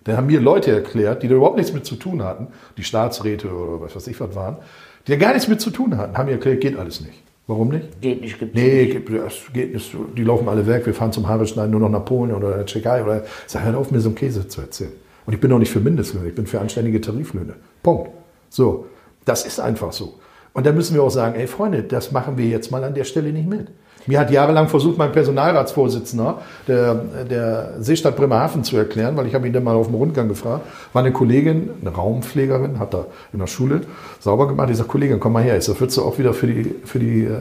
Dann 0.04 0.18
haben 0.18 0.28
mir 0.28 0.40
Leute 0.40 0.72
erklärt, 0.72 1.24
die 1.24 1.28
da 1.28 1.36
überhaupt 1.36 1.58
nichts 1.58 1.74
mit 1.74 1.86
zu 1.86 1.96
tun 1.96 2.24
hatten, 2.24 2.48
die 2.78 2.84
Staatsräte 2.84 3.50
oder 3.50 3.82
was 3.82 3.96
weiß 3.96 4.08
ich 4.08 4.20
was 4.20 4.36
waren, 4.36 4.58
die 5.06 5.12
da 5.12 5.18
gar 5.18 5.34
nichts 5.34 5.48
mit 5.48 5.60
zu 5.62 5.70
tun 5.70 5.98
hatten, 5.98 6.18
haben 6.18 6.28
mir 6.28 6.34
erklärt, 6.34 6.62
geht 6.62 6.78
alles 6.78 7.02
nicht. 7.02 7.24
Warum 7.46 7.70
nicht? 7.70 8.02
Geht 8.02 8.20
nicht, 8.22 8.38
gibt's 8.40 8.56
Nee, 8.56 8.84
nicht. 8.94 9.06
geht, 9.08 9.22
das 9.24 9.36
geht 9.54 9.74
nicht. 9.74 9.96
Die 10.18 10.24
laufen 10.24 10.50
alle 10.50 10.68
weg. 10.68 10.86
Wir 10.86 10.94
fahren 10.94 11.14
zum 11.14 11.28
Haare 11.30 11.48
schneiden 11.48 11.72
nur 11.72 11.80
noch 11.80 11.90
nach 11.90 12.04
Polen 12.04 12.34
oder 12.34 12.52
der 12.56 12.66
Tschechei. 12.66 13.02
Oder 13.04 13.24
sag, 13.48 13.64
hör 13.64 13.78
auf, 13.78 13.90
mir 13.90 14.02
so 14.02 14.10
einen 14.10 14.16
Käse 14.16 14.48
zu 14.50 14.60
erzählen. 14.60 14.92
Und 15.26 15.34
ich 15.34 15.40
bin 15.40 15.52
auch 15.54 15.60
nicht 15.60 15.72
für 15.72 15.80
Mindestlöhne, 15.80 16.28
ich 16.30 16.36
bin 16.36 16.46
für 16.46 16.60
anständige 16.60 17.00
Tariflöhne. 17.00 17.54
Punkt. 17.84 18.10
So, 18.50 18.88
das 19.24 19.46
ist 19.46 19.60
einfach 19.62 19.92
so. 19.94 20.16
Und 20.58 20.66
da 20.66 20.72
müssen 20.72 20.96
wir 20.96 21.04
auch 21.04 21.12
sagen, 21.12 21.40
ey 21.40 21.46
Freunde, 21.46 21.84
das 21.84 22.12
machen 22.12 22.36
wir 22.36 22.48
jetzt 22.48 22.72
mal 22.72 22.84
an 22.84 22.96
der 22.96 23.04
Stelle 23.04 23.32
nicht 23.32 23.48
mit. 23.48 23.68
Mir 24.08 24.20
hat 24.20 24.32
jahrelang 24.32 24.68
versucht, 24.70 24.98
mein 24.98 25.12
Personalratsvorsitzender 25.12 26.42
der, 26.68 26.96
der 27.30 27.74
Seestadt 27.80 28.16
Bremerhaven 28.16 28.64
zu 28.64 28.76
erklären, 28.76 29.16
weil 29.16 29.28
ich 29.28 29.36
habe 29.36 29.46
ihn 29.46 29.54
dann 29.54 29.64
mal 29.64 29.76
auf 29.76 29.86
dem 29.86 29.94
Rundgang 29.94 30.28
gefragt, 30.28 30.66
war 30.94 31.04
eine 31.04 31.14
Kollegin, 31.14 31.70
eine 31.80 31.92
Raumpflegerin, 31.92 32.80
hat 32.80 32.96
da 32.96 33.06
in 33.34 33.38
der 33.38 33.46
Schule 33.46 33.82
sauber 34.20 34.48
gemacht. 34.48 34.72
Ich 34.72 34.78
sage, 34.78 34.90
Kollegin, 34.90 35.20
komm 35.20 35.34
mal 35.34 35.44
her, 35.44 35.58
ist 35.58 35.70
das 35.70 35.80
würdest 35.80 36.00
du 36.00 36.02
auch 36.02 36.18
wieder 36.18 36.34
für 36.34 36.48
die, 36.48 36.74
für 36.86 36.98
die 36.98 37.26
äh, 37.26 37.38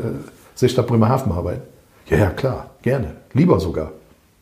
Seestadt 0.55 0.87
Bremerhaven 0.87 1.33
arbeiten? 1.33 1.63
Ja, 2.11 2.19
ja, 2.19 2.27
klar, 2.29 2.69
gerne. 2.83 3.13
Lieber 3.33 3.59
sogar. 3.61 3.93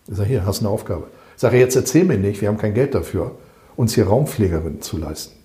Ich 0.08 0.16
sage, 0.16 0.30
hier, 0.30 0.44
hast 0.44 0.62
eine 0.62 0.70
Aufgabe. 0.70 1.04
Ich 1.36 1.42
sage, 1.42 1.58
jetzt 1.58 1.76
erzähl 1.76 2.04
mir 2.04 2.18
nicht, 2.18 2.40
wir 2.40 2.48
haben 2.48 2.58
kein 2.58 2.74
Geld 2.74 2.96
dafür, 2.96 3.30
uns 3.76 3.94
hier 3.94 4.08
Raumpflegerin 4.08 4.82
zu 4.82 4.98
leisten. 4.98 5.43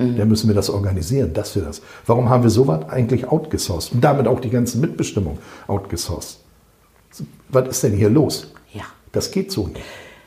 Dann 0.00 0.28
müssen 0.28 0.48
wir 0.48 0.54
das 0.54 0.70
organisieren, 0.70 1.34
dass 1.34 1.54
wir 1.54 1.62
das. 1.62 1.82
Warum 2.06 2.30
haben 2.30 2.42
wir 2.42 2.48
sowas 2.50 2.88
eigentlich 2.88 3.28
outgesourced? 3.28 3.92
Und 3.92 4.00
damit 4.00 4.26
auch 4.26 4.40
die 4.40 4.48
ganze 4.48 4.78
Mitbestimmung 4.78 5.38
outgesourced. 5.66 6.38
Was 7.50 7.68
ist 7.68 7.82
denn 7.82 7.92
hier 7.92 8.08
los? 8.08 8.50
Ja. 8.72 8.84
Das 9.12 9.30
geht 9.30 9.52
so 9.52 9.66
nicht. 9.66 9.80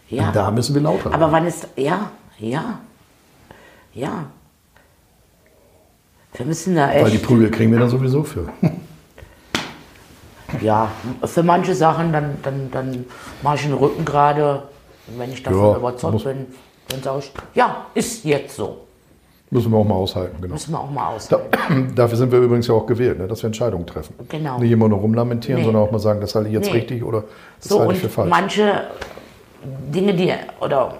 Ja. 0.09 0.27
Und 0.27 0.35
da 0.35 0.51
müssen 0.51 0.75
wir 0.75 0.81
lauter 0.81 1.11
Aber 1.11 1.31
wann 1.31 1.47
ist. 1.47 1.67
Ja, 1.75 2.11
ja. 2.37 2.79
Ja. 3.93 4.25
Wir 6.35 6.45
müssen 6.45 6.75
da 6.75 6.89
Weil 6.89 7.09
die 7.09 7.15
echt. 7.17 7.25
Prügel 7.25 7.49
kriegen 7.49 7.71
wir 7.71 7.79
da 7.79 7.87
sowieso 7.87 8.23
für. 8.23 8.49
Ja, 10.61 10.91
für 11.25 11.41
manche 11.41 11.73
Sachen, 11.73 12.13
dann, 12.13 12.37
dann, 12.43 12.69
dann 12.69 13.05
mache 13.41 13.55
ich 13.55 13.61
den 13.63 13.73
Rücken 13.73 14.05
gerade. 14.05 14.61
Und 15.07 15.17
wenn 15.17 15.33
ich 15.33 15.41
davon 15.41 15.59
Ja, 15.59 15.77
überzeugt 15.77 16.23
bin, 16.25 16.45
dann 16.89 17.01
sage 17.01 17.19
ich, 17.19 17.31
ja, 17.55 17.87
ist 17.95 18.23
jetzt 18.23 18.55
so. 18.55 18.81
Müssen 19.53 19.71
wir 19.71 19.77
auch 19.77 19.83
mal 19.85 19.95
aushalten, 19.95 20.37
genau. 20.41 20.53
Müssen 20.53 20.71
wir 20.71 20.79
auch 20.79 20.89
mal 20.89 21.01
Da, 21.29 21.37
aushalten. 21.37 21.93
dafür 21.95 22.17
sind 22.17 22.31
wir 22.31 22.39
übrigens 22.39 22.67
ja 22.67 22.73
auch 22.73 22.85
gewählt, 22.85 23.19
ne, 23.19 23.27
dass 23.27 23.41
wir 23.43 23.47
Entscheidungen 23.47 23.85
treffen. 23.85 24.15
Genau. 24.29 24.59
Nicht 24.59 24.71
immer 24.71 24.89
nur 24.89 24.99
rumlamentieren, 24.99 25.59
Nee. 25.61 25.65
sondern 25.65 25.83
auch 25.83 25.91
mal 25.91 25.99
sagen, 25.99 26.19
das 26.21 26.33
halte 26.35 26.49
ich 26.49 26.53
jetzt 26.55 26.67
Nee. 26.71 26.77
richtig 26.79 27.03
oder 27.03 27.23
das 27.59 27.69
So, 27.69 27.79
halte 27.79 27.93
ich 27.93 27.99
für 27.99 28.05
und 28.07 28.11
falsch. 28.13 28.29
manche 28.29 28.81
Dinge, 29.93 30.13
die, 30.13 30.33
oder, 30.59 30.95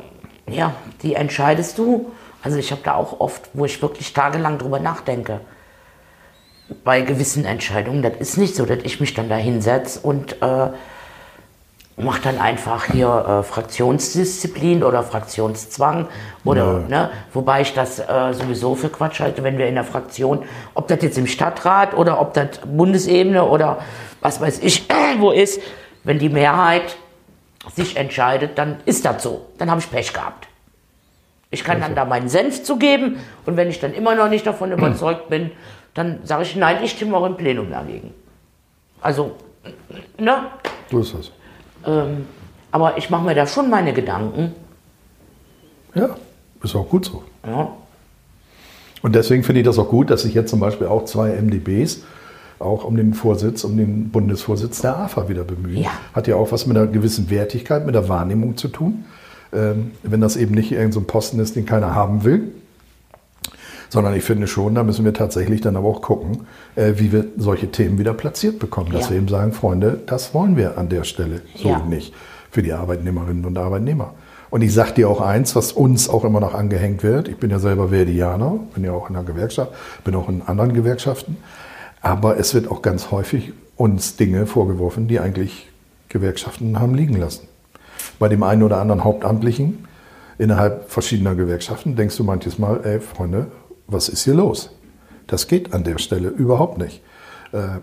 ja, 0.50 0.74
die 1.02 1.16
entscheidest 1.16 1.78
du. 1.78 2.12
Also 2.42 2.58
ich 2.58 2.72
habe 2.72 2.82
da 2.84 2.96
auch 2.96 3.20
oft, 3.20 3.50
wo 3.54 3.66
ich 3.66 3.82
wirklich 3.82 4.14
tagelang 4.14 4.58
drüber 4.58 4.80
nachdenke. 4.80 5.40
Bei 6.84 7.02
gewissen 7.02 7.46
Entscheidungen, 7.46 8.02
das 8.02 8.14
ist 8.20 8.38
nicht 8.38 8.56
so, 8.56 8.66
dass 8.66 8.80
ich 8.84 9.00
mich 9.00 9.14
dann 9.14 9.30
da 9.30 9.36
hinsetze 9.36 10.00
und 10.02 10.42
äh, 10.42 10.68
mache 11.98 12.22
dann 12.24 12.40
einfach 12.40 12.86
hier 12.86 13.08
äh, 13.08 13.44
Fraktionsdisziplin 13.44 14.84
oder 14.84 15.04
Fraktionszwang 15.04 16.08
oder, 16.44 16.80
ne, 16.80 17.12
wobei 17.34 17.62
ich 17.62 17.74
das 17.74 18.00
äh, 18.00 18.34
sowieso 18.34 18.76
für 18.76 18.90
Quatsch 18.90 19.20
halte, 19.20 19.44
wenn 19.44 19.58
wir 19.58 19.68
in 19.68 19.76
der 19.76 19.84
Fraktion, 19.84 20.44
ob 20.74 20.88
das 20.88 21.02
jetzt 21.02 21.18
im 21.18 21.28
Stadtrat 21.28 21.94
oder 21.94 22.20
ob 22.20 22.34
das 22.34 22.60
Bundesebene 22.66 23.44
oder 23.44 23.80
was 24.22 24.42
weiß 24.42 24.60
ich 24.64 24.88
wo 25.20 25.32
ist, 25.32 25.62
wenn 26.04 26.18
die 26.18 26.30
Mehrheit 26.30 26.96
sich 27.76 27.96
entscheidet, 27.96 28.58
dann 28.58 28.78
ist 28.86 29.06
das 29.06 29.22
so. 29.24 29.46
Dann 29.58 29.70
habe 29.70 29.80
ich 29.80 29.90
Pech 29.90 30.14
gehabt. 30.14 30.48
Ich 31.52 31.64
kann 31.64 31.80
dann 31.80 31.94
da 31.94 32.04
meinen 32.04 32.28
Senf 32.28 32.64
zugeben 32.64 33.20
und 33.46 33.56
wenn 33.56 33.70
ich 33.70 33.80
dann 33.80 33.94
immer 33.94 34.16
noch 34.16 34.30
nicht 34.30 34.48
davon 34.48 34.72
überzeugt 34.72 35.30
bin, 35.30 35.52
dann 35.94 36.22
sage 36.24 36.42
ich, 36.42 36.56
nein, 36.56 36.78
ich 36.84 36.92
stimme 36.92 37.16
auch 37.16 37.26
im 37.26 37.38
Plenum 37.38 37.70
dagegen. 37.70 38.16
Also, 39.00 39.36
ne? 40.18 40.46
So 40.90 41.00
ist 41.00 41.14
das. 41.14 41.32
Ähm, 41.86 42.26
aber 42.72 42.98
ich 42.98 43.10
mache 43.10 43.24
mir 43.24 43.36
da 43.36 43.46
schon 43.46 43.70
meine 43.70 43.94
Gedanken. 43.94 44.54
Ja, 45.94 46.16
ist 46.64 46.76
auch 46.76 46.90
gut 46.90 47.06
so. 47.06 47.24
Ja, 47.46 47.70
Und 49.02 49.14
deswegen 49.16 49.44
finde 49.44 49.62
ich 49.62 49.66
das 49.66 49.78
auch 49.78 49.90
gut, 49.90 50.10
dass 50.10 50.24
sich 50.24 50.34
jetzt 50.34 50.50
zum 50.50 50.60
Beispiel 50.60 50.88
auch 50.88 51.06
zwei 51.06 51.30
MDBs 51.40 52.04
auch 52.60 52.86
um 52.86 52.96
den 52.96 53.14
Vorsitz, 53.14 53.64
um 53.64 53.78
den 53.78 54.10
Bundesvorsitz 54.10 54.82
der 54.82 54.98
AFA 54.98 55.28
wieder 55.30 55.44
bemühen. 55.44 55.84
Ja. 55.84 55.92
Hat 56.14 56.28
ja 56.28 56.36
auch 56.36 56.52
was 56.52 56.66
mit 56.66 56.78
einer 56.78 56.88
gewissen 56.88 57.30
Wertigkeit, 57.30 57.86
mit 57.86 57.94
der 57.94 58.08
Wahrnehmung 58.10 58.58
zu 58.58 58.70
tun. 58.70 59.06
Ähm, 59.52 59.92
wenn 60.02 60.22
das 60.22 60.36
eben 60.38 60.56
nicht 60.56 60.72
irgendein 60.72 60.94
so 60.94 61.02
Posten 61.02 61.40
ist, 61.40 61.56
den 61.56 61.66
keiner 61.66 61.94
haben 61.94 62.24
will. 62.24 62.52
Sondern 63.94 64.16
ich 64.16 64.24
finde 64.24 64.48
schon, 64.48 64.74
da 64.74 64.82
müssen 64.84 65.06
wir 65.06 65.14
tatsächlich 65.14 65.62
dann 65.62 65.76
aber 65.76 65.88
auch 65.88 66.02
gucken, 66.02 66.48
äh, 66.76 66.94
wie 66.96 67.12
wir 67.12 67.26
solche 67.38 67.70
Themen 67.70 68.00
wieder 68.00 68.16
platziert 68.16 68.58
bekommen. 68.58 68.92
Dass 68.92 69.04
Ja. 69.04 69.10
wir 69.12 69.18
eben 69.18 69.28
sagen, 69.28 69.52
Freunde, 69.54 70.00
das 70.08 70.34
wollen 70.34 70.58
wir 70.58 70.80
an 70.80 70.90
der 70.90 71.04
Stelle 71.04 71.42
so 71.56 71.70
Ja. 71.70 71.78
nicht 71.88 72.12
für 72.50 72.64
die 72.64 72.74
Arbeitnehmerinnen 72.74 73.46
und 73.46 73.56
Arbeitnehmer. 73.56 74.16
Und 74.50 74.64
ich 74.64 74.74
sage 74.74 74.94
dir 74.94 75.10
auch 75.12 75.22
eins, 75.22 75.56
was 75.56 75.72
uns 75.74 76.10
auch 76.10 76.26
immer 76.26 76.40
noch 76.40 76.56
angehängt 76.56 77.04
wird. 77.04 77.28
Ich 77.28 77.38
bin 77.38 77.52
ja 77.52 77.60
selber 77.60 77.90
Verdianer, 77.90 78.62
bin 78.74 78.84
ja 78.84 78.94
auch 78.94 79.12
in 79.12 79.16
einer 79.16 79.26
Gewerkschaft, 79.26 79.72
bin 80.04 80.16
auch 80.16 80.28
in 80.28 80.42
anderen 80.42 80.74
Gewerkschaften. 80.74 81.38
Aber 82.02 82.40
es 82.40 82.56
wird 82.56 82.72
auch 82.72 82.82
ganz 82.82 83.12
häufig 83.12 83.54
uns 83.78 84.16
Dinge 84.16 84.48
vorgeworfen, 84.48 85.08
die 85.08 85.20
eigentlich 85.20 85.70
Gewerkschaften 86.10 86.80
haben 86.80 86.96
liegen 86.96 87.16
lassen. 87.20 87.48
Bei 88.18 88.28
dem 88.28 88.42
einen 88.42 88.64
oder 88.64 88.80
anderen 88.80 89.04
Hauptamtlichen 89.04 89.86
innerhalb 90.40 90.90
verschiedener 90.90 91.36
Gewerkschaften 91.36 91.96
denkst 91.96 92.18
du 92.18 92.24
manches 92.24 92.58
Mal, 92.58 92.80
ey 92.84 93.00
Freunde, 93.00 93.48
was 93.88 94.10
ist 94.10 94.24
hier 94.24 94.34
los? 94.34 94.70
Das 95.28 95.48
geht 95.48 95.74
an 95.74 95.84
der 95.84 95.98
Stelle 95.98 96.30
überhaupt 96.30 96.78
nicht. 96.78 97.02
Äh, 97.52 97.80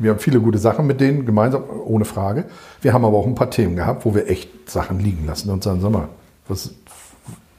Wir 0.00 0.10
haben 0.10 0.18
viele 0.18 0.40
gute 0.40 0.58
Sachen 0.58 0.86
mit 0.88 1.00
denen 1.00 1.24
gemeinsam, 1.24 1.62
ohne 1.86 2.04
Frage. 2.04 2.46
Wir 2.82 2.92
haben 2.92 3.04
aber 3.04 3.16
auch 3.16 3.26
ein 3.26 3.36
paar 3.36 3.50
Themen 3.50 3.76
gehabt, 3.76 4.04
wo 4.04 4.12
wir 4.14 4.28
echt 4.28 4.68
Sachen 4.68 4.98
liegen 4.98 5.24
lassen 5.26 5.50
und 5.50 5.62
sagen, 5.62 5.80
sag 5.80 5.92
mal, 5.92 6.08
was, 6.48 6.74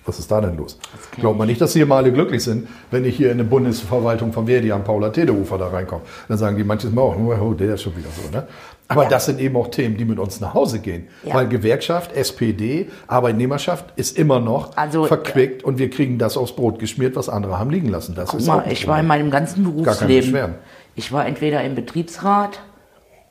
was 0.06 0.20
ist 0.20 0.30
da 0.30 0.42
denn 0.42 0.58
los? 0.58 0.78
Glaubt 1.12 1.38
man 1.38 1.48
nicht, 1.48 1.62
dass 1.62 1.72
hier 1.72 1.86
mal 1.86 1.98
alle 1.98 2.12
glücklich 2.12 2.44
sind, 2.44 2.68
wenn 2.92 3.06
ich 3.06 3.16
hier 3.16 3.32
in 3.32 3.40
eine 3.40 3.46
Bundesverwaltung 3.48 4.34
von 4.34 4.48
Verdi 4.48 4.72
am 4.72 4.84
Paula 4.84 5.12
Tederufer 5.12 5.58
da 5.58 5.68
reinkomme. 5.68 6.02
Dann 6.28 6.38
sagen 6.38 6.58
die 6.58 6.66
manches 6.66 6.92
Mal 6.92 7.02
auch, 7.04 7.16
oh, 7.16 7.54
der 7.54 7.76
ist 7.76 7.84
schon 7.84 7.96
wieder 7.96 8.10
so. 8.10 8.30
Ne? 8.36 8.48
Aber 8.92 9.04
Ja. 9.04 9.10
das 9.10 9.28
sind 9.28 9.40
eben 9.40 9.56
auch 9.56 9.68
Themen, 9.68 9.98
die 9.98 10.04
mit 10.06 10.18
uns 10.18 10.40
nach 10.42 10.56
Hause 10.56 10.80
gehen. 10.80 11.08
Ja. 11.24 11.36
Weil 11.36 11.48
Gewerkschaft, 11.48 12.12
SPD, 12.16 12.90
Arbeitnehmerschaft 13.08 13.86
ist 13.96 14.18
immer 14.18 14.40
noch 14.40 14.76
Also, 14.76 15.06
verquickt 15.06 15.64
und 15.64 15.78
wir 15.78 15.92
kriegen 15.92 16.18
das 16.18 16.36
aufs 16.38 16.54
Brot 16.56 16.80
geschmiert, 16.80 17.16
was 17.16 17.30
andere 17.30 17.60
haben 17.60 17.70
liegen 17.70 17.90
lassen. 17.90 18.16
Das 18.16 18.32
Guck 18.32 18.40
ist 18.40 18.48
mal, 18.48 18.64
ich 18.70 18.88
war 18.88 19.00
in 19.00 19.06
meinem 19.06 19.30
ganzen 19.30 19.64
Berufsleben. 19.64 20.56
Ich 20.96 21.12
war 21.12 21.28
entweder 21.28 21.64
im 21.64 21.76
Betriebsrat, 21.76 22.60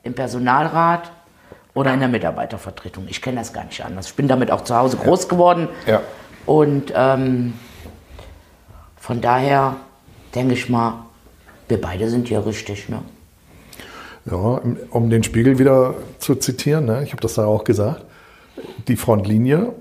im 0.03 0.13
Personalrat 0.13 1.11
oder 1.73 1.93
in 1.93 1.99
der 1.99 2.09
Mitarbeitervertretung. 2.09 3.05
Ich 3.09 3.21
kenne 3.21 3.39
das 3.39 3.51
gar 3.51 3.65
nicht 3.65 3.83
anders. 3.83 4.07
Ich 4.07 4.15
bin 4.15 4.29
damit 4.29 4.51
auch 4.51 4.61
zu 4.63 4.75
Hause 4.75 4.95
groß 4.95 5.27
geworden. 5.27 5.67
Ja. 5.85 6.01
Und 6.45 6.93
ähm, 6.95 7.53
von 8.97 9.19
daher 9.19 9.75
denke 10.33 10.53
ich 10.53 10.69
mal, 10.69 11.03
wir 11.67 11.81
beide 11.81 12.09
sind 12.09 12.29
hier 12.29 12.45
richtig. 12.45 12.87
Ne? 12.87 12.99
Ja, 14.31 14.61
um 14.91 15.09
den 15.09 15.23
Spiegel 15.23 15.59
wieder 15.59 15.95
zu 16.19 16.35
zitieren, 16.35 16.85
ne, 16.85 17.01
ich 17.03 17.11
habe 17.11 17.21
das 17.21 17.35
da 17.35 17.45
auch 17.45 17.63
gesagt, 17.63 18.05
die 18.87 18.95
Frontlinie 18.95 19.73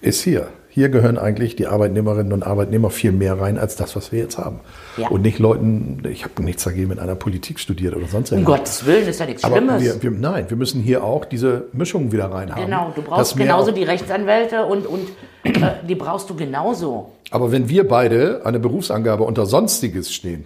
ist 0.00 0.22
hier. 0.22 0.48
Hier 0.70 0.90
gehören 0.90 1.18
eigentlich 1.18 1.56
die 1.56 1.66
Arbeitnehmerinnen 1.66 2.32
und 2.32 2.44
Arbeitnehmer 2.44 2.90
viel 2.90 3.10
mehr 3.10 3.40
rein 3.40 3.58
als 3.58 3.74
das, 3.74 3.96
was 3.96 4.12
wir 4.12 4.20
jetzt 4.20 4.38
haben. 4.38 4.60
Ja. 4.96 5.08
Und 5.08 5.22
nicht 5.22 5.40
Leuten, 5.40 6.02
ich 6.08 6.22
habe 6.22 6.40
nichts 6.44 6.62
dagegen, 6.62 6.88
mit 6.88 7.00
einer 7.00 7.16
Politik 7.16 7.58
studiert 7.58 7.96
oder 7.96 8.06
sonst 8.06 8.30
Um 8.30 8.38
irgendwas. 8.38 8.58
Gottes 8.58 8.86
Willen 8.86 9.08
ist 9.08 9.18
ja 9.18 9.26
nichts 9.26 9.42
Aber 9.42 9.56
Schlimmes. 9.56 9.82
wir, 9.82 10.02
wir, 10.02 10.10
nein, 10.12 10.44
wir 10.48 10.56
müssen 10.56 10.80
hier 10.80 11.02
auch 11.02 11.24
diese 11.24 11.64
Mischung 11.72 12.12
wieder 12.12 12.26
reinhaben. 12.26 12.64
genau, 12.64 12.92
du 12.94 13.02
brauchst 13.02 13.36
genauso 13.36 13.72
die 13.72 13.82
Rechtsanwälte 13.82 14.66
und, 14.66 14.86
und 14.86 15.08
äh, 15.42 15.72
die 15.88 15.96
brauchst 15.96 16.30
du 16.30 16.36
genauso. 16.36 17.12
Aber 17.30 17.50
wenn 17.50 17.68
wir 17.68 17.88
beide 17.88 18.42
eine 18.44 18.60
Berufsangabe 18.60 19.24
unter 19.24 19.46
Sonstiges 19.46 20.12
stehen, 20.12 20.44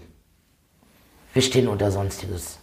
Wir 1.32 1.42
stehen 1.42 1.68
unter 1.68 1.90
Sonstiges. 1.90 2.58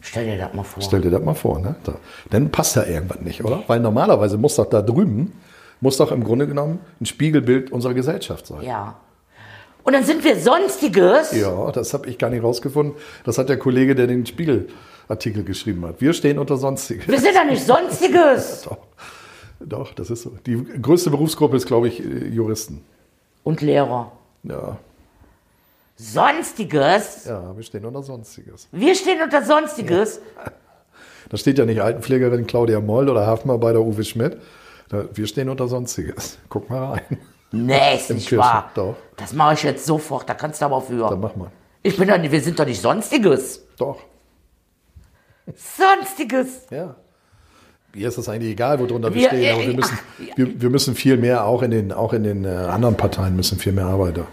Stell 0.00 0.26
dir 0.26 0.38
das 0.38 0.54
mal 0.54 0.64
vor. 0.64 0.82
Mhm. 0.82 0.86
stell 0.86 1.00
dir 1.00 1.10
das 1.10 1.22
mal 1.22 1.34
vor, 1.34 1.58
ne? 1.58 1.76
Da, 1.84 1.94
dann 2.30 2.50
passt 2.50 2.76
da 2.76 2.84
irgendwas 2.84 3.20
nicht, 3.20 3.44
oder? 3.44 3.62
Weil 3.66 3.80
normalerweise 3.80 4.36
muss 4.36 4.56
doch 4.56 4.68
da 4.68 4.82
drüben, 4.82 5.32
muss 5.80 5.96
doch 5.96 6.12
im 6.12 6.22
Grunde 6.22 6.46
genommen 6.46 6.80
ein 7.00 7.06
Spiegelbild 7.06 7.72
unserer 7.72 7.94
Gesellschaft 7.94 8.46
sein. 8.46 8.62
Ja. 8.62 8.96
Und 9.84 9.94
dann 9.94 10.04
sind 10.04 10.22
wir 10.24 10.36
Sonstiges. 10.36 11.32
Ja, 11.32 11.72
das 11.72 11.92
habe 11.92 12.08
ich 12.08 12.18
gar 12.18 12.30
nicht 12.30 12.42
rausgefunden. 12.42 12.94
Das 13.24 13.38
hat 13.38 13.48
der 13.48 13.58
Kollege, 13.58 13.94
der 13.94 14.06
den 14.06 14.24
Spiegelartikel 14.26 15.42
geschrieben 15.42 15.84
hat. 15.86 16.00
Wir 16.00 16.12
stehen 16.12 16.38
unter 16.38 16.56
Sonstiges. 16.56 17.08
Wir 17.08 17.18
sind 17.18 17.34
ja 17.34 17.44
nicht 17.44 17.64
Sonstiges. 17.64 18.62
Doch, 18.68 18.78
doch, 19.64 19.94
das 19.94 20.10
ist 20.10 20.22
so. 20.22 20.32
Die 20.44 20.56
größte 20.82 21.10
Berufsgruppe 21.10 21.56
ist, 21.56 21.66
glaube 21.66 21.86
ich, 21.86 22.00
äh, 22.00 22.28
Juristen. 22.28 22.84
Und 23.44 23.60
Lehrer. 23.60 24.10
Ja, 24.42 24.78
Sonstiges. 26.02 27.24
ja, 27.26 27.56
wir 27.56 27.62
stehen 27.62 27.84
unter 27.84 28.02
Sonstiges. 28.02 28.68
Wir 28.72 28.94
stehen 28.94 29.20
unter 29.22 29.42
Sonstiges. 29.44 30.20
Da 31.30 31.38
steht 31.38 31.56
ja 31.56 31.64
nicht 31.64 31.80
Altenpflegerin 31.80 32.46
Claudia 32.46 32.78
Moll 32.80 33.08
oder 33.08 33.26
Hafenarbeiter 33.26 33.80
Uwe 33.80 34.04
Schmidt. 34.04 34.36
Wir 35.14 35.26
stehen 35.26 35.48
unter 35.48 35.66
Sonstiges. 35.66 36.36
Guck 36.50 36.68
mal 36.68 36.84
rein. 36.92 37.18
Nee, 37.52 37.96
ist 37.96 38.10
Im 38.10 38.16
nicht 38.16 38.28
Kirchen, 38.28 38.44
wahr. 38.44 38.70
doch. 38.74 38.96
Das 39.16 39.32
mache 39.32 39.54
ich 39.54 39.62
jetzt 39.62 39.86
sofort. 39.86 40.28
Da 40.28 40.34
kannst 40.34 40.60
du 40.60 40.66
aber 40.66 40.82
für. 40.82 41.08
Dann 41.08 41.20
mach 41.20 41.34
mal. 41.34 41.50
Ich 41.82 41.96
bin 41.96 42.08
doch 42.08 42.18
nicht, 42.18 42.32
wir 42.32 42.40
sind 42.42 42.58
doch 42.58 42.66
nicht 42.66 42.82
Sonstiges. 42.82 43.62
Doch, 43.78 44.00
Sonstiges. 45.56 46.66
ja. 46.70 46.96
Mir 47.94 48.08
ist 48.08 48.16
das 48.16 48.28
eigentlich 48.28 48.52
egal, 48.52 48.78
worunter 48.78 49.12
wir, 49.14 49.20
Wir- 49.22 49.28
stehen, 49.28 49.54
aber 49.54 49.62
äh, 49.64 49.66
wir 49.68 49.74
müssen, 49.74 49.98
ach, 50.00 50.20
ja. 50.26 50.36
wir, 50.36 50.60
wir 50.62 50.70
müssen 50.70 50.94
viel 50.94 51.16
mehr, 51.18 51.44
auch 51.44 51.62
in 51.62 51.70
den, 51.70 51.92
auch 51.92 52.12
in 52.14 52.24
den 52.24 52.44
äh, 52.44 52.48
anderen 52.48 52.96
Parteien 52.96 53.36
müssen 53.36 53.58
viel 53.58 53.72
mehr 53.72 53.84
Arbeiter 53.86 54.26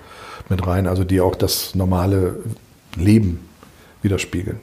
mit 0.50 0.66
rein, 0.66 0.88
also 0.88 1.04
die 1.04 1.22
auch 1.22 1.36
das 1.36 1.76
normale 1.76 2.38
Leben 2.96 3.48
widerspiegeln. 4.02 4.60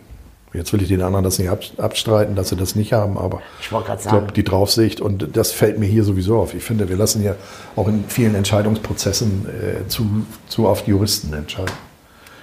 Jetzt 0.52 0.72
will 0.72 0.80
ich 0.80 0.88
den 0.88 1.02
anderen 1.02 1.22
das 1.24 1.38
nicht 1.38 1.50
ab, 1.50 1.60
abstreiten, 1.76 2.34
dass 2.34 2.48
sie 2.48 2.56
das 2.56 2.76
nicht 2.76 2.94
haben, 2.94 3.18
aber 3.18 3.42
Ich 3.60 3.70
ich 3.70 4.08
glaube, 4.08 4.32
die 4.32 4.44
Draufsicht 4.44 5.00
und 5.00 5.36
das 5.36 5.52
fällt 5.52 5.78
mir 5.78 5.86
hier 5.86 6.02
sowieso 6.02 6.38
auf. 6.38 6.54
Ich 6.54 6.64
finde, 6.64 6.88
wir 6.88 6.96
lassen 6.96 7.22
ja 7.22 7.34
auch 7.74 7.88
in 7.88 8.04
vielen 8.08 8.34
Entscheidungsprozessen 8.34 9.46
äh, 9.48 9.88
zu, 9.88 10.24
zu 10.48 10.66
oft 10.66 10.88
Juristen 10.88 11.34
entscheiden. 11.34 11.74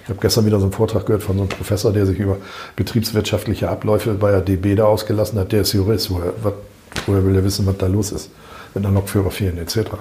Ich 0.04 0.10
habe 0.10 0.20
gestern 0.20 0.46
wieder 0.46 0.60
so 0.60 0.66
einen 0.66 0.74
Vortrag 0.74 1.06
gehört 1.06 1.24
von 1.24 1.38
so 1.38 1.44
einem 1.44 1.50
Professor, 1.50 1.94
der 1.94 2.06
sich 2.06 2.20
über 2.20 2.38
betriebswirtschaftliche 2.76 3.70
Abläufe 3.70 4.14
bei 4.14 4.32
der 4.32 4.42
DB 4.42 4.76
da 4.76 4.86
ausgelassen 4.86 5.40
hat. 5.40 5.54
Der 5.54 5.62
ist 5.62 5.72
Jurist. 5.72 6.12
Woher, 6.12 6.34
was, 6.44 6.54
woher 7.08 7.26
will 7.26 7.36
er 7.36 7.44
wissen, 7.44 7.66
was 7.66 7.78
da 7.78 7.88
los 7.88 8.12
ist, 8.12 8.30
wenn 8.74 8.84
da 8.84 8.90
Lokführer 8.90 9.32
fehlen 9.32 9.58
etc. 9.58 9.92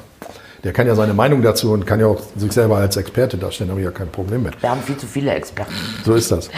Der 0.64 0.72
kann 0.72 0.86
ja 0.86 0.94
seine 0.94 1.12
Meinung 1.14 1.42
dazu 1.42 1.72
und 1.72 1.86
kann 1.86 1.98
ja 2.00 2.06
auch 2.06 2.20
sich 2.36 2.52
selber 2.52 2.76
als 2.76 2.96
Experte 2.96 3.36
darstellen, 3.36 3.70
habe 3.70 3.80
ich 3.80 3.84
ja 3.84 3.90
kein 3.90 4.08
Problem 4.08 4.44
mit. 4.44 4.60
Wir 4.62 4.70
haben 4.70 4.80
viel 4.82 4.96
zu 4.96 5.06
viele 5.06 5.32
Experten. 5.32 5.72
So 6.04 6.14
ist 6.14 6.30
das. 6.30 6.50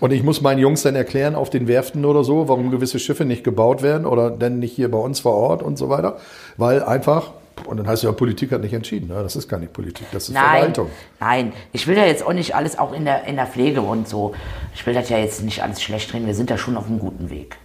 Und 0.00 0.12
ich 0.12 0.22
muss 0.22 0.40
meinen 0.40 0.58
Jungs 0.58 0.82
dann 0.82 0.94
erklären 0.94 1.34
auf 1.34 1.50
den 1.50 1.66
Werften 1.66 2.04
oder 2.04 2.22
so, 2.24 2.48
warum 2.48 2.70
gewisse 2.70 2.98
Schiffe 2.98 3.24
nicht 3.24 3.42
gebaut 3.42 3.82
werden 3.82 4.06
oder 4.06 4.30
dann 4.30 4.58
nicht 4.58 4.72
hier 4.72 4.90
bei 4.90 4.98
uns 4.98 5.20
vor 5.20 5.34
Ort 5.34 5.62
und 5.62 5.78
so 5.78 5.88
weiter. 5.88 6.18
Weil 6.58 6.82
einfach, 6.82 7.32
und 7.66 7.78
dann 7.78 7.86
heißt 7.86 8.02
es 8.04 8.08
ja, 8.08 8.12
Politik 8.12 8.52
hat 8.52 8.60
nicht 8.60 8.74
entschieden. 8.74 9.08
Ja, 9.10 9.22
das 9.22 9.34
ist 9.34 9.48
gar 9.48 9.58
nicht 9.58 9.72
Politik, 9.72 10.06
das 10.12 10.28
ist 10.28 10.34
Nein, 10.34 10.44
Verwaltung. 10.44 10.90
nein, 11.20 11.52
ich 11.72 11.86
will 11.86 11.96
ja 11.96 12.04
jetzt 12.04 12.24
auch 12.24 12.32
nicht 12.34 12.54
alles 12.54 12.78
auch 12.78 12.92
in 12.92 13.04
der, 13.04 13.24
in 13.24 13.36
der 13.36 13.46
Pflege 13.46 13.80
und 13.80 14.08
so. 14.08 14.34
Ich 14.74 14.86
will 14.86 14.94
das 14.94 15.08
ja 15.08 15.18
jetzt 15.18 15.42
nicht 15.42 15.62
alles 15.62 15.82
schlecht 15.82 16.12
reden. 16.14 16.26
Wir 16.26 16.34
sind 16.34 16.50
da 16.50 16.58
schon 16.58 16.76
auf 16.76 16.86
einem 16.86 16.98
guten 16.98 17.30
Weg. 17.30 17.56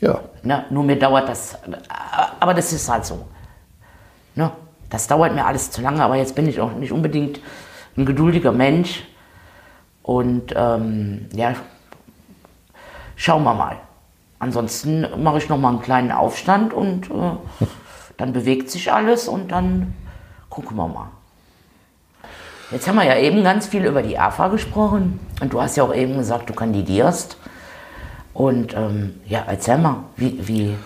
Ja, 0.00 0.20
Ne? 0.42 0.64
Nur 0.70 0.82
mir 0.84 0.98
dauert 0.98 1.28
das, 1.28 1.56
aber 2.40 2.52
das 2.54 2.72
ist 2.72 2.88
halt 2.88 3.04
so. 3.04 3.20
Ne? 4.34 4.50
Das 4.90 5.06
dauert 5.06 5.34
mir 5.34 5.46
alles 5.46 5.70
zu 5.70 5.82
lange, 5.82 6.02
aber 6.02 6.16
jetzt 6.16 6.34
bin 6.34 6.48
ich 6.48 6.60
auch 6.60 6.72
nicht 6.72 6.92
unbedingt 6.92 7.40
ein 7.96 8.06
geduldiger 8.06 8.52
Mensch. 8.52 9.04
Und 10.02 10.52
ähm, 10.56 11.28
ja, 11.32 11.54
schauen 13.16 13.44
wir 13.44 13.54
mal. 13.54 13.76
Ansonsten 14.38 15.06
mache 15.22 15.38
ich 15.38 15.48
noch 15.48 15.58
mal 15.58 15.70
einen 15.70 15.80
kleinen 15.80 16.12
Aufstand 16.12 16.74
und 16.74 17.10
äh, 17.10 17.64
dann 18.16 18.32
bewegt 18.32 18.70
sich 18.70 18.92
alles 18.92 19.28
und 19.28 19.50
dann 19.50 19.94
gucken 20.50 20.76
wir 20.76 20.86
mal. 20.86 21.08
Jetzt 22.70 22.88
haben 22.88 22.96
wir 22.96 23.04
ja 23.04 23.16
eben 23.18 23.44
ganz 23.44 23.66
viel 23.66 23.84
über 23.84 24.02
die 24.02 24.18
AFA 24.18 24.48
gesprochen 24.48 25.20
und 25.40 25.52
du 25.52 25.62
hast 25.62 25.76
ja 25.76 25.84
auch 25.84 25.94
eben 25.94 26.16
gesagt, 26.16 26.50
du 26.50 26.54
kandidierst. 26.54 27.36
Und 28.32 28.74
ähm, 28.74 29.20
ja, 29.26 29.44
erzähl 29.46 29.78
mal, 29.78 30.04
wie, 30.16 30.46
wie, 30.46 30.76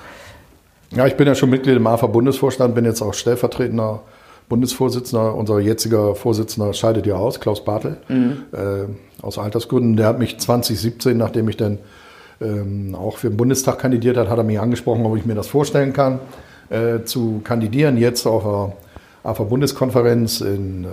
Ja, 0.95 1.07
ich 1.07 1.16
bin 1.16 1.26
ja 1.26 1.34
schon 1.34 1.51
Mitglied 1.51 1.76
im 1.76 1.86
AFA-Bundesvorstand, 1.86 2.74
bin 2.74 2.84
jetzt 2.84 3.03
auch 3.03 3.12
stellvertretender 3.12 4.01
Bundesvorsitzender. 4.49 5.34
Unser 5.34 5.61
jetziger 5.61 6.14
Vorsitzender 6.14 6.72
scheidet 6.72 7.07
ja 7.07 7.16
aus, 7.16 7.41
Klaus 7.41 7.64
Bartel, 7.64 7.99
äh, 8.53 9.22
aus 9.22 9.39
Altersgründen. 9.39 9.97
Der 9.97 10.07
hat 10.07 10.18
mich 10.18 10.39
2017, 10.39 11.16
nachdem 11.16 11.49
ich 11.49 11.57
dann 11.59 11.78
ähm, 12.41 12.95
auch 12.95 13.18
für 13.18 13.28
den 13.28 13.36
Bundestag 13.36 13.78
kandidiert 13.78 14.16
hat, 14.16 14.28
hat 14.28 14.39
er 14.39 14.45
mich 14.45 14.59
angesprochen, 14.59 15.05
ob 15.05 15.16
ich 15.16 15.26
mir 15.26 15.34
das 15.34 15.49
vorstellen 15.49 15.93
kann, 15.93 16.20
äh, 16.70 17.05
zu 17.05 17.41
kandidieren. 17.45 17.99
Jetzt 17.99 18.26
auf 18.26 18.43
der 18.43 19.30
AFA-Bundeskonferenz 19.30 20.41
in 20.41 20.84
äh, 20.84 20.89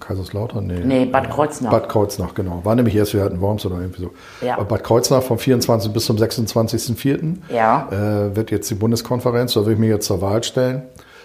Kaiserslautern? 0.00 0.66
Nee. 0.66 0.80
nee, 0.84 1.04
Bad 1.06 1.30
Kreuznach. 1.30 1.70
Bad 1.70 1.88
Kreuznach, 1.88 2.34
genau. 2.34 2.60
War 2.64 2.74
nämlich 2.74 2.94
erst, 2.96 3.14
wir 3.14 3.22
hatten 3.22 3.40
Worms 3.40 3.64
oder 3.66 3.76
irgendwie 3.80 4.02
so. 4.02 4.10
Ja. 4.44 4.60
Bad 4.62 4.84
Kreuznach 4.84 5.22
vom 5.22 5.38
24. 5.38 5.92
bis 5.92 6.04
zum 6.06 6.16
26.04. 6.16 7.34
Ja. 7.52 7.88
Äh, 7.90 8.36
wird 8.36 8.50
jetzt 8.50 8.70
die 8.70 8.74
Bundeskonferenz, 8.74 9.54
da 9.54 9.64
will 9.66 9.74
ich 9.74 9.78
mich 9.78 9.90
jetzt 9.90 10.06
zur 10.06 10.20
Wahl 10.20 10.42
stellen. 10.42 10.82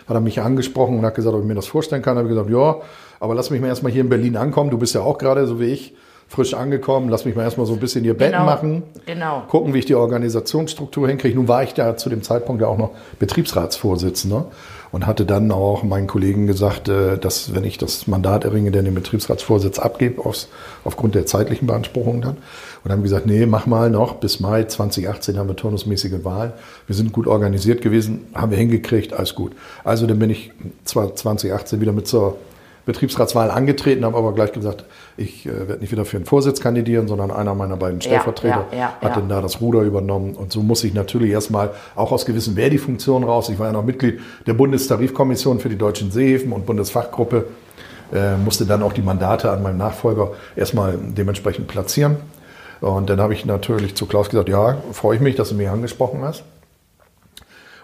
Hat 0.07 0.15
er 0.15 0.21
mich 0.21 0.41
angesprochen 0.41 0.99
und 0.99 1.05
hat 1.05 1.15
gesagt, 1.15 1.33
ob 1.35 1.41
ich 1.41 1.47
mir 1.47 1.55
das 1.55 1.67
vorstellen 1.67 2.01
kann. 2.01 2.15
Da 2.15 2.19
habe 2.23 2.29
ich 2.29 2.35
gesagt, 2.35 2.49
ja, 2.49 2.75
aber 3.19 3.35
lass 3.35 3.49
mich 3.49 3.61
mal 3.61 3.67
erstmal 3.67 3.91
hier 3.91 4.01
in 4.01 4.09
Berlin 4.09 4.35
ankommen. 4.35 4.69
Du 4.69 4.77
bist 4.77 4.93
ja 4.95 5.01
auch 5.01 5.17
gerade, 5.17 5.47
so 5.47 5.59
wie 5.61 5.65
ich, 5.67 5.95
frisch 6.27 6.53
angekommen. 6.53 7.07
Lass 7.09 7.23
mich 7.23 7.35
mal 7.37 7.43
erstmal 7.43 7.65
so 7.65 7.73
ein 7.73 7.79
bisschen 7.79 8.03
hier 8.03 8.13
Betten 8.17 8.33
Genau, 8.33 8.45
machen. 8.45 8.83
genau. 9.05 9.43
Gucken, 9.47 9.73
wie 9.73 9.79
ich 9.79 9.85
die 9.85 9.95
Organisationsstruktur 9.95 11.07
hinkriege. 11.07 11.35
Nun 11.35 11.47
war 11.47 11.63
ich 11.63 11.73
da 11.73 11.95
zu 11.95 12.09
dem 12.09 12.21
Zeitpunkt 12.21 12.61
ja 12.61 12.67
auch 12.67 12.77
noch 12.77 12.91
Betriebsratsvorsitzender 13.19 14.45
und 14.93 15.07
hatte 15.07 15.25
dann 15.25 15.51
auch 15.51 15.81
meinen 15.83 16.05
Kollegen 16.05 16.45
gesagt, 16.45 16.87
äh, 16.87 17.17
dass 17.17 17.53
wenn 17.53 17.63
ich 17.63 17.79
das 17.79 18.05
Mandat 18.05 18.45
erringe, 18.45 18.69
der 18.69 18.83
den 18.83 18.93
Betriebsratsvorsitz 18.93 19.79
abgebe, 19.79 20.23
aufs, 20.23 20.49
aufgrund 20.85 21.15
der 21.15 21.25
zeitlichen 21.25 21.65
Beanspruchung 21.67 22.21
dann. 22.21 22.37
Und 22.83 22.91
haben 22.91 23.01
gesagt, 23.01 23.25
nee, 23.25 23.45
mach 23.47 23.65
mal 23.65 23.89
noch, 23.89 24.15
bis 24.15 24.39
Mai 24.39 24.65
2018 24.65 25.37
haben 25.37 25.47
wir 25.47 25.55
turnusmäßige 25.55 26.23
Wahlen. 26.23 26.53
Wir 26.85 26.95
sind 26.95 27.11
gut 27.11 27.25
organisiert 27.25 27.81
gewesen, 27.81 28.27
haben 28.35 28.51
wir 28.51 28.57
hingekriegt, 28.57 29.13
alles 29.13 29.33
gut. 29.33 29.53
Also 29.83 30.05
dann 30.05 30.19
bin 30.19 30.29
ich 30.29 30.51
zwar 30.85 31.15
2018 31.15 31.81
wieder 31.81 31.91
mit 31.91 32.07
zur 32.07 32.37
Betriebsratswahl 32.85 33.49
angetreten, 33.49 34.03
habe 34.03 34.17
aber 34.17 34.33
gleich 34.33 34.51
gesagt, 34.51 34.85
ich 35.15 35.45
äh, 35.45 35.67
werde 35.67 35.79
nicht 35.81 35.91
wieder 35.91 36.05
für 36.05 36.17
den 36.17 36.25
Vorsitz 36.25 36.59
kandidieren, 36.59 37.07
sondern 37.07 37.31
einer 37.31 37.55
meiner 37.55 37.77
beiden 37.77 38.01
Stellvertreter 38.01 38.65
ja, 38.71 38.77
ja, 38.77 38.85
hat 38.99 39.03
ja. 39.03 39.09
dann 39.15 39.29
da 39.29 39.41
das 39.41 39.61
Ruder 39.61 39.81
übernommen. 39.81 40.35
Und 40.35 40.51
so 40.51 40.61
muss 40.61 40.83
ich 40.83 40.93
natürlich 40.93 41.31
erstmal 41.31 41.71
auch 41.95 42.11
aus 42.11 42.25
gewissen 42.25 42.55
Verdi-Funktionen 42.55 43.23
raus. 43.23 43.49
Ich 43.49 43.59
war 43.59 43.67
ja 43.67 43.73
noch 43.73 43.85
Mitglied 43.85 44.19
der 44.47 44.53
Bundestarifkommission 44.53 45.59
für 45.59 45.69
die 45.69 45.77
deutschen 45.77 46.11
Seehäfen 46.11 46.51
und 46.51 46.65
Bundesfachgruppe, 46.65 47.45
äh, 48.13 48.35
musste 48.37 48.65
dann 48.65 48.83
auch 48.83 48.93
die 48.93 49.01
Mandate 49.01 49.49
an 49.49 49.63
meinem 49.63 49.77
Nachfolger 49.77 50.31
erstmal 50.55 50.97
dementsprechend 50.97 51.67
platzieren. 51.67 52.17
Und 52.81 53.09
dann 53.09 53.21
habe 53.21 53.33
ich 53.33 53.45
natürlich 53.45 53.95
zu 53.95 54.05
Klaus 54.07 54.29
gesagt, 54.29 54.49
ja, 54.49 54.75
freue 54.91 55.15
ich 55.15 55.21
mich, 55.21 55.35
dass 55.35 55.49
du 55.49 55.55
mich 55.55 55.69
angesprochen 55.69 56.21
hast. 56.21 56.43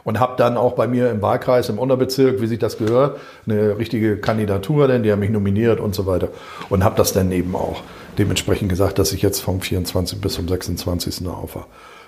Und 0.04 0.20
habe 0.20 0.36
dann 0.38 0.58
auch 0.58 0.74
bei 0.74 0.88
mir 0.88 1.12
im 1.12 1.22
Wahlkreis, 1.22 1.70
im 1.70 1.78
Unterbezirk, 1.78 2.42
wie 2.42 2.48
sich 2.48 2.60
das 2.60 2.78
gehört, 2.78 3.20
eine 3.46 3.78
richtige 3.78 4.18
Kandidatur, 4.18 4.88
denn 4.88 5.04
die 5.04 5.12
haben 5.12 5.20
mich 5.20 5.30
nominiert 5.30 5.80
und 5.80 5.94
so 5.94 6.06
weiter. 6.06 6.30
Und 6.70 6.84
habe 6.84 6.96
das 6.96 7.14
dann 7.14 7.32
eben 7.32 7.56
auch 7.56 7.82
dementsprechend 8.18 8.70
gesagt, 8.70 9.00
dass 9.00 9.12
ich 9.12 9.22
jetzt 9.22 9.40
vom 9.40 9.62
24. 9.62 10.20
bis 10.22 10.34
zum 10.34 10.48
26. 10.48 11.28
auf 11.28 11.54
der 11.54 11.66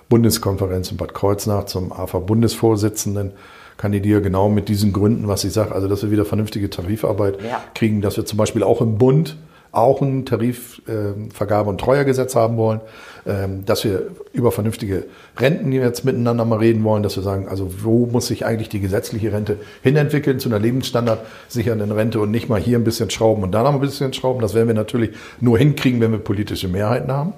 Bundeskonferenz 0.10 0.92
in 0.92 0.98
Bad 0.98 1.14
Kreuznach 1.14 1.66
zum 1.66 1.92
AFA-Bundesvorsitzenden 1.92 3.32
kandidiere, 3.78 4.22
genau 4.22 4.50
mit 4.50 4.70
diesen 4.70 4.94
Gründen, 4.94 5.28
was 5.28 5.44
ich 5.44 5.54
sage, 5.54 5.74
also 5.74 5.88
dass 5.88 6.04
wir 6.04 6.12
wieder 6.12 6.26
vernünftige 6.26 6.70
Tarifarbeit 6.70 7.42
ja. 7.42 7.64
kriegen, 7.74 8.02
dass 8.02 8.18
wir 8.18 8.26
zum 8.26 8.38
Beispiel 8.38 8.62
auch 8.62 8.82
im 8.82 8.98
Bund 8.98 9.38
auch 9.72 10.02
ein 10.02 10.26
Tarifvergabe- 10.26 11.70
und 11.70 11.80
Treuergesetz 11.80 12.36
haben 12.36 12.58
wollen, 12.58 12.82
ähm, 13.26 13.64
dass 13.66 13.84
wir 13.84 14.08
über 14.34 14.52
vernünftige 14.52 15.06
Renten 15.38 15.72
jetzt 15.72 16.04
miteinander 16.04 16.44
mal 16.44 16.60
reden 16.60 16.84
wollen, 16.84 17.04
dass 17.04 17.16
wir 17.16 17.24
sagen, 17.24 17.48
also 17.48 17.72
wo 17.84 18.06
muss 18.06 18.28
sich 18.28 18.46
eigentlich 18.46 18.70
die 18.70 18.82
gesetzliche 18.82 19.32
Rente 19.32 19.58
hinentwickeln 19.82 20.40
zu 20.40 20.50
einer 20.50 20.60
lebensstandardsichernden 20.60 21.92
Rente 21.92 22.20
und 22.20 22.32
nicht 22.32 22.50
mal 22.50 22.60
hier 22.60 22.78
ein 22.78 22.84
bisschen 22.84 23.10
schrauben 23.10 23.44
und 23.44 23.52
da 23.52 23.64
noch 23.64 23.74
ein 23.74 23.80
bisschen 23.80 24.12
schrauben. 24.14 24.42
Das 24.42 24.54
werden 24.54 24.68
wir 24.68 24.76
natürlich 24.76 25.12
nur 25.40 25.58
hinkriegen, 25.58 26.02
wenn 26.02 26.12
wir 26.12 26.20
politische 26.20 26.68
Mehrheiten 26.68 27.12
haben. 27.12 27.34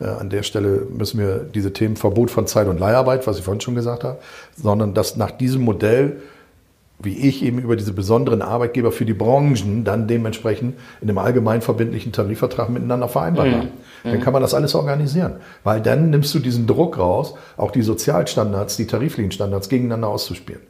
Äh, 0.00 0.06
an 0.06 0.30
der 0.30 0.42
Stelle 0.42 0.86
müssen 0.90 1.18
wir 1.20 1.40
diese 1.40 1.72
Themen 1.72 1.96
Verbot 1.96 2.30
von 2.30 2.46
Zeit- 2.46 2.68
und 2.68 2.80
Leiharbeit, 2.80 3.26
was 3.26 3.38
ich 3.38 3.44
vorhin 3.44 3.60
schon 3.60 3.74
gesagt 3.74 4.04
habe, 4.04 4.18
sondern 4.56 4.94
dass 4.94 5.16
nach 5.16 5.30
diesem 5.30 5.62
Modell 5.62 6.16
wie 7.04 7.28
ich 7.28 7.42
eben 7.42 7.58
über 7.58 7.76
diese 7.76 7.92
besonderen 7.92 8.42
Arbeitgeber 8.42 8.92
für 8.92 9.04
die 9.04 9.14
Branchen 9.14 9.84
dann 9.84 10.06
dementsprechend 10.08 10.74
in 11.00 11.08
einem 11.08 11.18
allgemeinverbindlichen 11.18 12.12
Tarifvertrag 12.12 12.70
miteinander 12.70 13.08
vereinbart 13.08 13.50
haben. 13.50 13.68
Mhm. 14.04 14.10
Dann 14.10 14.20
kann 14.20 14.32
man 14.32 14.42
das 14.42 14.54
alles 14.54 14.74
organisieren. 14.74 15.36
Weil 15.62 15.80
dann 15.80 16.10
nimmst 16.10 16.34
du 16.34 16.38
diesen 16.38 16.66
Druck 16.66 16.98
raus, 16.98 17.34
auch 17.56 17.70
die 17.70 17.82
Sozialstandards, 17.82 18.76
die 18.76 18.86
tariflichen 18.86 19.32
Standards 19.32 19.68
gegeneinander 19.68 20.08
auszuspielen. 20.08 20.62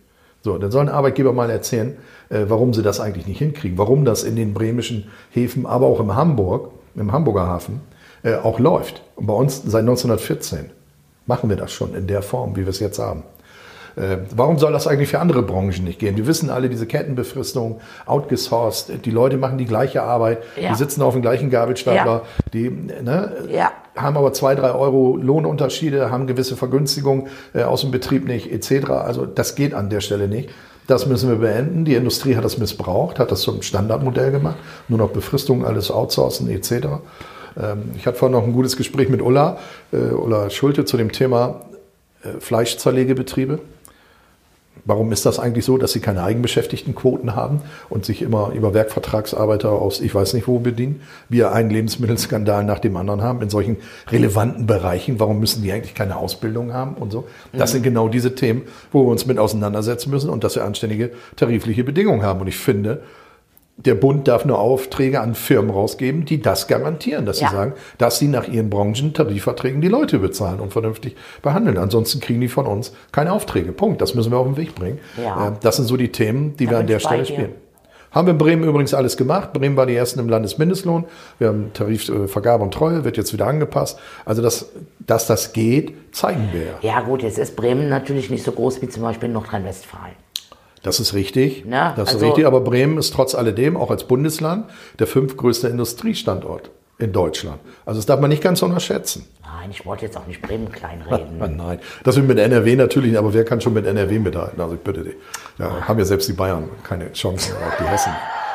So, 0.43 0.59
dann 0.59 0.71
sollen 0.71 0.91
Arbeitgeber 0.91 1.33
mal 1.33 1.49
erzählen, 1.49 1.97
äh, 2.29 2.45
warum 2.49 2.75
sie 2.75 2.83
das 2.83 3.01
eigentlich 3.01 3.27
nicht 3.27 3.39
hinkriegen, 3.39 3.79
warum 3.79 4.05
das 4.05 4.25
in 4.25 4.37
den 4.37 4.53
bremischen 4.53 5.07
Häfen, 5.31 5.65
aber 5.65 5.87
auch 5.87 6.01
im 6.01 6.15
Hamburg, 6.15 6.71
im 6.97 7.13
Hamburger 7.13 7.47
Hafen, 7.47 7.81
äh, 8.23 8.35
auch 8.35 8.59
läuft. 8.59 9.03
Und 9.17 9.27
bei 9.27 9.33
uns 9.33 9.63
seit 9.65 9.81
1914 9.83 10.71
machen 11.27 11.49
wir 11.49 11.57
das 11.57 11.73
schon 11.73 11.95
in 11.95 12.07
der 12.07 12.21
Form, 12.21 12.57
wie 12.57 12.61
wir 12.63 12.69
es 12.69 12.81
jetzt 12.81 12.99
haben. 12.99 13.23
Äh, 13.97 14.19
warum 14.35 14.59
soll 14.59 14.73
das 14.73 14.87
eigentlich 14.87 15.09
für 15.09 15.21
andere 15.21 15.43
Branchen 15.43 15.85
nicht 15.85 15.99
gehen? 15.99 16.17
Wir 16.17 16.27
wissen 16.27 16.51
alle, 16.51 16.69
diese 16.69 16.87
Kettenbefristung, 16.87 17.81
outgesourced, 18.07 19.05
die 19.05 19.11
Leute 19.11 19.37
machen 19.37 19.59
die 19.59 19.67
gleiche 19.67 20.03
Arbeit, 20.03 20.43
ja. 20.61 20.71
die 20.71 20.75
sitzen 20.75 21.03
auf 21.03 21.15
dem 21.15 21.23
gleichen 21.23 21.51
Gabelstapler, 21.51 22.05
ja. 22.05 22.23
die 22.53 22.71
ne, 22.71 23.33
ja. 23.51 23.73
haben 23.97 24.17
aber 24.17 24.33
zwei, 24.33 24.55
drei 24.55 24.73
Euro 24.73 25.17
Lohnunterschiede, 25.17 26.11
haben 26.11 26.27
gewisse 26.27 26.57
Vergünstigungen 26.57 27.29
äh, 27.55 27.63
aus 27.63 27.83
dem 27.83 27.93
Betrieb 27.93 28.27
nicht, 28.27 28.51
etc. 28.51 28.91
Also 28.91 29.27
das 29.27 29.55
geht 29.55 29.75
an 29.75 29.91
der 29.91 30.01
Stelle 30.01 30.29
nicht. 30.29 30.51
Das 30.87 31.07
müssen 31.07 31.31
wir 31.31 31.37
beenden. 31.37 31.87
Die 31.87 31.95
Industrie 31.95 32.37
hat 32.37 32.45
das 32.45 32.59
missbraucht, 32.59 33.19
hat 33.19 33.31
das 33.31 33.41
zum 33.41 33.63
Standardmodell 33.63 34.31
gemacht. 34.31 34.57
Nur 34.89 34.99
noch 34.99 35.11
Befristung, 35.11 35.65
alles 35.65 35.91
outsourcen 35.91 36.51
etc. 36.51 36.73
Ähm, 37.57 37.93
ich 37.97 38.07
hatte 38.07 38.19
vorhin 38.19 38.37
noch 38.37 38.45
ein 38.45 38.53
gutes 38.53 38.77
Gespräch 38.77 39.09
mit 39.09 39.23
Ulla, 39.23 39.57
äh, 39.93 40.13
Ulla 40.13 40.51
Schulte 40.51 40.85
zu 40.85 40.97
dem 40.97 41.13
Thema 41.13 41.61
Fleischzerlegebetriebe. 42.41 43.59
Warum 44.87 45.13
ist 45.13 45.25
das 45.25 45.39
eigentlich 45.39 45.65
so, 45.65 45.79
dass 45.79 45.93
sie 45.93 46.01
keine 46.01 46.23
Eigenbeschäftigtenquoten 46.23 47.35
haben 47.35 47.63
und 47.89 48.05
sich 48.05 48.21
immer 48.21 48.53
über 48.55 48.75
Werkvertragsarbeiter 48.75 49.73
aus 49.73 50.01
ich 50.01 50.15
weiß 50.15 50.35
nicht 50.35 50.47
wo 50.47 50.59
bedienen? 50.59 51.01
Wir 51.31 51.53
einen 51.53 51.71
Lebensmittelskandal 51.71 52.65
nach 52.65 52.81
dem 52.81 52.97
anderen 52.97 53.23
haben 53.23 53.41
in 53.41 53.49
solchen 53.49 53.79
relevanten 54.11 54.67
Bereichen. 54.67 55.19
Warum 55.21 55.41
müssen 55.41 55.63
die 55.63 55.73
eigentlich 55.73 55.95
keine 55.95 56.17
Ausbildung 56.17 56.75
haben 56.75 56.97
und 56.97 57.13
so? 57.13 57.27
Das 57.53 57.71
mhm. 57.71 57.75
sind 57.75 57.83
genau 57.85 58.09
diese 58.09 58.35
Themen, 58.35 58.63
wo 58.93 59.05
wir 59.07 59.11
uns 59.11 59.25
mit 59.25 59.39
auseinandersetzen 59.39 60.11
müssen 60.11 60.29
und 60.29 60.45
dass 60.45 60.55
wir 60.55 60.65
anständige 60.65 61.13
tarifliche 61.37 61.83
Bedingungen 61.83 62.23
haben. 62.23 62.43
Und 62.43 62.49
ich 62.49 62.57
finde, 62.57 63.03
der 63.77 63.95
Bund 63.95 64.29
darf 64.29 64.45
nur 64.45 64.59
Aufträge 64.59 65.21
an 65.21 65.35
Firmen 65.35 65.71
rausgeben, 65.71 66.25
die 66.25 66.41
das 66.41 66.69
garantieren, 66.69 67.27
dass 67.27 67.41
ja. 67.41 67.49
sie 67.49 67.55
sagen, 67.55 67.73
dass 67.99 68.19
sie 68.19 68.29
nach 68.29 68.47
ihren 68.47 68.71
Branchen 68.71 69.13
Tarifverträgen 69.13 69.81
die 69.81 69.89
Leute 69.89 70.21
bezahlen 70.21 70.61
und 70.61 70.73
vernünftig 70.73 71.17
behandeln. 71.43 71.77
Ansonsten 71.79 72.21
kriegen 72.21 72.41
die 72.41 72.49
von 72.49 72.67
uns 72.67 72.93
keine 73.11 73.33
Aufträge. 73.33 73.73
Punkt. 73.73 74.01
Das 74.01 74.15
müssen 74.15 74.31
wir 74.31 74.39
auf 74.39 74.47
den 74.47 74.57
Weg 74.57 74.75
bringen. 74.75 75.01
Ja. 75.23 75.49
Äh, 75.49 75.53
das 75.61 75.77
sind 75.77 75.87
so 75.87 75.97
die 75.97 76.13
Themen, 76.13 76.57
die 76.57 76.67
da 76.67 76.73
wir 76.73 76.79
an 76.79 76.87
der 76.87 77.01
Stelle 77.01 77.27
spielen. 77.27 77.53
Haben 78.13 78.29
wir 78.29 78.33
in 78.33 78.39
Bremen 78.39 78.63
übrigens 78.63 78.95
alles 78.95 79.17
gemacht. 79.17 79.53
Bremen 79.53 79.77
war 79.77 79.87
die 79.87 79.97
ersten 79.97 80.21
im 80.21 80.29
Landesmindestlohn. 80.29 81.05
Wir 81.41 81.49
haben 81.49 81.73
Tarifvergabe 81.73 82.63
und 82.63 82.73
Treue, 82.73 83.05
wird 83.05 83.17
jetzt 83.17 83.33
wieder 83.33 83.49
angepasst. 83.49 83.99
Also, 84.25 84.41
dass, 84.41 84.71
dass 85.01 85.27
das 85.27 85.53
geht, 85.53 85.95
zeigen 86.13 86.51
wir. 86.53 86.75
Ja 86.89 87.01
gut, 87.01 87.25
jetzt 87.25 87.39
ist 87.39 87.57
Bremen 87.57 87.89
natürlich 87.89 88.31
nicht 88.31 88.45
so 88.45 88.53
groß 88.53 88.81
wie 88.83 88.89
zum 88.89 89.03
Beispiel 89.03 89.31
Nordrhein-Westfalen. 89.31 90.15
Das 90.85 91.01
ist 91.01 91.15
richtig. 91.15 91.65
Na, 91.67 91.95
das 91.97 92.11
ist 92.11 92.15
also, 92.17 92.27
richtig. 92.27 92.47
Aber 92.47 92.61
Bremen 92.61 92.99
ist 92.99 93.13
trotz 93.15 93.35
alledem 93.35 93.77
auch 93.77 93.91
als 93.91 94.05
Bundesland 94.05 94.67
der 94.99 95.07
fünftgrößte 95.07 95.67
Industriestandort 95.67 96.71
in 96.99 97.13
Deutschland. 97.13 97.59
Also 97.87 97.99
das 97.99 98.07
darf 98.07 98.21
man 98.21 98.29
nicht 98.29 98.43
ganz 98.43 98.61
unterschätzen. 98.63 99.27
Nein, 99.43 99.71
ich 99.71 99.87
wollte 99.87 100.05
jetzt 100.05 100.17
auch 100.17 100.27
nicht 100.27 100.43
Bremen 100.43 100.71
kleinreden. 100.71 101.39
Nein, 101.57 101.81
das 102.05 102.17
wird 102.17 102.29
mit 102.29 102.39
NRW 102.39 102.77
natürlich, 102.77 103.17
aber 103.17 103.33
wer 103.33 103.47
kann 103.47 103.63
schon 103.63 103.73
mit 103.73 103.87
NRW 103.87 104.19
mithalten? 104.19 104.61
Also 104.61 104.75
ich 104.75 104.81
bitte 104.81 105.03
dich. 105.05 105.15
Da 105.57 105.89
haben 105.89 105.99
ja 105.99 106.05
selbst 106.05 106.29
die 106.29 106.35
Bayern 106.35 106.69
keine 106.83 107.11
Chance, 107.13 107.55
auch 107.57 107.77
die 107.79 107.89
Hessen. 107.89 108.13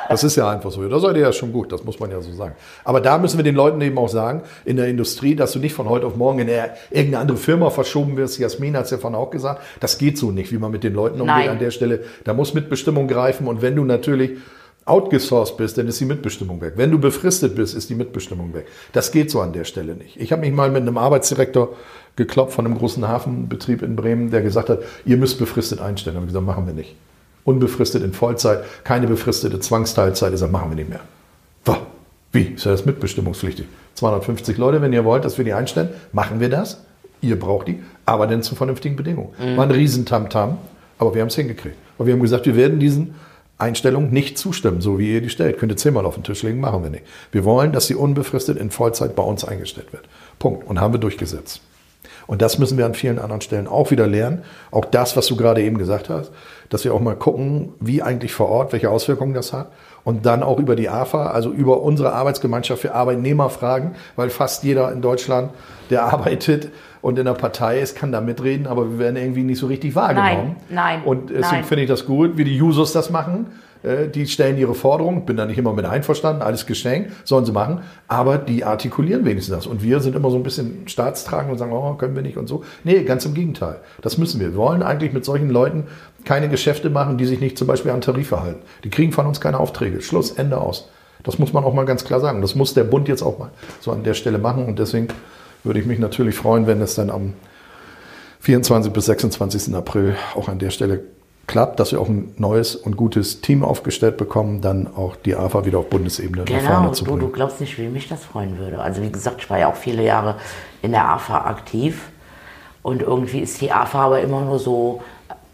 Das 0.09 0.23
ist 0.23 0.35
ja 0.35 0.49
einfach 0.49 0.71
so. 0.71 0.87
Da 0.89 0.99
seid 0.99 1.15
ihr 1.15 1.21
ja 1.21 1.31
schon 1.31 1.53
gut, 1.53 1.71
das 1.71 1.83
muss 1.83 1.99
man 1.99 2.09
ja 2.09 2.19
so 2.19 2.33
sagen. 2.33 2.55
Aber 2.83 2.99
da 2.99 3.19
müssen 3.19 3.37
wir 3.37 3.43
den 3.43 3.55
Leuten 3.55 3.79
eben 3.81 3.97
auch 3.99 4.09
sagen, 4.09 4.41
in 4.65 4.75
der 4.75 4.87
Industrie, 4.87 5.35
dass 5.35 5.51
du 5.51 5.59
nicht 5.59 5.73
von 5.73 5.87
heute 5.87 6.07
auf 6.07 6.15
morgen 6.15 6.39
in 6.39 6.47
irgendeine 6.47 7.19
andere 7.19 7.37
Firma 7.37 7.69
verschoben 7.69 8.17
wirst. 8.17 8.39
Jasmin 8.39 8.75
hat 8.75 8.85
es 8.85 8.91
ja 8.91 8.97
vorhin 8.97 9.17
auch 9.17 9.29
gesagt. 9.29 9.61
Das 9.79 9.99
geht 9.99 10.17
so 10.17 10.31
nicht, 10.31 10.51
wie 10.51 10.57
man 10.57 10.71
mit 10.71 10.83
den 10.83 10.95
Leuten 10.95 11.21
umgeht 11.21 11.35
Nein. 11.35 11.49
an 11.49 11.59
der 11.59 11.69
Stelle. 11.69 12.03
Da 12.23 12.33
muss 12.33 12.55
Mitbestimmung 12.55 13.07
greifen. 13.07 13.47
Und 13.47 13.61
wenn 13.61 13.75
du 13.75 13.85
natürlich 13.85 14.31
outgesourced 14.85 15.57
bist, 15.57 15.77
dann 15.77 15.87
ist 15.87 15.99
die 15.99 16.05
Mitbestimmung 16.05 16.59
weg. 16.59 16.73
Wenn 16.75 16.89
du 16.89 16.97
befristet 16.97 17.55
bist, 17.55 17.75
ist 17.75 17.91
die 17.91 17.95
Mitbestimmung 17.95 18.55
weg. 18.55 18.65
Das 18.93 19.11
geht 19.11 19.29
so 19.29 19.41
an 19.41 19.53
der 19.53 19.63
Stelle 19.63 19.93
nicht. 19.93 20.17
Ich 20.19 20.31
habe 20.31 20.41
mich 20.41 20.51
mal 20.51 20.71
mit 20.71 20.81
einem 20.81 20.97
Arbeitsdirektor 20.97 21.75
geklopft 22.15 22.55
von 22.55 22.65
einem 22.65 22.79
großen 22.79 23.07
Hafenbetrieb 23.07 23.83
in 23.83 23.95
Bremen, 23.95 24.31
der 24.31 24.41
gesagt 24.41 24.69
hat, 24.69 24.79
ihr 25.05 25.17
müsst 25.17 25.37
befristet 25.37 25.79
einstellen. 25.79 26.15
Da 26.15 26.21
habe 26.21 26.25
ich 26.25 26.33
gesagt, 26.33 26.45
machen 26.47 26.65
wir 26.65 26.73
nicht 26.73 26.95
unbefristet 27.49 28.03
in 28.03 28.13
Vollzeit, 28.13 28.63
keine 28.83 29.07
befristete 29.07 29.59
Zwangsteilzeit, 29.59 30.31
das 30.31 30.49
machen 30.49 30.71
wir 30.71 30.75
nicht 30.75 30.89
mehr. 30.89 31.01
Wie? 32.31 32.43
Ist 32.43 32.65
ja 32.65 32.71
das 32.71 32.85
mitbestimmungspflichtig. 32.85 33.65
250 33.95 34.57
Leute, 34.57 34.81
wenn 34.81 34.93
ihr 34.93 35.03
wollt, 35.03 35.25
dass 35.25 35.37
wir 35.37 35.45
die 35.45 35.53
einstellen, 35.53 35.89
machen 36.11 36.39
wir 36.39 36.49
das. 36.49 36.83
Ihr 37.21 37.37
braucht 37.37 37.67
die, 37.67 37.79
aber 38.05 38.27
dann 38.27 38.43
zu 38.43 38.55
vernünftigen 38.55 38.95
Bedingungen. 38.95 39.29
Mhm. 39.39 39.57
War 39.57 39.65
ein 39.65 39.71
Riesentamtam, 39.71 40.57
aber 40.99 41.13
wir 41.13 41.21
haben 41.21 41.27
es 41.29 41.35
hingekriegt. 41.35 41.75
Und 41.97 42.05
wir 42.05 42.13
haben 42.13 42.21
gesagt, 42.21 42.45
wir 42.45 42.55
werden 42.55 42.79
diesen 42.79 43.15
Einstellungen 43.57 44.11
nicht 44.11 44.37
zustimmen, 44.37 44.79
so 44.79 44.99
wie 44.99 45.13
ihr 45.13 45.21
die 45.21 45.29
stellt. 45.29 45.57
Könnt 45.57 45.71
ihr 45.71 45.77
zehnmal 45.77 46.05
auf 46.05 46.15
den 46.15 46.23
Tisch 46.23 46.43
legen, 46.43 46.61
machen 46.61 46.83
wir 46.83 46.89
nicht. 46.89 47.03
Wir 47.33 47.43
wollen, 47.43 47.73
dass 47.73 47.87
sie 47.87 47.95
unbefristet 47.95 48.57
in 48.57 48.69
Vollzeit 48.71 49.15
bei 49.15 49.23
uns 49.23 49.43
eingestellt 49.43 49.91
wird. 49.91 50.05
Punkt. 50.37 50.65
Und 50.65 50.79
haben 50.79 50.93
wir 50.93 50.99
durchgesetzt. 50.99 51.61
Und 52.29 52.43
das 52.43 52.59
müssen 52.59 52.77
wir 52.77 52.85
an 52.85 52.93
vielen 52.93 53.17
anderen 53.17 53.41
Stellen 53.41 53.67
auch 53.67 53.89
wieder 53.89 54.05
lernen. 54.05 54.43
Auch 54.69 54.85
das, 54.85 55.17
was 55.17 55.25
du 55.25 55.35
gerade 55.35 55.63
eben 55.63 55.79
gesagt 55.79 56.09
hast, 56.09 56.31
dass 56.69 56.83
wir 56.85 56.93
auch 56.93 56.99
mal 56.99 57.15
gucken, 57.15 57.73
wie 57.79 58.03
eigentlich 58.03 58.33
vor 58.33 58.49
Ort, 58.49 58.71
welche 58.71 58.91
Auswirkungen 58.91 59.33
das 59.33 59.51
hat. 59.51 59.71
Und 60.03 60.27
dann 60.27 60.43
auch 60.43 60.59
über 60.59 60.75
die 60.75 60.89
AFA, 60.89 61.31
also 61.31 61.49
über 61.51 61.81
unsere 61.81 62.13
Arbeitsgemeinschaft 62.13 62.83
für 62.83 62.93
Arbeitnehmer 62.93 63.49
fragen, 63.49 63.95
weil 64.15 64.29
fast 64.29 64.63
jeder 64.63 64.91
in 64.91 65.01
Deutschland, 65.01 65.49
der 65.89 66.03
arbeitet 66.13 66.69
und 67.01 67.17
in 67.17 67.25
der 67.25 67.33
Partei 67.33 67.79
ist, 67.79 67.95
kann 67.95 68.11
da 68.11 68.21
mitreden, 68.21 68.67
aber 68.67 68.91
wir 68.91 68.99
werden 68.99 69.15
irgendwie 69.15 69.41
nicht 69.41 69.57
so 69.57 69.65
richtig 69.65 69.95
wahrgenommen. 69.95 70.57
Nein, 70.69 70.99
nein. 70.99 71.03
Und 71.05 71.31
deswegen 71.31 71.63
finde 71.63 71.85
ich 71.85 71.89
das 71.89 72.05
gut, 72.05 72.37
wie 72.37 72.43
die 72.43 72.55
Jusos 72.55 72.93
das 72.93 73.09
machen 73.09 73.47
die 73.83 74.27
stellen 74.27 74.57
ihre 74.57 74.75
Forderungen, 74.75 75.25
bin 75.25 75.37
da 75.37 75.45
nicht 75.45 75.57
immer 75.57 75.73
mit 75.73 75.85
einverstanden, 75.85 76.41
alles 76.41 76.65
geschenkt, 76.65 77.11
sollen 77.23 77.45
sie 77.45 77.53
machen, 77.53 77.81
aber 78.07 78.37
die 78.37 78.65
artikulieren 78.65 79.23
wenigstens 79.23 79.55
das. 79.55 79.67
Und 79.67 79.81
wir 79.81 80.01
sind 80.01 80.15
immer 80.15 80.29
so 80.31 80.35
ein 80.35 80.43
bisschen 80.43 80.87
staatstragend 80.87 81.51
und 81.51 81.57
sagen, 81.57 81.71
oh, 81.71 81.93
können 81.93 82.15
wir 82.15 82.21
nicht 82.21 82.37
und 82.37 82.47
so. 82.47 82.63
Nee, 82.83 83.03
ganz 83.03 83.25
im 83.25 83.33
Gegenteil. 83.33 83.77
Das 84.01 84.17
müssen 84.17 84.41
wir. 84.41 84.51
Wir 84.51 84.57
wollen 84.57 84.83
eigentlich 84.83 85.13
mit 85.13 85.23
solchen 85.23 85.49
Leuten 85.49 85.85
keine 86.25 86.49
Geschäfte 86.49 86.89
machen, 86.89 87.17
die 87.17 87.25
sich 87.25 87.39
nicht 87.39 87.57
zum 87.57 87.67
Beispiel 87.67 87.91
an 87.91 88.01
Tarife 88.01 88.41
halten. 88.41 88.61
Die 88.83 88.89
kriegen 88.89 89.13
von 89.13 89.25
uns 89.25 89.39
keine 89.39 89.59
Aufträge. 89.59 90.01
Schluss, 90.01 90.31
Ende 90.31 90.57
aus. 90.57 90.89
Das 91.23 91.39
muss 91.39 91.53
man 91.53 91.63
auch 91.63 91.73
mal 91.73 91.85
ganz 91.85 92.03
klar 92.03 92.19
sagen. 92.19 92.41
Das 92.41 92.55
muss 92.55 92.73
der 92.73 92.83
Bund 92.83 93.07
jetzt 93.07 93.21
auch 93.21 93.39
mal 93.39 93.51
so 93.79 93.91
an 93.91 94.03
der 94.03 94.13
Stelle 94.13 94.39
machen. 94.39 94.65
Und 94.65 94.79
deswegen 94.79 95.07
würde 95.63 95.79
ich 95.79 95.85
mich 95.85 95.99
natürlich 95.99 96.35
freuen, 96.35 96.67
wenn 96.67 96.81
es 96.81 96.95
dann 96.95 97.09
am 97.09 97.33
24. 98.41 98.91
bis 98.91 99.05
26. 99.05 99.75
April 99.75 100.15
auch 100.35 100.47
an 100.47 100.59
der 100.59 100.69
Stelle 100.69 101.03
klappt, 101.49 101.79
dass 101.79 101.91
wir 101.91 101.99
auch 101.99 102.07
ein 102.07 102.31
neues 102.37 102.75
und 102.75 102.95
gutes 102.95 103.41
Team 103.41 103.65
aufgestellt 103.65 104.17
bekommen, 104.17 104.61
dann 104.61 104.87
auch 104.95 105.15
die 105.15 105.35
AFA 105.35 105.65
wieder 105.65 105.79
auf 105.79 105.89
Bundesebene 105.89 106.45
genau, 106.45 106.61
nach 106.61 106.69
vorne 106.69 106.91
zu 106.91 107.03
bringen. 107.03 107.19
Du, 107.19 107.25
du 107.25 107.31
glaubst 107.31 107.59
nicht, 107.59 107.77
wie 107.79 107.87
mich 107.87 108.07
das 108.07 108.23
freuen 108.23 108.59
würde. 108.59 108.79
Also 108.79 109.01
wie 109.01 109.11
gesagt, 109.11 109.41
ich 109.41 109.49
war 109.49 109.57
ja 109.57 109.67
auch 109.67 109.75
viele 109.75 110.03
Jahre 110.03 110.35
in 110.83 110.91
der 110.91 111.09
AFA 111.09 111.45
aktiv 111.45 112.09
und 112.83 113.01
irgendwie 113.01 113.39
ist 113.39 113.59
die 113.61 113.71
AFA 113.71 114.05
aber 114.05 114.21
immer 114.21 114.41
nur 114.41 114.59
so 114.59 115.01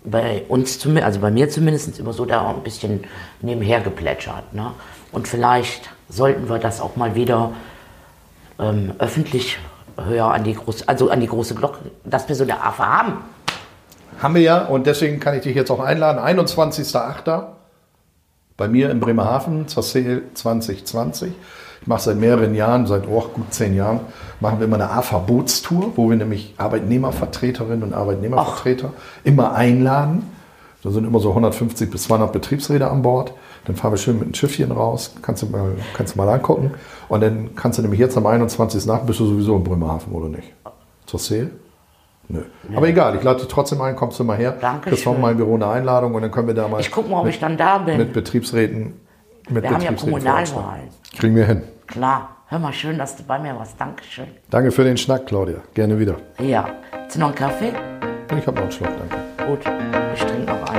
bei 0.04 0.44
uns, 0.50 0.86
also 1.02 1.20
bei 1.22 1.32
mir 1.32 1.50
zumindest, 1.50 1.98
immer 1.98 2.12
so 2.12 2.26
da 2.26 2.50
ein 2.50 2.62
bisschen 2.62 3.06
nebenher 3.42 3.80
geplätschert. 3.80 4.54
Ne? 4.54 4.72
Und 5.14 5.30
vielleicht 5.30 5.90
sollten 6.10 6.50
wir 6.50 6.60
das 6.60 6.82
auch 6.82 6.98
mal 6.98 7.16
wieder 7.16 7.54
ähm, 8.60 8.92
öffentlich 9.00 9.58
höher 9.98 10.26
an 10.26 10.44
die, 10.44 10.56
große, 10.56 10.90
also 10.90 11.10
an 11.10 11.22
die 11.22 11.28
große 11.28 11.56
Glocke, 11.56 11.80
dass 12.04 12.28
wir 12.28 12.36
so 12.36 12.44
eine 12.44 12.62
AFA 12.62 12.86
haben 12.86 13.14
Haben 14.20 14.36
wir 14.36 14.42
ja 14.42 14.66
und 14.66 14.88
deswegen 14.88 15.20
kann 15.20 15.36
ich 15.36 15.44
dich 15.44 15.56
jetzt 15.56 15.72
auch 15.72 15.80
einladen. 15.80 16.20
21.08. 16.20 17.44
bei 18.58 18.68
mir 18.68 18.90
in 18.90 19.00
Bremerhaven, 19.00 19.68
zur 19.68 19.84
Sale 19.84 20.24
2020. 20.34 21.34
Ich 21.82 21.88
mache 21.88 22.02
seit 22.02 22.18
mehreren 22.18 22.56
Jahren, 22.56 22.88
seit 22.88 23.08
oh, 23.08 23.22
gut 23.34 23.54
zehn 23.54 23.76
Jahren, 23.76 24.00
machen 24.40 24.60
wir 24.60 24.66
immer 24.66 24.78
eine 24.78 24.90
A-Verbotstour, 24.90 25.94
wo 25.96 26.10
wir 26.10 26.18
nämlich 26.18 26.56
Arbeitnehmervertreterinnen 26.58 27.84
und 27.84 27.94
Arbeitnehmervertreter 27.94 28.94
immer 29.24 29.54
einladen. 29.54 30.24
Da 30.82 30.92
sind 30.92 31.06
immer 31.06 31.20
so 31.20 31.30
150 31.30 31.92
bis 31.92 32.04
200 32.04 32.32
Betriebsräte 32.32 32.90
an 32.90 33.02
Bord. 33.02 33.34
Dann 33.66 33.76
fahren 33.76 33.94
wir 33.94 33.98
schön 33.98 34.16
mit 34.16 34.24
einem 34.24 34.34
Schiffchen 34.36 34.72
raus, 34.72 35.16
kannst 35.22 35.44
du 35.44 35.48
mal, 35.48 35.74
kannst 35.94 36.16
du 36.16 36.18
mal 36.18 36.30
angucken. 36.30 36.72
Und 37.10 37.22
dann 37.22 37.56
kannst 37.56 37.78
du 37.78 37.82
nämlich 37.82 38.00
jetzt 38.00 38.16
am 38.18 38.26
21. 38.26 38.86
Nacht 38.86 39.06
bist 39.06 39.20
du 39.20 39.26
sowieso 39.26 39.58
in 39.58 39.64
Bremerhaven, 39.64 40.14
oder 40.14 40.30
nicht? 40.30 40.54
Zur 41.06 41.20
Sale? 41.20 41.50
Nö. 42.28 42.42
Aber 42.76 42.88
egal, 42.88 43.16
ich 43.16 43.24
lade 43.24 43.40
dich 43.40 43.48
trotzdem 43.48 43.82
ein, 43.82 43.96
kommst 43.96 44.20
du 44.20 44.24
mal 44.24 44.38
her. 44.38 44.52
Dankeschön. 44.60 44.92
Kriegst 44.92 45.04
von 45.04 45.22
meinem 45.22 45.38
Büro 45.38 45.56
eine 45.56 45.68
Einladung 45.68 46.16
und 46.16 46.22
dann 46.22 46.32
können 46.32 46.48
wir 46.48 46.56
da 46.56 46.68
mal 46.68 46.80
Ich 46.82 46.92
gucke 46.92 47.10
mal, 47.10 47.22
ob 47.22 47.28
ich 47.28 47.40
dann 47.40 47.58
da 47.58 47.78
bin. 47.80 47.98
mit 47.98 48.14
Betriebsräten. 48.14 49.00
Mit 49.50 49.64
wir 49.64 49.70
haben 49.72 49.82
ja 49.82 49.92
Kommunalwahlen. 49.94 50.90
Kriegen 51.18 51.36
wir 51.36 51.46
hin. 51.46 51.62
Klar. 51.88 52.30
Hör 52.48 52.60
mal, 52.60 52.74
schön, 52.74 52.98
dass 52.98 53.16
du 53.16 53.24
bei 53.24 53.40
mir 53.40 53.56
warst. 53.56 53.80
Dankeschön. 53.80 54.28
Danke 54.50 54.72
für 54.72 54.84
den 54.84 54.98
Schnack, 54.98 55.26
Claudia. 55.26 55.58
Gerne 55.74 55.98
wieder. 56.00 56.16
Ja. 56.40 56.66
Hast 57.06 57.16
du 57.16 57.20
noch 57.20 57.28
einen 57.28 57.36
Kaffee? 57.36 57.74
Ich 58.38 58.46
habe 58.48 58.56
noch 58.56 58.64
einen 58.64 58.72
Schluck, 58.72 58.90
danke. 58.98 59.18
Gut. 59.48 59.60
Ich 60.14 60.20
trinke 60.24 60.52
noch 60.52 60.70